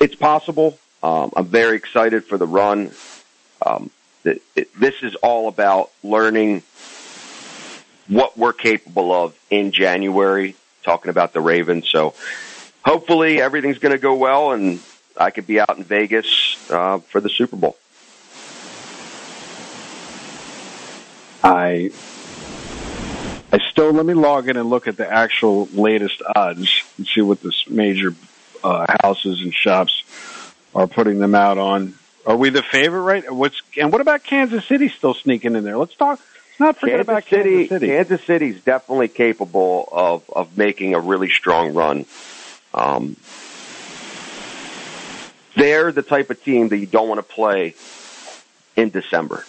it's 0.00 0.14
possible. 0.14 0.78
Um, 1.02 1.32
I'm 1.36 1.46
very 1.46 1.76
excited 1.76 2.24
for 2.24 2.38
the 2.38 2.46
run. 2.46 2.90
Um, 3.64 3.90
it, 4.24 4.42
this 4.78 4.94
is 5.02 5.14
all 5.16 5.48
about 5.48 5.90
learning 6.02 6.62
what 8.08 8.36
we're 8.36 8.52
capable 8.52 9.12
of 9.12 9.38
in 9.50 9.72
January, 9.72 10.54
talking 10.82 11.10
about 11.10 11.32
the 11.32 11.40
Ravens. 11.40 11.88
So 11.88 12.14
hopefully 12.84 13.40
everything's 13.40 13.78
going 13.78 13.92
to 13.92 13.98
go 13.98 14.14
well 14.14 14.52
and 14.52 14.80
I 15.16 15.30
could 15.30 15.46
be 15.46 15.60
out 15.60 15.76
in 15.76 15.84
Vegas 15.84 16.56
uh, 16.70 16.98
for 16.98 17.20
the 17.20 17.28
Super 17.28 17.56
Bowl. 17.56 17.76
I 21.42 21.90
I 23.52 23.58
still 23.70 23.92
let 23.92 24.06
me 24.06 24.14
log 24.14 24.48
in 24.48 24.56
and 24.56 24.68
look 24.68 24.88
at 24.88 24.96
the 24.96 25.08
actual 25.08 25.66
latest 25.72 26.22
odds 26.34 26.82
and 26.96 27.06
see 27.06 27.20
what 27.20 27.40
this 27.42 27.68
major 27.68 28.14
uh, 28.64 28.86
houses 29.02 29.42
and 29.42 29.54
shops 29.54 30.02
are 30.74 30.86
putting 30.86 31.18
them 31.18 31.34
out 31.34 31.58
on. 31.58 31.94
Are 32.26 32.36
we 32.36 32.50
the 32.50 32.62
favorite, 32.62 33.02
right? 33.02 33.32
What's 33.32 33.60
and 33.76 33.92
what 33.92 34.00
about 34.00 34.24
Kansas 34.24 34.64
City 34.64 34.88
still 34.88 35.14
sneaking 35.14 35.54
in 35.54 35.64
there? 35.64 35.76
Let's 35.76 35.94
talk. 35.94 36.18
Let's 36.18 36.60
not 36.60 36.76
forget 36.78 36.96
Kansas 36.96 37.08
about 37.08 37.24
City. 37.28 37.50
Kansas 37.50 37.68
City. 37.68 37.86
Kansas 37.86 38.24
City's 38.24 38.60
definitely 38.62 39.08
capable 39.08 39.88
of 39.92 40.28
of 40.30 40.56
making 40.56 40.94
a 40.94 41.00
really 41.00 41.28
strong 41.28 41.74
run. 41.74 42.06
Um, 42.72 43.16
they're 45.56 45.92
the 45.92 46.02
type 46.02 46.30
of 46.30 46.42
team 46.42 46.68
that 46.68 46.78
you 46.78 46.86
don't 46.86 47.08
want 47.08 47.18
to 47.18 47.34
play 47.34 47.74
in 48.76 48.90
December. 48.90 49.44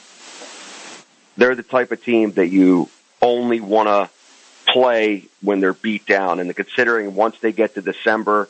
They're 1.38 1.56
the 1.56 1.64
type 1.64 1.92
of 1.92 2.04
team 2.04 2.32
that 2.34 2.48
you 2.48 2.90
only 3.22 3.60
want 3.60 3.88
to 3.88 4.10
play 4.72 5.26
when 5.42 5.60
they're 5.60 5.74
beat 5.74 6.06
down. 6.06 6.40
And 6.40 6.56
considering 6.56 7.16
once 7.16 7.40
they 7.40 7.52
get 7.52 7.76
to 7.76 7.82
December, 7.82 8.50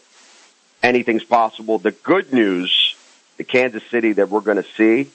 anything's 0.83 1.23
possible. 1.23 1.77
The 1.77 1.91
good 1.91 2.33
news, 2.33 2.95
the 3.37 3.43
Kansas 3.43 3.83
City 3.89 4.13
that 4.13 4.29
we're 4.29 4.41
going 4.41 4.61
to 4.61 4.69
see 4.77 5.09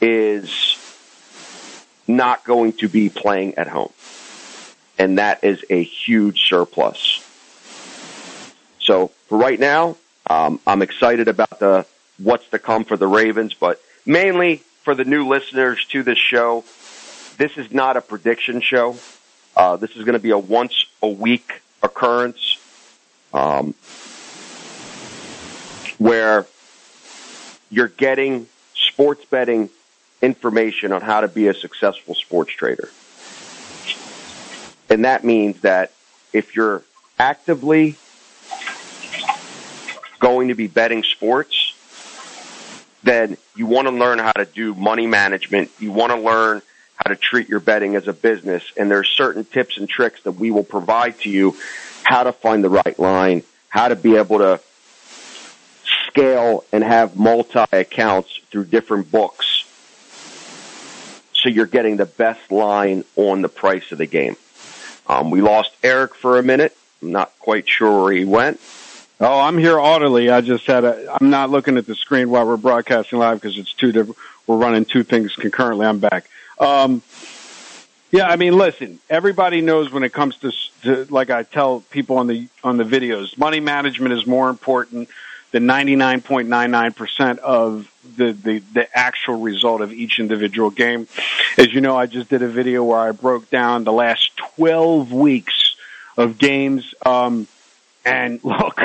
is 0.00 0.76
not 2.06 2.44
going 2.44 2.72
to 2.74 2.88
be 2.88 3.08
playing 3.08 3.56
at 3.56 3.68
home. 3.68 3.92
And 4.98 5.18
that 5.18 5.44
is 5.44 5.64
a 5.70 5.82
huge 5.82 6.48
surplus. 6.48 7.24
So 8.80 9.08
for 9.28 9.38
right 9.38 9.60
now, 9.60 9.96
um, 10.28 10.60
I'm 10.66 10.82
excited 10.82 11.28
about 11.28 11.58
the 11.58 11.86
what's 12.18 12.48
to 12.50 12.58
come 12.58 12.84
for 12.84 12.96
the 12.96 13.06
Ravens, 13.06 13.54
but 13.54 13.80
mainly 14.04 14.56
for 14.82 14.94
the 14.94 15.04
new 15.04 15.26
listeners 15.26 15.84
to 15.86 16.02
this 16.02 16.18
show, 16.18 16.64
this 17.36 17.56
is 17.56 17.72
not 17.72 17.96
a 17.96 18.00
prediction 18.00 18.60
show. 18.60 18.96
Uh, 19.56 19.76
this 19.76 19.90
is 19.96 20.04
going 20.04 20.14
to 20.14 20.18
be 20.18 20.30
a 20.30 20.38
once 20.38 20.86
a 21.02 21.08
week 21.08 21.62
occurrence 21.82 22.58
um, 23.32 23.74
where 25.98 26.46
you're 27.70 27.88
getting 27.88 28.48
sports 28.74 29.24
betting 29.24 29.70
information 30.20 30.92
on 30.92 31.00
how 31.00 31.20
to 31.20 31.28
be 31.28 31.48
a 31.48 31.54
successful 31.54 32.14
sports 32.14 32.52
trader. 32.52 32.90
And 34.90 35.04
that 35.04 35.22
means 35.24 35.60
that 35.60 35.92
if 36.32 36.56
you're 36.56 36.82
actively 37.18 37.96
going 40.18 40.48
to 40.48 40.54
be 40.54 40.66
betting 40.66 41.02
sports, 41.02 41.74
then 43.02 43.36
you 43.54 43.66
want 43.66 43.88
to 43.88 43.94
learn 43.94 44.18
how 44.18 44.32
to 44.32 44.44
do 44.44 44.74
money 44.74 45.06
management. 45.06 45.70
You 45.78 45.92
want 45.92 46.12
to 46.12 46.18
learn 46.18 46.62
how 46.96 47.10
to 47.10 47.16
treat 47.16 47.48
your 47.48 47.60
betting 47.60 47.94
as 47.96 48.08
a 48.08 48.12
business. 48.12 48.62
And 48.76 48.90
there 48.90 48.98
are 48.98 49.04
certain 49.04 49.44
tips 49.44 49.78
and 49.78 49.88
tricks 49.88 50.22
that 50.22 50.32
we 50.32 50.50
will 50.50 50.64
provide 50.64 51.18
to 51.20 51.30
you 51.30 51.56
how 52.02 52.24
to 52.24 52.32
find 52.32 52.64
the 52.64 52.68
right 52.68 52.98
line, 52.98 53.42
how 53.68 53.88
to 53.88 53.96
be 53.96 54.16
able 54.16 54.38
to 54.38 54.60
scale 56.06 56.64
and 56.72 56.82
have 56.82 57.16
multi 57.16 57.64
accounts 57.72 58.40
through 58.50 58.64
different 58.64 59.10
books. 59.10 59.64
So 61.34 61.48
you're 61.48 61.66
getting 61.66 61.96
the 61.96 62.06
best 62.06 62.50
line 62.50 63.04
on 63.14 63.42
the 63.42 63.48
price 63.48 63.92
of 63.92 63.98
the 63.98 64.06
game. 64.06 64.36
Um, 65.06 65.30
we 65.30 65.40
lost 65.40 65.70
Eric 65.82 66.14
for 66.14 66.38
a 66.38 66.42
minute. 66.42 66.76
I'm 67.00 67.12
not 67.12 67.32
quite 67.38 67.68
sure 67.68 68.04
where 68.04 68.12
he 68.12 68.24
went. 68.24 68.60
Oh, 69.20 69.40
I'm 69.40 69.58
here 69.58 69.80
audibly. 69.80 70.30
I 70.30 70.40
just 70.40 70.64
had 70.66 70.84
a. 70.84 71.16
I'm 71.20 71.30
not 71.30 71.50
looking 71.50 71.76
at 71.76 71.86
the 71.86 71.96
screen 71.96 72.30
while 72.30 72.46
we're 72.46 72.56
broadcasting 72.56 73.18
live 73.18 73.40
because 73.40 73.58
it's 73.58 73.72
two 73.74 73.90
different. 73.90 74.16
We're 74.46 74.58
running 74.58 74.84
two 74.84 75.02
things 75.02 75.34
concurrently. 75.34 75.86
I'm 75.86 75.98
back. 75.98 76.30
Um, 76.60 77.02
yeah, 78.12 78.28
I 78.28 78.36
mean, 78.36 78.56
listen. 78.56 79.00
Everybody 79.10 79.60
knows 79.60 79.90
when 79.90 80.04
it 80.04 80.12
comes 80.12 80.36
to, 80.38 80.52
to, 80.82 81.12
like 81.12 81.30
I 81.30 81.42
tell 81.42 81.80
people 81.90 82.18
on 82.18 82.28
the 82.28 82.48
on 82.62 82.76
the 82.76 82.84
videos, 82.84 83.36
money 83.36 83.58
management 83.58 84.14
is 84.14 84.24
more 84.24 84.48
important 84.50 85.08
than 85.50 85.64
99.99% 85.64 87.38
of 87.38 87.90
the, 88.16 88.32
the 88.32 88.60
the 88.72 88.96
actual 88.96 89.40
result 89.40 89.80
of 89.80 89.92
each 89.92 90.20
individual 90.20 90.70
game. 90.70 91.08
As 91.56 91.74
you 91.74 91.80
know, 91.80 91.96
I 91.96 92.06
just 92.06 92.30
did 92.30 92.42
a 92.42 92.48
video 92.48 92.84
where 92.84 93.00
I 93.00 93.10
broke 93.10 93.50
down 93.50 93.82
the 93.82 93.92
last 93.92 94.36
12 94.36 95.12
weeks 95.12 95.74
of 96.16 96.38
games. 96.38 96.94
Um, 97.04 97.48
and 98.04 98.40
look, 98.44 98.80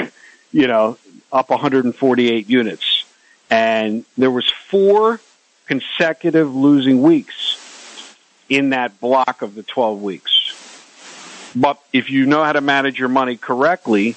you 0.54 0.68
know, 0.68 0.97
up 1.32 1.49
148 1.49 2.49
units. 2.49 3.04
And 3.49 4.06
there 4.18 4.32
was 4.32 4.49
four 4.49 5.20
consecutive 5.66 6.56
losing 6.56 7.01
weeks 7.01 8.16
in 8.47 8.70
that 8.70 8.99
block 8.99 9.41
of 9.41 9.56
the 9.56 9.64
12 9.64 10.01
weeks. 10.01 11.51
But 11.56 11.80
if 11.91 12.10
you 12.10 12.26
know 12.26 12.43
how 12.43 12.54
to 12.54 12.62
manage 12.62 12.99
your 12.99 13.10
money 13.10 13.36
correctly, 13.36 14.16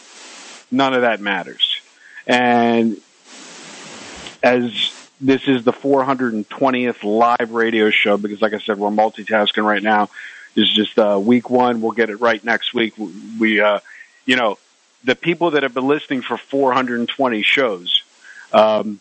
none 0.70 0.94
of 0.94 1.02
that 1.02 1.20
matters. 1.20 1.80
And 2.26 3.00
as 4.42 4.92
this 5.20 5.48
is 5.48 5.64
the 5.64 5.72
420th 5.72 7.04
live 7.04 7.52
radio 7.52 7.90
show, 7.90 8.16
because 8.16 8.42
like 8.42 8.52
I 8.52 8.58
said, 8.58 8.78
we're 8.78 8.90
multitasking 8.90 9.64
right 9.64 9.82
now. 9.82 10.08
This 10.54 10.68
is 10.68 10.74
just 10.74 10.98
uh, 10.98 11.20
week 11.22 11.50
one. 11.50 11.82
We'll 11.82 11.92
get 11.92 12.10
it 12.10 12.16
right 12.16 12.42
next 12.42 12.72
week. 12.72 12.94
We, 13.38 13.60
uh, 13.60 13.80
you 14.24 14.36
know, 14.36 14.58
the 15.06 15.14
people 15.14 15.52
that 15.52 15.62
have 15.62 15.72
been 15.72 15.86
listening 15.86 16.20
for 16.20 16.36
420 16.36 17.42
shows, 17.42 18.02
um, 18.52 19.00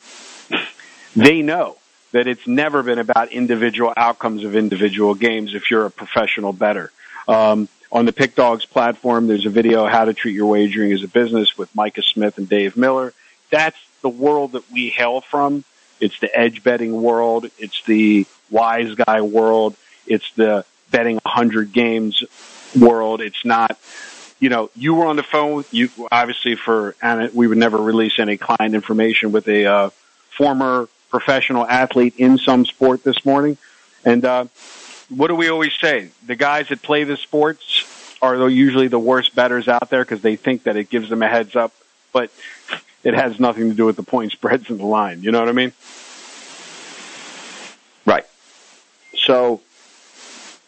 they 1.15 1.41
know 1.41 1.77
that 2.11 2.27
it's 2.27 2.47
never 2.47 2.83
been 2.83 2.99
about 2.99 3.31
individual 3.31 3.91
outcomes 3.97 4.43
of 4.43 4.55
individual 4.55 5.15
games 5.15 5.55
if 5.55 5.69
you're 5.69 5.85
a 5.85 5.91
professional 5.91 6.53
bettor. 6.53 6.91
Um, 7.27 7.67
on 7.91 8.05
the 8.05 8.13
Pick 8.13 8.35
Dogs 8.35 8.65
platform, 8.65 9.27
there's 9.27 9.47
a 9.47 9.49
video, 9.49 9.87
How 9.87 10.05
to 10.05 10.13
Treat 10.13 10.35
Your 10.35 10.45
Wagering 10.45 10.91
as 10.91 11.03
a 11.03 11.07
Business 11.07 11.57
with 11.57 11.73
Micah 11.75 12.03
Smith 12.03 12.37
and 12.37 12.47
Dave 12.47 12.77
Miller. 12.77 13.13
That's 13.49 13.77
the 14.01 14.09
world 14.09 14.51
that 14.51 14.71
we 14.71 14.89
hail 14.89 15.21
from. 15.21 15.63
It's 15.99 16.19
the 16.19 16.33
edge 16.37 16.63
betting 16.63 17.01
world. 17.01 17.49
It's 17.57 17.81
the 17.83 18.27
wise 18.51 18.93
guy 18.93 19.21
world. 19.21 19.75
It's 20.05 20.29
the 20.33 20.65
betting 20.91 21.15
100 21.23 21.73
games 21.73 22.23
world. 22.77 23.21
It's 23.21 23.43
not 23.43 23.79
you 24.39 24.49
know, 24.49 24.69
you 24.75 24.93
were 24.93 25.05
on 25.05 25.15
the 25.15 25.23
phone 25.23 25.55
with 25.55 25.73
you, 25.73 25.89
obviously 26.11 26.55
for, 26.55 26.95
and 27.01 27.33
we 27.33 27.47
would 27.47 27.57
never 27.57 27.77
release 27.77 28.19
any 28.19 28.37
client 28.37 28.75
information 28.75 29.31
with 29.31 29.47
a, 29.47 29.65
uh, 29.65 29.89
former 30.37 30.89
professional 31.09 31.65
athlete 31.65 32.15
in 32.17 32.37
some 32.37 32.65
sport 32.65 33.03
this 33.03 33.25
morning. 33.25 33.57
And, 34.03 34.25
uh, 34.25 34.45
what 35.09 35.27
do 35.27 35.35
we 35.35 35.49
always 35.49 35.73
say? 35.79 36.09
The 36.25 36.35
guys 36.35 36.69
that 36.69 36.81
play 36.81 37.03
the 37.03 37.15
sports 37.15 37.85
are 38.21 38.49
usually 38.49 38.87
the 38.87 38.99
worst 38.99 39.35
bettors 39.35 39.67
out 39.67 39.89
there 39.89 40.03
because 40.03 40.21
they 40.21 40.35
think 40.35 40.63
that 40.63 40.75
it 40.75 40.89
gives 40.89 41.09
them 41.09 41.21
a 41.21 41.27
heads 41.27 41.55
up, 41.55 41.73
but 42.11 42.31
it 43.03 43.13
has 43.13 43.39
nothing 43.39 43.69
to 43.69 43.75
do 43.75 43.85
with 43.85 43.95
the 43.95 44.03
point 44.03 44.31
spreads 44.31 44.69
in 44.69 44.77
the 44.77 44.85
line. 44.85 45.21
You 45.21 45.31
know 45.31 45.39
what 45.39 45.49
I 45.49 45.53
mean? 45.53 45.73
Right. 48.05 48.25
So 49.15 49.61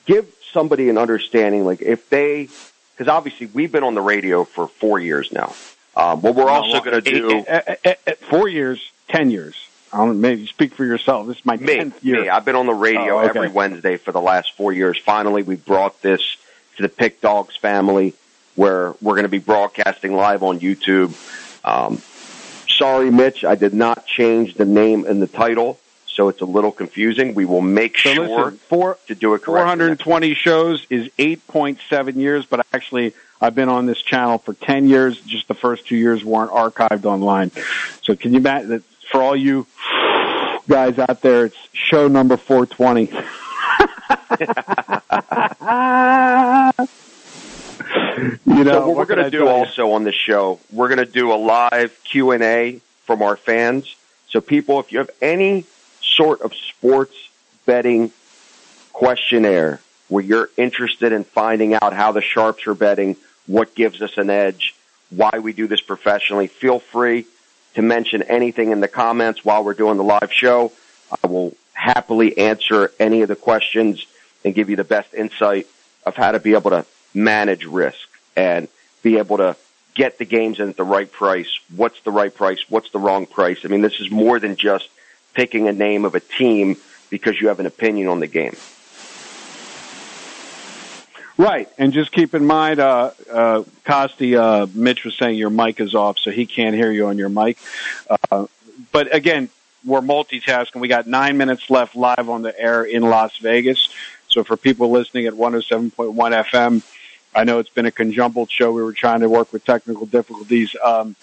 give 0.06 0.28
somebody 0.54 0.90
an 0.90 0.98
understanding, 0.98 1.66
like 1.66 1.82
if 1.82 2.10
they 2.10 2.50
because 2.98 3.10
obviously 3.10 3.46
we've 3.48 3.72
been 3.72 3.84
on 3.84 3.94
the 3.94 4.02
radio 4.02 4.44
for 4.44 4.68
four 4.68 5.00
years 5.00 5.32
now. 5.32 5.54
Um, 5.96 6.22
what 6.22 6.36
we're 6.36 6.50
also 6.50 6.82
going 6.82 7.02
to 7.02 7.12
do 7.12 7.46
eight, 7.48 7.78
eight, 7.86 7.98
eight, 8.08 8.18
four 8.18 8.48
years, 8.48 8.92
ten 9.08 9.30
years. 9.30 9.56
I 9.94 9.98
don't 9.98 10.20
maybe 10.20 10.48
speak 10.48 10.74
for 10.74 10.84
yourself. 10.84 11.28
This 11.28 11.38
is 11.38 11.46
my 11.46 11.58
me, 11.58 11.76
tenth 11.76 12.04
year. 12.04 12.24
Me, 12.24 12.30
I've 12.30 12.44
been 12.44 12.56
on 12.56 12.66
the 12.66 12.74
radio 12.74 13.20
oh, 13.20 13.20
okay. 13.20 13.30
every 13.30 13.50
Wednesday 13.50 13.98
for 13.98 14.12
the 14.12 14.22
last 14.22 14.54
four 14.54 14.74
years. 14.74 14.98
Finally, 14.98 15.44
we 15.44 15.56
brought 15.56 16.02
this 16.02 16.22
to 16.76 16.84
the 16.84 16.90
Pick 16.90 17.22
Dogs 17.22 17.56
family, 17.56 18.14
where 18.56 18.94
we're 19.02 19.14
going 19.14 19.24
to 19.24 19.30
be 19.30 19.40
broadcasting 19.40 20.14
live 20.16 20.44
on 20.44 20.60
YouTube. 20.60 21.16
Um, 21.64 22.02
sorry, 22.68 23.10
Mitch, 23.10 23.46
I 23.46 23.56
did 23.56 23.74
not 23.74 24.06
change 24.06 24.56
the 24.56 24.66
name 24.66 25.06
and 25.06 25.22
the 25.22 25.28
title 25.28 25.80
so 26.18 26.28
it's 26.30 26.42
a 26.42 26.46
little 26.46 26.72
confusing. 26.72 27.36
We 27.36 27.46
will 27.46 27.62
make 27.62 27.96
so 28.00 28.12
sure 28.12 28.28
listen, 28.28 28.58
four, 28.58 28.98
to 29.06 29.14
do 29.14 29.36
it 29.36 29.44
correctly. 29.44 29.78
420 29.78 30.34
shows 30.34 30.84
is 30.90 31.10
8.7 31.20 32.16
years, 32.16 32.44
but 32.48 32.66
actually 32.74 33.14
I've 33.40 33.54
been 33.54 33.70
on 33.70 33.86
this 33.86 34.02
channel 34.02 34.40
for 34.40 34.56
10 34.56 34.90
years. 34.90 35.22
Just 35.22 35.48
the 35.48 35.54
first 35.54 35.86
two 35.86 35.96
years 35.96 36.26
weren't 36.26 36.50
archived 36.50 37.06
online. 37.06 37.52
So 38.02 38.16
can 38.16 38.34
you 38.34 38.40
imagine 38.40 38.70
that 38.70 38.84
for 39.12 39.22
all 39.22 39.36
you 39.36 39.68
guys 40.68 40.98
out 40.98 41.22
there, 41.22 41.46
it's 41.46 41.56
show 41.72 42.08
number 42.08 42.36
420. 42.36 43.02
you 48.44 48.64
know, 48.64 48.72
so 48.72 48.88
what 48.88 48.98
we're 48.98 49.06
going 49.06 49.24
to 49.24 49.30
do 49.30 49.48
also 49.48 49.92
on 49.92 50.04
this 50.04 50.16
show, 50.16 50.60
we're 50.72 50.88
going 50.88 50.98
to 50.98 51.06
do 51.06 51.32
a 51.32 51.38
live 51.38 51.96
Q 52.04 52.32
and 52.32 52.42
A 52.42 52.82
from 53.06 53.22
our 53.22 53.38
fans. 53.38 53.96
So 54.30 54.42
people, 54.42 54.80
if 54.80 54.92
you 54.92 54.98
have 54.98 55.12
any 55.22 55.66
sort 56.18 56.42
of 56.42 56.54
sports 56.54 57.16
betting 57.66 58.12
questionnaire 58.92 59.80
where 60.10 60.24
you're 60.24 60.50
interested 60.58 61.14
in 61.14 61.24
finding 61.24 61.74
out 61.74 61.94
how 61.94 62.12
the 62.12 62.22
sharps 62.22 62.66
are 62.68 62.74
betting, 62.74 63.16
what 63.46 63.76
gives 63.76 64.02
us 64.02 64.18
an 64.18 64.30
edge, 64.30 64.76
why 65.10 65.40
we 65.40 65.54
do 65.54 65.68
this 65.68 65.82
professionally, 65.82 66.48
feel 66.48 66.80
free 66.80 67.26
to 67.76 67.82
mention 67.82 68.24
anything 68.24 68.72
in 68.72 68.80
the 68.80 68.88
comments 68.88 69.46
while 69.46 69.64
we're 69.64 69.74
doing 69.74 69.98
the 69.98 70.04
live 70.04 70.34
show. 70.34 70.72
I 71.24 71.28
will 71.28 71.56
happily 71.74 72.38
answer 72.38 72.92
any 73.00 73.22
of 73.22 73.28
the 73.28 73.36
questions 73.36 74.06
and 74.44 74.56
give 74.56 74.70
you 74.70 74.76
the 74.76 74.84
best 74.84 75.14
insight 75.14 75.68
of 76.06 76.16
how 76.16 76.32
to 76.32 76.40
be 76.40 76.54
able 76.54 76.72
to 76.72 76.86
manage 77.14 77.66
risk 77.66 78.08
and 78.36 78.68
be 79.04 79.18
able 79.18 79.38
to 79.38 79.56
get 79.94 80.18
the 80.18 80.26
games 80.26 80.60
in 80.60 80.70
at 80.70 80.78
the 80.78 80.84
right 80.84 81.12
price. 81.12 81.60
What's 81.76 82.00
the 82.02 82.12
right 82.12 82.34
price? 82.34 82.60
What's 82.70 82.90
the 82.92 83.00
wrong 83.00 83.26
price? 83.26 83.60
I 83.64 83.68
mean, 83.68 83.82
this 83.82 84.00
is 84.00 84.10
more 84.10 84.40
than 84.40 84.56
just 84.56 84.90
picking 85.38 85.68
a 85.68 85.72
name 85.72 86.04
of 86.04 86.16
a 86.16 86.20
team 86.20 86.76
because 87.12 87.40
you 87.40 87.50
have 87.50 87.60
an 87.60 87.68
opinion 87.68 88.08
on 88.08 88.20
the 88.20 88.26
game. 88.26 88.56
Right, 91.38 91.70
and 91.78 91.94
just 91.94 92.12
keep 92.12 92.34
in 92.34 92.44
mind, 92.44 92.80
uh, 92.80 93.12
uh, 93.32 93.64
Costi, 93.86 94.36
uh, 94.36 94.66
Mitch 94.74 95.06
was 95.06 95.16
saying 95.16 95.38
your 95.38 95.52
mic 95.52 95.80
is 95.80 95.94
off, 95.94 96.18
so 96.18 96.32
he 96.32 96.48
can't 96.48 96.74
hear 96.76 96.92
you 96.92 97.06
on 97.06 97.20
your 97.20 97.30
mic. 97.30 97.60
Uh, 98.10 98.48
but 98.92 99.14
again, 99.14 99.50
we're 99.86 100.02
multitasking. 100.02 100.82
We 100.82 100.88
got 100.88 101.06
nine 101.06 101.38
minutes 101.38 101.70
left 101.70 101.96
live 101.96 102.28
on 102.28 102.42
the 102.42 102.60
air 102.60 102.84
in 102.84 103.04
Las 103.04 103.38
Vegas. 103.38 103.90
So 104.30 104.44
for 104.44 104.58
people 104.58 104.90
listening 104.90 105.28
at 105.28 105.34
107.1 105.34 105.92
FM, 106.16 106.82
I 107.36 107.44
know 107.44 107.60
it's 107.60 107.70
been 107.70 107.86
a 107.86 107.92
conjumbled 107.92 108.50
show. 108.50 108.72
We 108.72 108.82
were 108.82 108.94
trying 108.94 109.20
to 109.20 109.30
work 109.30 109.54
with 109.54 109.64
technical 109.64 110.08
difficulties. 110.08 110.76
Um, 110.84 111.16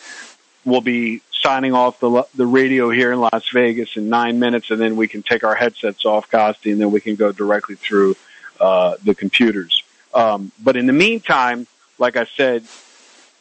we'll 0.64 0.80
be 0.80 1.20
signing 1.32 1.74
off 1.74 2.00
the 2.00 2.26
the 2.34 2.46
radio 2.46 2.90
here 2.90 3.12
in 3.12 3.20
Las 3.20 3.48
Vegas 3.52 3.96
in 3.96 4.08
nine 4.08 4.38
minutes, 4.38 4.70
and 4.70 4.80
then 4.80 4.96
we 4.96 5.08
can 5.08 5.22
take 5.22 5.44
our 5.44 5.54
headsets 5.54 6.04
off, 6.04 6.30
Costi, 6.30 6.72
and 6.72 6.80
then 6.80 6.90
we 6.90 7.00
can 7.00 7.16
go 7.16 7.32
directly 7.32 7.76
through 7.76 8.16
uh, 8.60 8.96
the 9.02 9.14
computers. 9.14 9.82
Um, 10.12 10.52
but 10.62 10.76
in 10.76 10.86
the 10.86 10.92
meantime, 10.92 11.66
like 11.98 12.16
I 12.16 12.24
said, 12.36 12.64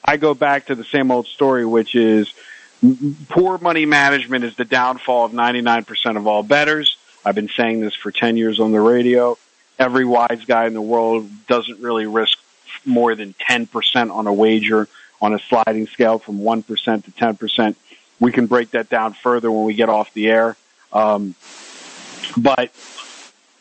I 0.04 0.18
go 0.18 0.34
back 0.34 0.68
to 0.68 0.76
the 0.76 0.84
same 0.84 1.12
old 1.12 1.28
story, 1.28 1.66
which 1.66 1.96
is 1.96 2.34
poor 3.30 3.58
money 3.58 3.86
management 3.86 4.44
is 4.44 4.56
the 4.56 4.66
downfall 4.66 5.26
of 5.26 5.32
99% 5.32 6.18
of 6.18 6.28
all 6.28 6.44
bettors. 6.44 6.98
I've 7.24 7.36
been 7.36 7.50
saying 7.56 7.80
this 7.80 7.96
for 7.96 8.12
10 8.12 8.36
years 8.36 8.60
on 8.60 8.72
the 8.72 8.82
radio. 8.82 9.38
Every 9.80 10.04
wise 10.04 10.44
guy 10.46 10.66
in 10.66 10.74
the 10.74 10.82
world 10.82 11.30
doesn't 11.48 11.80
really 11.80 12.06
risk 12.06 12.38
more 12.86 13.16
than 13.16 13.34
10% 13.34 14.12
on 14.12 14.28
a 14.28 14.34
wager 14.34 14.90
on 15.24 15.34
a 15.34 15.40
sliding 15.40 15.88
scale 15.88 16.20
from 16.20 16.40
1% 16.40 16.66
to 17.06 17.12
10%. 17.12 17.76
We 18.20 18.34
can 18.34 18.46
break 18.46 18.72
that 18.72 18.90
down 18.90 19.14
further 19.14 19.50
when 19.50 19.64
we 19.64 19.74
get 19.74 19.88
off 19.88 20.14
the 20.14 20.28
air. 20.28 20.58
Um, 20.92 21.34
but 22.36 22.72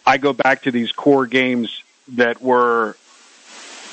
I 0.04 0.18
go 0.18 0.32
back 0.32 0.62
to 0.62 0.72
these 0.72 0.90
core 0.90 1.26
games 1.26 1.84
that 2.14 2.42
were 2.42 2.96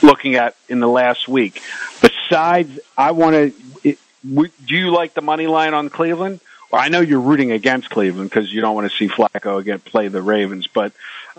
looking 0.02 0.34
at 0.34 0.56
in 0.68 0.80
the 0.80 0.88
last 0.88 1.28
week. 1.28 1.62
Besides, 2.02 2.80
I 2.98 3.12
want 3.12 3.36
to. 3.36 3.98
Do 4.24 4.76
you 4.76 4.92
like 4.92 5.14
the 5.14 5.22
money 5.22 5.48
line 5.48 5.74
on 5.74 5.90
Cleveland? 5.90 6.40
Well, 6.72 6.82
I 6.82 6.90
know 6.90 7.02
you're 7.02 7.22
rooting 7.22 7.52
against 7.52 7.90
Cleveland 7.90 8.30
because 8.30 8.52
you 8.52 8.62
don't 8.62 8.76
want 8.76 8.92
to 8.92 8.98
see 8.98 9.08
Flacco 9.08 9.60
again 9.60 9.80
play 9.80 10.08
the 10.08 10.22
Ravens, 10.22 10.68
but 10.68 10.92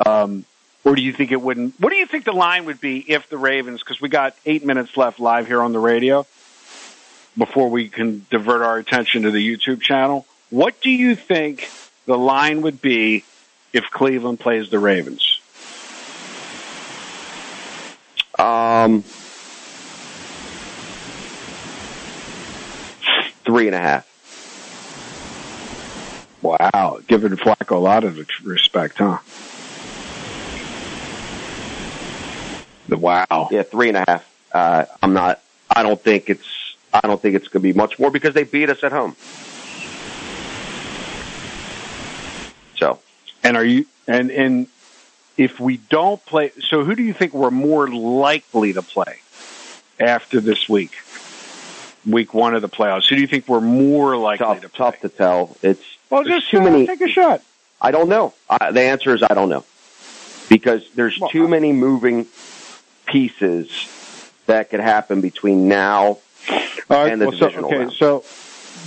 um, 0.04 0.44
or 0.84 0.94
do 0.94 1.02
you 1.02 1.12
think 1.12 1.32
it 1.32 1.40
wouldn't? 1.40 1.78
What 1.78 1.90
do 1.90 1.96
you 1.96 2.06
think 2.06 2.24
the 2.24 2.32
line 2.32 2.64
would 2.66 2.80
be 2.80 2.98
if 2.98 3.28
the 3.28 3.38
Ravens? 3.38 3.80
Because 3.80 4.00
we 4.00 4.08
got 4.08 4.34
eight 4.46 4.64
minutes 4.64 4.96
left 4.96 5.20
live 5.20 5.46
here 5.46 5.62
on 5.62 5.72
the 5.72 5.78
radio 5.78 6.26
before 7.36 7.68
we 7.68 7.88
can 7.88 8.26
divert 8.30 8.62
our 8.62 8.78
attention 8.78 9.22
to 9.22 9.30
the 9.30 9.56
YouTube 9.56 9.80
channel. 9.80 10.26
What 10.50 10.80
do 10.80 10.90
you 10.90 11.14
think 11.14 11.70
the 12.06 12.18
line 12.18 12.62
would 12.62 12.80
be 12.80 13.24
if 13.72 13.84
Cleveland 13.90 14.40
plays 14.40 14.70
the 14.70 14.78
Ravens? 14.78 15.38
Um, 18.38 19.02
three 23.44 23.66
and 23.66 23.74
a 23.74 23.80
half. 23.80 24.06
Wow, 26.42 27.00
giving 27.06 27.32
Flacco 27.32 27.76
a 27.76 27.78
lot 27.78 28.04
of 28.04 28.18
respect, 28.44 28.96
huh? 28.96 29.18
The 32.79 32.79
wow. 32.98 33.48
Yeah, 33.50 33.62
three 33.62 33.88
and 33.88 33.96
a 33.96 34.04
half. 34.06 34.30
Uh, 34.52 34.84
I'm 35.02 35.12
not. 35.12 35.40
I 35.68 35.82
don't 35.82 36.00
think 36.00 36.30
it's. 36.30 36.46
I 36.92 37.00
don't 37.02 37.20
think 37.20 37.36
it's 37.36 37.48
going 37.48 37.62
to 37.62 37.72
be 37.72 37.72
much 37.72 37.98
more 37.98 38.10
because 38.10 38.34
they 38.34 38.42
beat 38.42 38.68
us 38.68 38.82
at 38.82 38.92
home. 38.92 39.14
So. 42.76 42.98
And 43.44 43.56
are 43.56 43.64
you? 43.64 43.86
And 44.06 44.30
and 44.30 44.66
if 45.36 45.60
we 45.60 45.76
don't 45.76 46.24
play, 46.26 46.52
so 46.60 46.84
who 46.84 46.94
do 46.94 47.02
you 47.02 47.12
think 47.14 47.32
we're 47.32 47.50
more 47.50 47.88
likely 47.88 48.72
to 48.72 48.82
play 48.82 49.20
after 49.98 50.40
this 50.40 50.68
week? 50.68 50.92
Week 52.06 52.34
one 52.34 52.54
of 52.54 52.62
the 52.62 52.68
playoffs. 52.68 53.08
Who 53.08 53.16
do 53.16 53.20
you 53.20 53.28
think 53.28 53.46
we're 53.46 53.60
more 53.60 54.16
likely 54.16 54.46
tough, 54.46 54.60
to 54.62 54.68
play? 54.68 54.90
Tough 54.90 55.00
to 55.00 55.08
tell. 55.08 55.56
It's 55.62 55.84
well, 56.08 56.24
just 56.24 56.50
too 56.50 56.60
many. 56.60 56.86
Take 56.86 57.02
a 57.02 57.08
shot. 57.08 57.42
I 57.80 57.90
don't 57.90 58.08
know. 58.08 58.34
Uh, 58.48 58.72
the 58.72 58.82
answer 58.82 59.14
is 59.14 59.22
I 59.22 59.34
don't 59.34 59.48
know 59.48 59.64
because 60.50 60.82
there's 60.94 61.18
well, 61.18 61.30
too 61.30 61.48
many 61.48 61.72
moving 61.72 62.26
pieces 63.10 63.70
that 64.46 64.70
could 64.70 64.80
happen 64.80 65.20
between 65.20 65.68
now 65.68 66.18
and 66.88 67.20
the 67.20 67.26
well, 67.26 67.30
divisional 67.30 67.50
so, 67.50 67.66
okay, 67.66 67.78
round. 67.78 67.92
So 67.92 68.24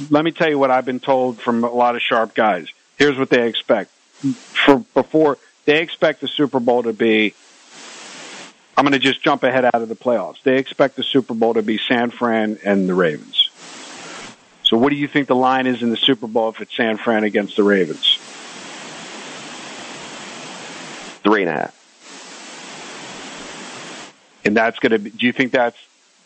let 0.10 0.24
me 0.24 0.32
tell 0.32 0.50
you 0.50 0.58
what 0.58 0.72
I've 0.72 0.86
been 0.86 1.00
told 1.00 1.40
from 1.40 1.64
a 1.64 1.70
lot 1.70 1.96
of 1.96 2.02
sharp 2.02 2.34
guys. 2.34 2.68
Here's 2.98 3.18
what 3.18 3.30
they 3.30 3.48
expect 3.48 3.92
for 3.92 4.80
before 4.94 5.38
they 5.66 5.82
expect 5.82 6.22
the 6.22 6.28
Super 6.28 6.60
Bowl 6.60 6.84
to 6.84 6.94
be. 6.94 7.34
I'm 8.76 8.86
going 8.86 8.94
to 8.94 9.00
just 9.00 9.22
jump 9.22 9.44
ahead 9.44 9.66
out 9.66 9.76
of 9.76 9.88
the 9.88 9.96
playoffs. 9.96 10.42
They 10.44 10.58
expect 10.58 10.96
the 10.96 11.04
Super 11.04 11.36
Bowl 11.36 11.54
to 11.54 11.62
be 11.62 11.78
San 11.78 12.10
Fran 12.10 12.58
and 12.66 12.90
the 12.90 12.96
Ravens. 12.96 13.50
So, 14.64 14.78
what 14.78 14.90
do 14.90 14.96
you 14.96 15.08
think 15.08 15.28
the 15.28 15.36
line 15.36 15.68
is 15.68 15.84
in 15.84 15.92
the 15.92 15.98
Super 15.98 16.26
Bowl 16.26 16.50
if 16.50 16.60
it's 16.60 16.76
San 16.76 16.98
Fran 16.98 17.24
against 17.24 17.56
the 17.56 17.64
Ravens? 17.64 18.18
Three 21.24 21.42
and 21.42 21.50
a 21.50 21.54
half. 21.54 21.83
And 24.46 24.56
that's 24.56 24.80
going 24.80 24.92
to 24.92 25.00
be. 25.00 25.10
Do 25.10 25.26
you 25.26 25.34
think 25.34 25.52
that's 25.52 25.78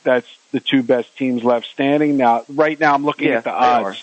that's 0.04 0.28
the 0.52 0.60
two 0.60 0.84
best 0.84 1.16
teams 1.18 1.44
left 1.44 1.68
standing 1.68 2.18
now? 2.18 2.46
Right 2.50 2.80
now, 2.80 2.94
I'm 2.94 3.06
looking 3.06 3.30
yeah, 3.30 3.38
at 3.38 3.44
the 3.44 3.54
odds. 3.54 4.02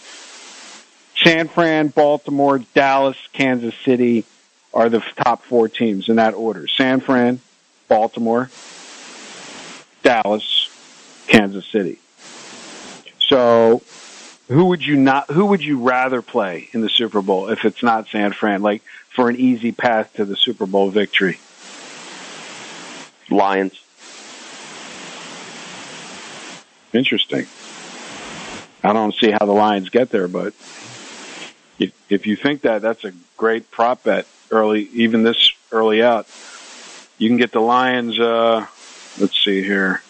San 1.22 1.48
Fran, 1.48 1.88
Baltimore, 1.88 2.58
Dallas, 2.74 3.16
Kansas 3.32 3.74
City, 3.84 4.24
are 4.72 4.88
the 4.88 5.00
top 5.16 5.44
four 5.44 5.68
teams 5.68 6.08
in 6.08 6.16
that 6.16 6.34
order. 6.34 6.66
San 6.66 7.00
Fran, 7.00 7.40
Baltimore, 7.88 8.50
Dallas, 10.02 10.68
Kansas 11.28 11.66
City. 11.66 11.98
So 13.20 13.82
who 14.48 14.66
would 14.66 14.84
you 14.84 14.96
not 14.96 15.30
who 15.30 15.46
would 15.46 15.62
you 15.62 15.78
rather 15.80 16.22
play 16.22 16.68
in 16.72 16.80
the 16.80 16.88
Super 16.88 17.22
Bowl 17.22 17.48
if 17.48 17.64
it's 17.64 17.82
not 17.82 18.08
San 18.08 18.32
Fran 18.32 18.62
like 18.62 18.82
for 19.14 19.28
an 19.28 19.36
easy 19.36 19.72
path 19.72 20.12
to 20.14 20.24
the 20.24 20.36
Super 20.36 20.66
Bowl 20.66 20.90
victory? 20.90 21.38
Lions. 23.30 23.80
Interesting. 26.94 27.46
I 28.84 28.92
don't 28.92 29.14
see 29.14 29.30
how 29.32 29.44
the 29.46 29.52
Lions 29.52 29.88
get 29.88 30.10
there, 30.10 30.28
but 30.28 30.54
if, 31.78 31.92
if 32.08 32.26
you 32.26 32.36
think 32.36 32.62
that, 32.62 32.82
that's 32.82 33.04
a 33.04 33.12
great 33.36 33.70
prop 33.70 34.04
bet 34.04 34.26
early, 34.50 34.82
even 34.92 35.24
this 35.24 35.52
early 35.72 36.02
out. 36.02 36.28
You 37.18 37.28
can 37.28 37.36
get 37.36 37.50
the 37.52 37.60
Lions. 37.60 38.18
Uh, 38.20 38.66
let's 39.18 39.36
see 39.44 39.62
here. 39.62 40.02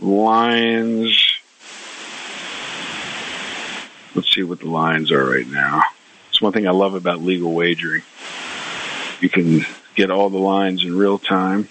Lions. 0.00 1.24
Let's 4.14 4.34
see 4.34 4.42
what 4.42 4.58
the 4.58 4.68
lines 4.68 5.12
are 5.12 5.24
right 5.24 5.46
now. 5.46 5.82
It's 6.30 6.42
one 6.42 6.52
thing 6.52 6.66
I 6.66 6.72
love 6.72 6.94
about 6.94 7.22
legal 7.22 7.52
wagering. 7.52 8.02
You 9.20 9.28
can 9.28 9.64
get 9.94 10.10
all 10.10 10.30
the 10.30 10.38
lines 10.38 10.82
in 10.84 10.96
real 10.96 11.18
time. 11.18 11.68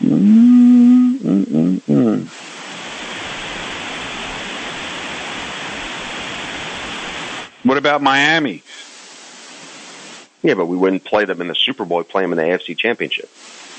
Mm-mm-mm. 0.00 1.22
What 7.72 7.78
about 7.78 8.02
Miami? 8.02 8.62
Yeah, 10.42 10.52
but 10.52 10.66
we 10.66 10.76
wouldn't 10.76 11.04
play 11.04 11.24
them 11.24 11.40
in 11.40 11.48
the 11.48 11.54
Super 11.54 11.86
Bowl. 11.86 11.96
We'd 11.96 12.08
play 12.10 12.20
them 12.20 12.32
in 12.32 12.36
the 12.36 12.44
AFC 12.44 12.76
Championship. 12.76 13.30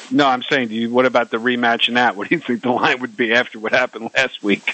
No, 0.10 0.26
I'm 0.26 0.42
saying, 0.42 0.70
do 0.70 0.74
you, 0.74 0.90
what 0.90 1.06
about 1.06 1.30
the 1.30 1.38
rematch 1.38 1.90
in 1.90 1.94
that? 1.94 2.16
What 2.16 2.28
do 2.28 2.34
you 2.34 2.42
think 2.42 2.64
the 2.64 2.72
line 2.72 3.02
would 3.02 3.16
be 3.16 3.34
after 3.34 3.60
what 3.60 3.72
happened 3.72 4.10
last 4.16 4.42
week? 4.42 4.68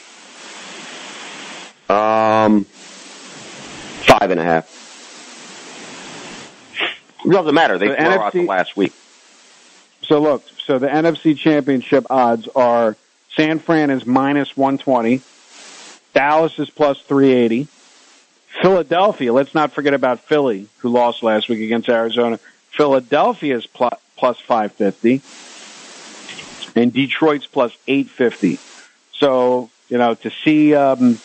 Um, 1.90 2.64
five 4.06 4.32
and 4.32 4.40
a 4.40 4.44
half. 4.46 4.70
It 7.26 7.30
doesn't 7.30 7.54
matter. 7.54 7.78
They 7.78 7.90
the 7.90 7.96
NFC, 7.96 8.18
out 8.20 8.32
the 8.32 8.46
last 8.46 8.78
week. 8.78 8.94
So 10.04 10.22
look, 10.22 10.46
so 10.66 10.80
the 10.80 10.88
NFC 10.88 11.38
Championship 11.38 12.06
odds 12.10 12.48
are 12.56 12.96
San 13.36 13.60
Fran 13.60 13.90
is 13.90 14.06
minus 14.06 14.56
120, 14.56 15.20
Dallas 16.14 16.58
is 16.58 16.70
plus 16.70 17.02
380, 17.02 17.68
Philadelphia. 18.62 19.32
Let's 19.32 19.56
not 19.56 19.72
forget 19.72 19.94
about 19.94 20.20
Philly, 20.22 20.68
who 20.80 20.90
lost 20.90 21.24
last 21.24 21.50
week 21.50 21.62
against 21.62 21.90
Arizona. 21.90 22.40
Philadelphia 22.72 23.58
is 23.58 23.66
plus, 23.66 24.00
plus 24.18 24.40
550, 24.40 25.22
and 26.80 26.94
Detroit's 26.94 27.46
plus 27.46 27.76
850. 27.88 28.60
So 29.14 29.70
you 29.90 29.98
know 29.98 30.16
to 30.16 30.32
see. 30.44 30.76
Um, 30.76 31.20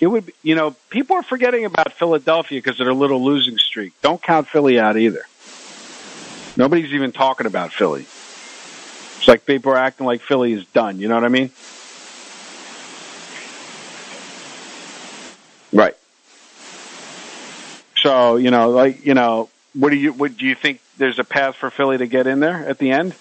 it 0.00 0.08
would, 0.08 0.26
be, 0.26 0.32
you 0.42 0.54
know, 0.54 0.72
people 0.90 1.16
are 1.16 1.22
forgetting 1.22 1.64
about 1.64 1.92
Philadelphia 1.92 2.58
because 2.58 2.80
of 2.80 2.86
their 2.86 2.94
little 2.94 3.22
losing 3.22 3.56
streak. 3.58 3.92
Don't 4.02 4.20
count 4.20 4.48
Philly 4.48 4.78
out 4.78 4.98
either. 4.98 5.22
Nobody's 6.56 6.92
even 6.92 7.12
talking 7.12 7.46
about 7.46 7.72
Philly. 7.72 8.02
It's 8.02 9.28
like 9.28 9.46
people 9.46 9.72
are 9.72 9.78
acting 9.78 10.04
like 10.04 10.20
Philly 10.20 10.52
is 10.52 10.66
done. 10.66 10.98
You 10.98 11.08
know 11.08 11.14
what 11.14 11.24
I 11.24 11.28
mean? 11.28 11.50
Right. 15.74 15.96
So 17.96 18.36
you 18.36 18.50
know, 18.50 18.70
like 18.70 19.04
you 19.04 19.14
know, 19.14 19.50
what 19.74 19.90
do 19.90 19.96
you 19.96 20.12
what 20.12 20.36
do 20.36 20.46
you 20.46 20.54
think? 20.54 20.80
There's 20.96 21.18
a 21.18 21.24
path 21.24 21.56
for 21.56 21.70
Philly 21.70 21.98
to 21.98 22.06
get 22.06 22.28
in 22.28 22.38
there 22.38 22.66
at 22.66 22.78
the 22.78 22.92
end, 22.92 23.14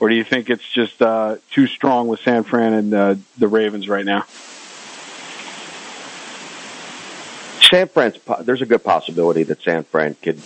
or 0.00 0.08
do 0.08 0.16
you 0.16 0.24
think 0.24 0.50
it's 0.50 0.68
just 0.68 1.00
uh, 1.00 1.36
too 1.52 1.68
strong 1.68 2.08
with 2.08 2.20
San 2.20 2.42
Fran 2.42 2.72
and 2.72 2.94
uh, 2.94 3.14
the 3.38 3.46
Ravens 3.46 3.88
right 3.88 4.04
now? 4.04 4.24
San 7.62 7.86
Fran's 7.88 8.18
there's 8.40 8.62
a 8.62 8.66
good 8.66 8.82
possibility 8.82 9.44
that 9.44 9.62
San 9.62 9.84
Fran 9.84 10.16
could 10.20 10.40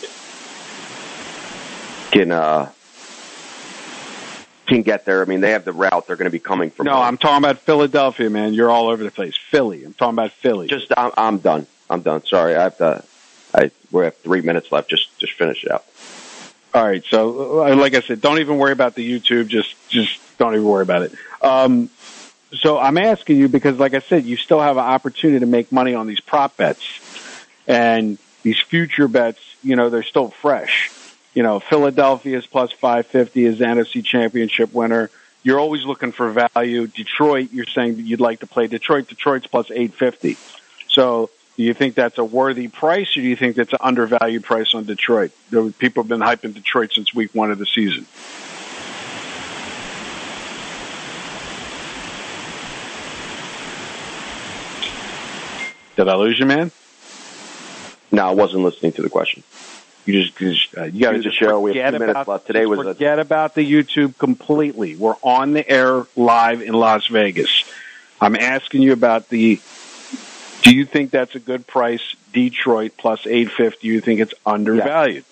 can 2.11 2.31
uh, 2.31 2.71
can 4.67 4.83
get 4.83 5.05
there. 5.05 5.23
I 5.23 5.25
mean, 5.27 5.41
they 5.41 5.51
have 5.51 5.65
the 5.65 5.73
route 5.73 6.07
they're 6.07 6.17
going 6.17 6.27
to 6.27 6.31
be 6.31 6.39
coming 6.39 6.71
from. 6.71 6.87
No, 6.87 6.95
I'm 6.95 7.19
talking 7.19 7.39
about 7.39 7.59
Philadelphia, 7.59 8.31
man. 8.31 8.55
You're 8.55 8.71
all 8.71 8.89
over 8.89 9.03
the 9.03 9.11
place. 9.11 9.37
Philly. 9.37 9.85
I'm 9.85 9.95
talking 9.95 10.15
about 10.15 10.33
Philly. 10.33 10.69
Just 10.69 10.93
I'm, 10.97 11.13
I'm 11.17 11.39
done. 11.39 11.67
I'm 11.91 12.03
done. 12.03 12.25
Sorry, 12.25 12.55
I 12.55 12.63
have 12.63 12.79
to. 12.79 13.05
I 13.55 13.71
we 13.91 14.05
have 14.05 14.17
three 14.19 14.41
minutes 14.41 14.73
left. 14.73 14.89
Just 14.89 15.17
just 15.19 15.33
finish 15.35 15.65
it 15.65 15.71
out. 15.71 15.85
All 16.75 16.85
right. 16.85 17.05
So, 17.05 17.65
uh, 17.65 17.77
like 17.77 17.95
I 17.95 18.01
said, 18.01 18.21
don't 18.21 18.39
even 18.39 18.57
worry 18.59 18.73
about 18.73 18.95
the 18.95 19.21
YouTube. 19.21 19.49
Just 19.49 19.75
just 19.89 20.19
don't 20.39 20.55
even 20.55 20.67
worry 20.67 20.83
about 20.83 21.03
it. 21.03 21.13
Um, 21.43 21.91
so 22.55 22.79
I'm 22.79 22.99
asking 22.99 23.39
you 23.39 23.49
because, 23.49 23.79
like 23.79 23.95
I 23.95 24.01
said, 24.01 24.25
you 24.25 24.37
still 24.37 24.61
have 24.61 24.77
an 24.77 24.85
opportunity 24.85 25.41
to 25.41 25.47
make 25.47 25.73
money 25.73 25.95
on 25.95 26.07
these 26.07 26.21
prop 26.21 26.57
bets 26.57 26.83
and 27.67 28.19
these 28.43 28.59
future 28.59 29.09
bets. 29.09 29.41
You 29.63 29.77
know, 29.77 29.91
they're 29.91 30.03
still 30.03 30.31
fresh 30.31 30.91
you 31.35 31.43
know, 31.43 31.61
Philadelphia 31.61 32.39
is 32.39 32.47
plus 32.47 32.73
550 32.73 33.47
as 33.47 33.59
the 33.59 33.65
NFC 33.65 34.05
championship 34.05 34.73
winner. 34.73 35.11
You're 35.43 35.59
always 35.59 35.85
looking 35.85 36.13
for 36.13 36.31
value. 36.31 36.87
Detroit, 36.87 37.49
you're 37.53 37.67
saying 37.67 37.97
that 37.97 38.03
you'd 38.03 38.21
like 38.21 38.41
to 38.41 38.47
play 38.47 38.67
Detroit. 38.67 39.09
Detroit's 39.09 39.47
plus 39.47 39.71
850. 39.71 40.37
So 40.89 41.31
do 41.57 41.63
you 41.65 41.75
think 41.75 41.95
that's 41.95 42.19
a 42.19 42.25
worthy 42.25 42.69
price 42.69 43.17
or 43.17 43.21
do 43.21 43.27
you 43.27 43.37
think 43.37 43.57
that's 43.57 43.73
an 43.73 43.79
undervalued 43.81 44.45
price 44.45 44.75
on 44.75 44.85
Detroit? 44.85 45.33
People 45.79 46.03
have 46.03 46.09
been 46.09 46.21
hyping 46.21 46.55
Detroit 46.55 46.93
since 46.93 47.15
week 47.15 47.35
one 47.35 47.51
of 47.51 47.59
the 47.59 47.67
season. 47.67 48.07
Did 55.97 56.09
I 56.09 56.17
lose 56.17 56.39
you, 56.39 56.47
man? 56.47 56.71
No, 58.11 58.27
I 58.27 58.31
wasn't 58.33 58.63
listening 58.65 58.93
to 58.93 59.03
the 59.03 59.11
question. 59.11 59.43
You 60.05 60.25
just, 60.25 60.77
uh, 60.77 60.85
you 60.85 61.01
got 61.01 61.13
to 61.13 61.21
just 61.21 61.39
show. 61.39 61.61
We 61.61 61.77
have 61.77 61.93
two 61.95 62.01
minutes 62.01 62.11
about, 62.11 62.29
left. 62.29 62.47
Today 62.49 62.67
was 62.67 62.81
forget 62.81 63.19
a, 63.19 63.23
about 63.23 63.55
the 63.55 63.71
YouTube 63.71 64.19
completely. 64.19 64.97
We're 64.97 65.15
on 65.23 65.53
the 65.53 65.69
air 65.69 66.07
live 66.17 66.61
in 66.61 66.75
Las 66.75 67.07
Vegas. 67.07 67.65
I'm 68.21 68.35
asking 68.35 68.83
you 68.83 68.93
about 68.93 69.29
the. 69.29 69.61
Do 70.63 70.75
you 70.75 70.87
think 70.87 71.11
that's 71.11 71.35
a 71.35 71.41
good 71.41 71.67
price? 71.67 72.17
Detroit 72.33 72.93
plus 72.97 73.27
eight 73.27 73.51
fifty. 73.51 73.89
You 73.89 74.01
think 74.01 74.21
it's 74.21 74.35
undervalued? 74.45 75.25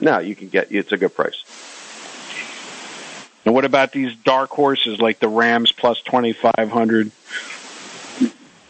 No, 0.00 0.20
you 0.20 0.36
can 0.36 0.48
get. 0.48 0.72
It's 0.72 0.92
a 0.92 0.96
good 0.96 1.14
price. 1.14 1.44
And 3.44 3.54
what 3.54 3.64
about 3.64 3.92
these 3.92 4.14
dark 4.16 4.50
horses 4.50 5.00
like 5.00 5.18
the 5.18 5.28
Rams 5.28 5.70
plus 5.72 6.00
twenty 6.00 6.32
five 6.32 6.70
hundred? 6.70 7.10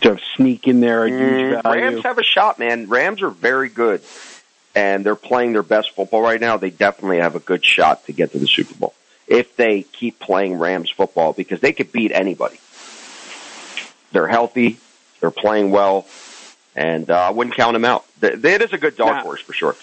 To 0.01 0.19
sneak 0.35 0.67
in 0.67 0.81
there 0.81 1.05
a 1.05 1.09
huge 1.09 1.21
mm, 1.21 1.63
value. 1.63 1.83
Rams 1.83 2.03
have 2.03 2.19
a 2.19 2.25
shot, 2.25 2.59
man. 2.59 2.89
Rams 2.89 3.23
are 3.23 3.31
very 3.31 3.69
good 3.69 4.03
and 4.75 5.05
they're 5.05 5.15
playing 5.15 5.53
their 5.53 5.63
best 5.63 5.95
football 5.95 6.23
right 6.23 6.41
now, 6.41 6.57
they 6.57 6.71
definitely 6.71 7.19
have 7.19 7.37
a 7.37 7.41
good 7.41 7.65
shot 7.65 8.07
to 8.07 8.13
get 8.13 8.33
to 8.33 8.39
the 8.39 8.47
Super 8.47 8.75
Bowl 8.75 8.95
if 9.27 9.57
they 9.57 9.83
keep 9.83 10.19
playing 10.19 10.59
Rams 10.59 10.91
football 10.91 11.33
because 11.33 11.61
they 11.61 11.73
could 11.73 11.93
beat 11.93 12.13
anybody. 12.13 12.59
They're 14.13 14.29
healthy, 14.29 14.79
they're 15.21 15.31
playing 15.31 15.71
well, 15.71 16.07
and 16.75 17.11
uh, 17.11 17.15
I 17.15 17.31
wouldn't 17.31 17.57
count 17.57 17.75
them 17.75 17.85
out. 17.85 18.05
It 18.21 18.45
is 18.45 18.73
a 18.73 18.79
good 18.79 18.97
dark 18.97 19.17
now, 19.17 19.23
horse 19.23 19.41
for 19.41 19.53
sure. 19.53 19.77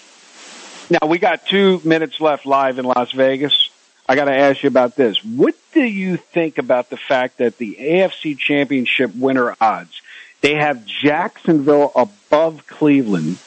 Now 0.90 1.08
we 1.08 1.18
got 1.18 1.46
two 1.46 1.80
minutes 1.84 2.20
left 2.20 2.46
live 2.46 2.78
in 2.78 2.84
Las 2.84 3.12
Vegas. 3.12 3.70
I 4.08 4.16
got 4.16 4.24
to 4.24 4.36
ask 4.36 4.62
you 4.62 4.68
about 4.68 4.96
this. 4.96 5.24
What 5.24 5.54
do 5.72 5.82
you 5.82 6.16
think 6.16 6.58
about 6.58 6.90
the 6.90 6.96
fact 6.96 7.38
that 7.38 7.58
the 7.58 7.76
AFC 7.78 8.36
Championship 8.36 9.14
winner 9.14 9.56
odds 9.60 10.00
they 10.40 10.54
have 10.54 10.86
Jacksonville 10.86 11.92
above 11.94 12.66
Cleveland? 12.66 13.38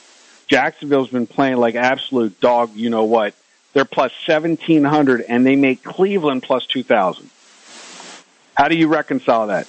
Jacksonville's 0.53 1.09
been 1.09 1.25
playing 1.25 1.57
like 1.57 1.73
absolute 1.73 2.39
dog, 2.39 2.75
you 2.75 2.91
know 2.91 3.05
what. 3.05 3.33
They're 3.73 3.85
plus 3.85 4.11
1700 4.27 5.21
and 5.21 5.43
they 5.43 5.55
make 5.55 5.83
Cleveland 5.83 6.43
plus 6.43 6.67
2000. 6.67 7.27
How 8.55 8.67
do 8.67 8.75
you 8.75 8.87
reconcile 8.87 9.47
that? 9.47 9.67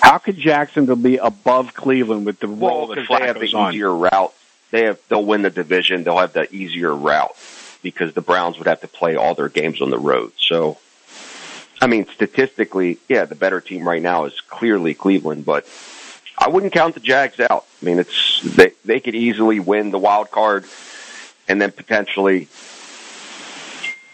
How 0.00 0.18
could 0.18 0.36
Jacksonville 0.38 0.94
be 0.94 1.16
above 1.16 1.74
Cleveland 1.74 2.24
with 2.24 2.38
the 2.38 2.46
well, 2.46 2.72
role 2.72 2.86
that 2.86 3.04
they 3.08 3.26
have 3.26 3.40
the 3.40 3.52
on? 3.52 3.74
easier 3.74 3.92
route? 3.92 4.32
They 4.70 4.84
have 4.84 5.00
they'll 5.08 5.24
win 5.24 5.42
the 5.42 5.50
division. 5.50 6.04
They'll 6.04 6.18
have 6.18 6.34
the 6.34 6.54
easier 6.54 6.94
route 6.94 7.36
because 7.82 8.14
the 8.14 8.20
Browns 8.20 8.58
would 8.58 8.68
have 8.68 8.82
to 8.82 8.88
play 8.88 9.16
all 9.16 9.34
their 9.34 9.48
games 9.48 9.82
on 9.82 9.90
the 9.90 9.98
road. 9.98 10.30
So, 10.38 10.78
I 11.80 11.88
mean, 11.88 12.06
statistically, 12.14 12.98
yeah, 13.08 13.24
the 13.24 13.34
better 13.34 13.60
team 13.60 13.88
right 13.88 14.00
now 14.02 14.26
is 14.26 14.40
clearly 14.40 14.94
Cleveland, 14.94 15.44
but 15.44 15.66
I 16.38 16.48
wouldn't 16.48 16.72
count 16.72 16.94
the 16.94 17.00
Jags 17.00 17.40
out. 17.40 17.66
I 17.82 17.84
mean, 17.84 17.98
it's 17.98 18.42
they 18.42 18.72
they 18.84 19.00
could 19.00 19.14
easily 19.14 19.58
win 19.58 19.90
the 19.90 19.98
wild 19.98 20.30
card, 20.30 20.64
and 21.48 21.60
then 21.60 21.72
potentially 21.72 22.48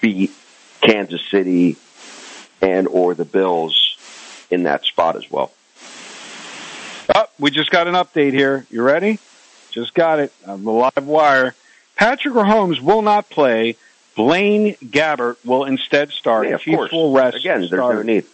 beat 0.00 0.32
Kansas 0.80 1.20
City 1.30 1.76
and 2.62 2.88
or 2.88 3.14
the 3.14 3.24
Bills 3.24 3.96
in 4.50 4.62
that 4.62 4.84
spot 4.84 5.16
as 5.16 5.30
well. 5.30 5.52
Oh, 7.14 7.26
we 7.38 7.50
just 7.50 7.70
got 7.70 7.86
an 7.86 7.94
update 7.94 8.32
here. 8.32 8.66
You 8.70 8.82
ready? 8.82 9.18
Just 9.70 9.92
got 9.92 10.20
it 10.20 10.32
on 10.46 10.64
the 10.64 10.70
live 10.70 11.06
wire. 11.06 11.54
Patrick 11.96 12.34
Mahomes 12.34 12.80
will 12.80 13.02
not 13.02 13.28
play. 13.28 13.76
Blaine 14.16 14.76
Gabbert 14.76 15.36
will 15.44 15.64
instead 15.64 16.10
start. 16.10 16.48
Yeah, 16.48 16.54
of 16.54 16.64
course. 16.64 16.90
Full 16.90 17.12
rest. 17.12 17.36
Again, 17.36 17.60
there's 17.60 17.72
no 17.72 18.02
need. 18.02 18.24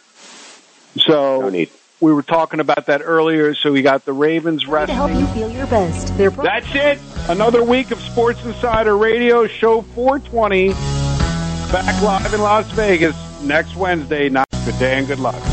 So 0.99 1.41
no 1.41 1.49
need. 1.49 1.71
We 2.01 2.13
were 2.15 2.23
talking 2.23 2.61
about 2.61 2.87
that 2.87 3.03
earlier, 3.05 3.55
so 3.55 3.73
we 3.73 3.83
got 3.83 4.05
the 4.05 4.13
Ravens 4.13 4.67
resting. 4.67 4.97
To 4.97 5.07
help 5.07 5.13
you 5.13 5.27
feel 5.29 5.51
your 5.51 5.67
best. 5.67 6.15
Pro- 6.17 6.45
That's 6.45 6.75
it. 6.75 6.99
Another 7.29 7.63
week 7.63 7.91
of 7.91 8.01
Sports 8.01 8.43
Insider 8.45 8.97
Radio, 8.97 9.47
show 9.47 9.83
420. 9.83 10.71
Back 11.71 12.03
live 12.03 12.33
in 12.35 12.41
Las 12.41 12.71
Vegas 12.73 13.15
next 13.43 13.77
Wednesday. 13.77 14.29
Not 14.29 14.47
Good 14.65 14.79
day 14.79 14.99
and 14.99 15.07
good 15.07 15.19
luck. 15.21 15.50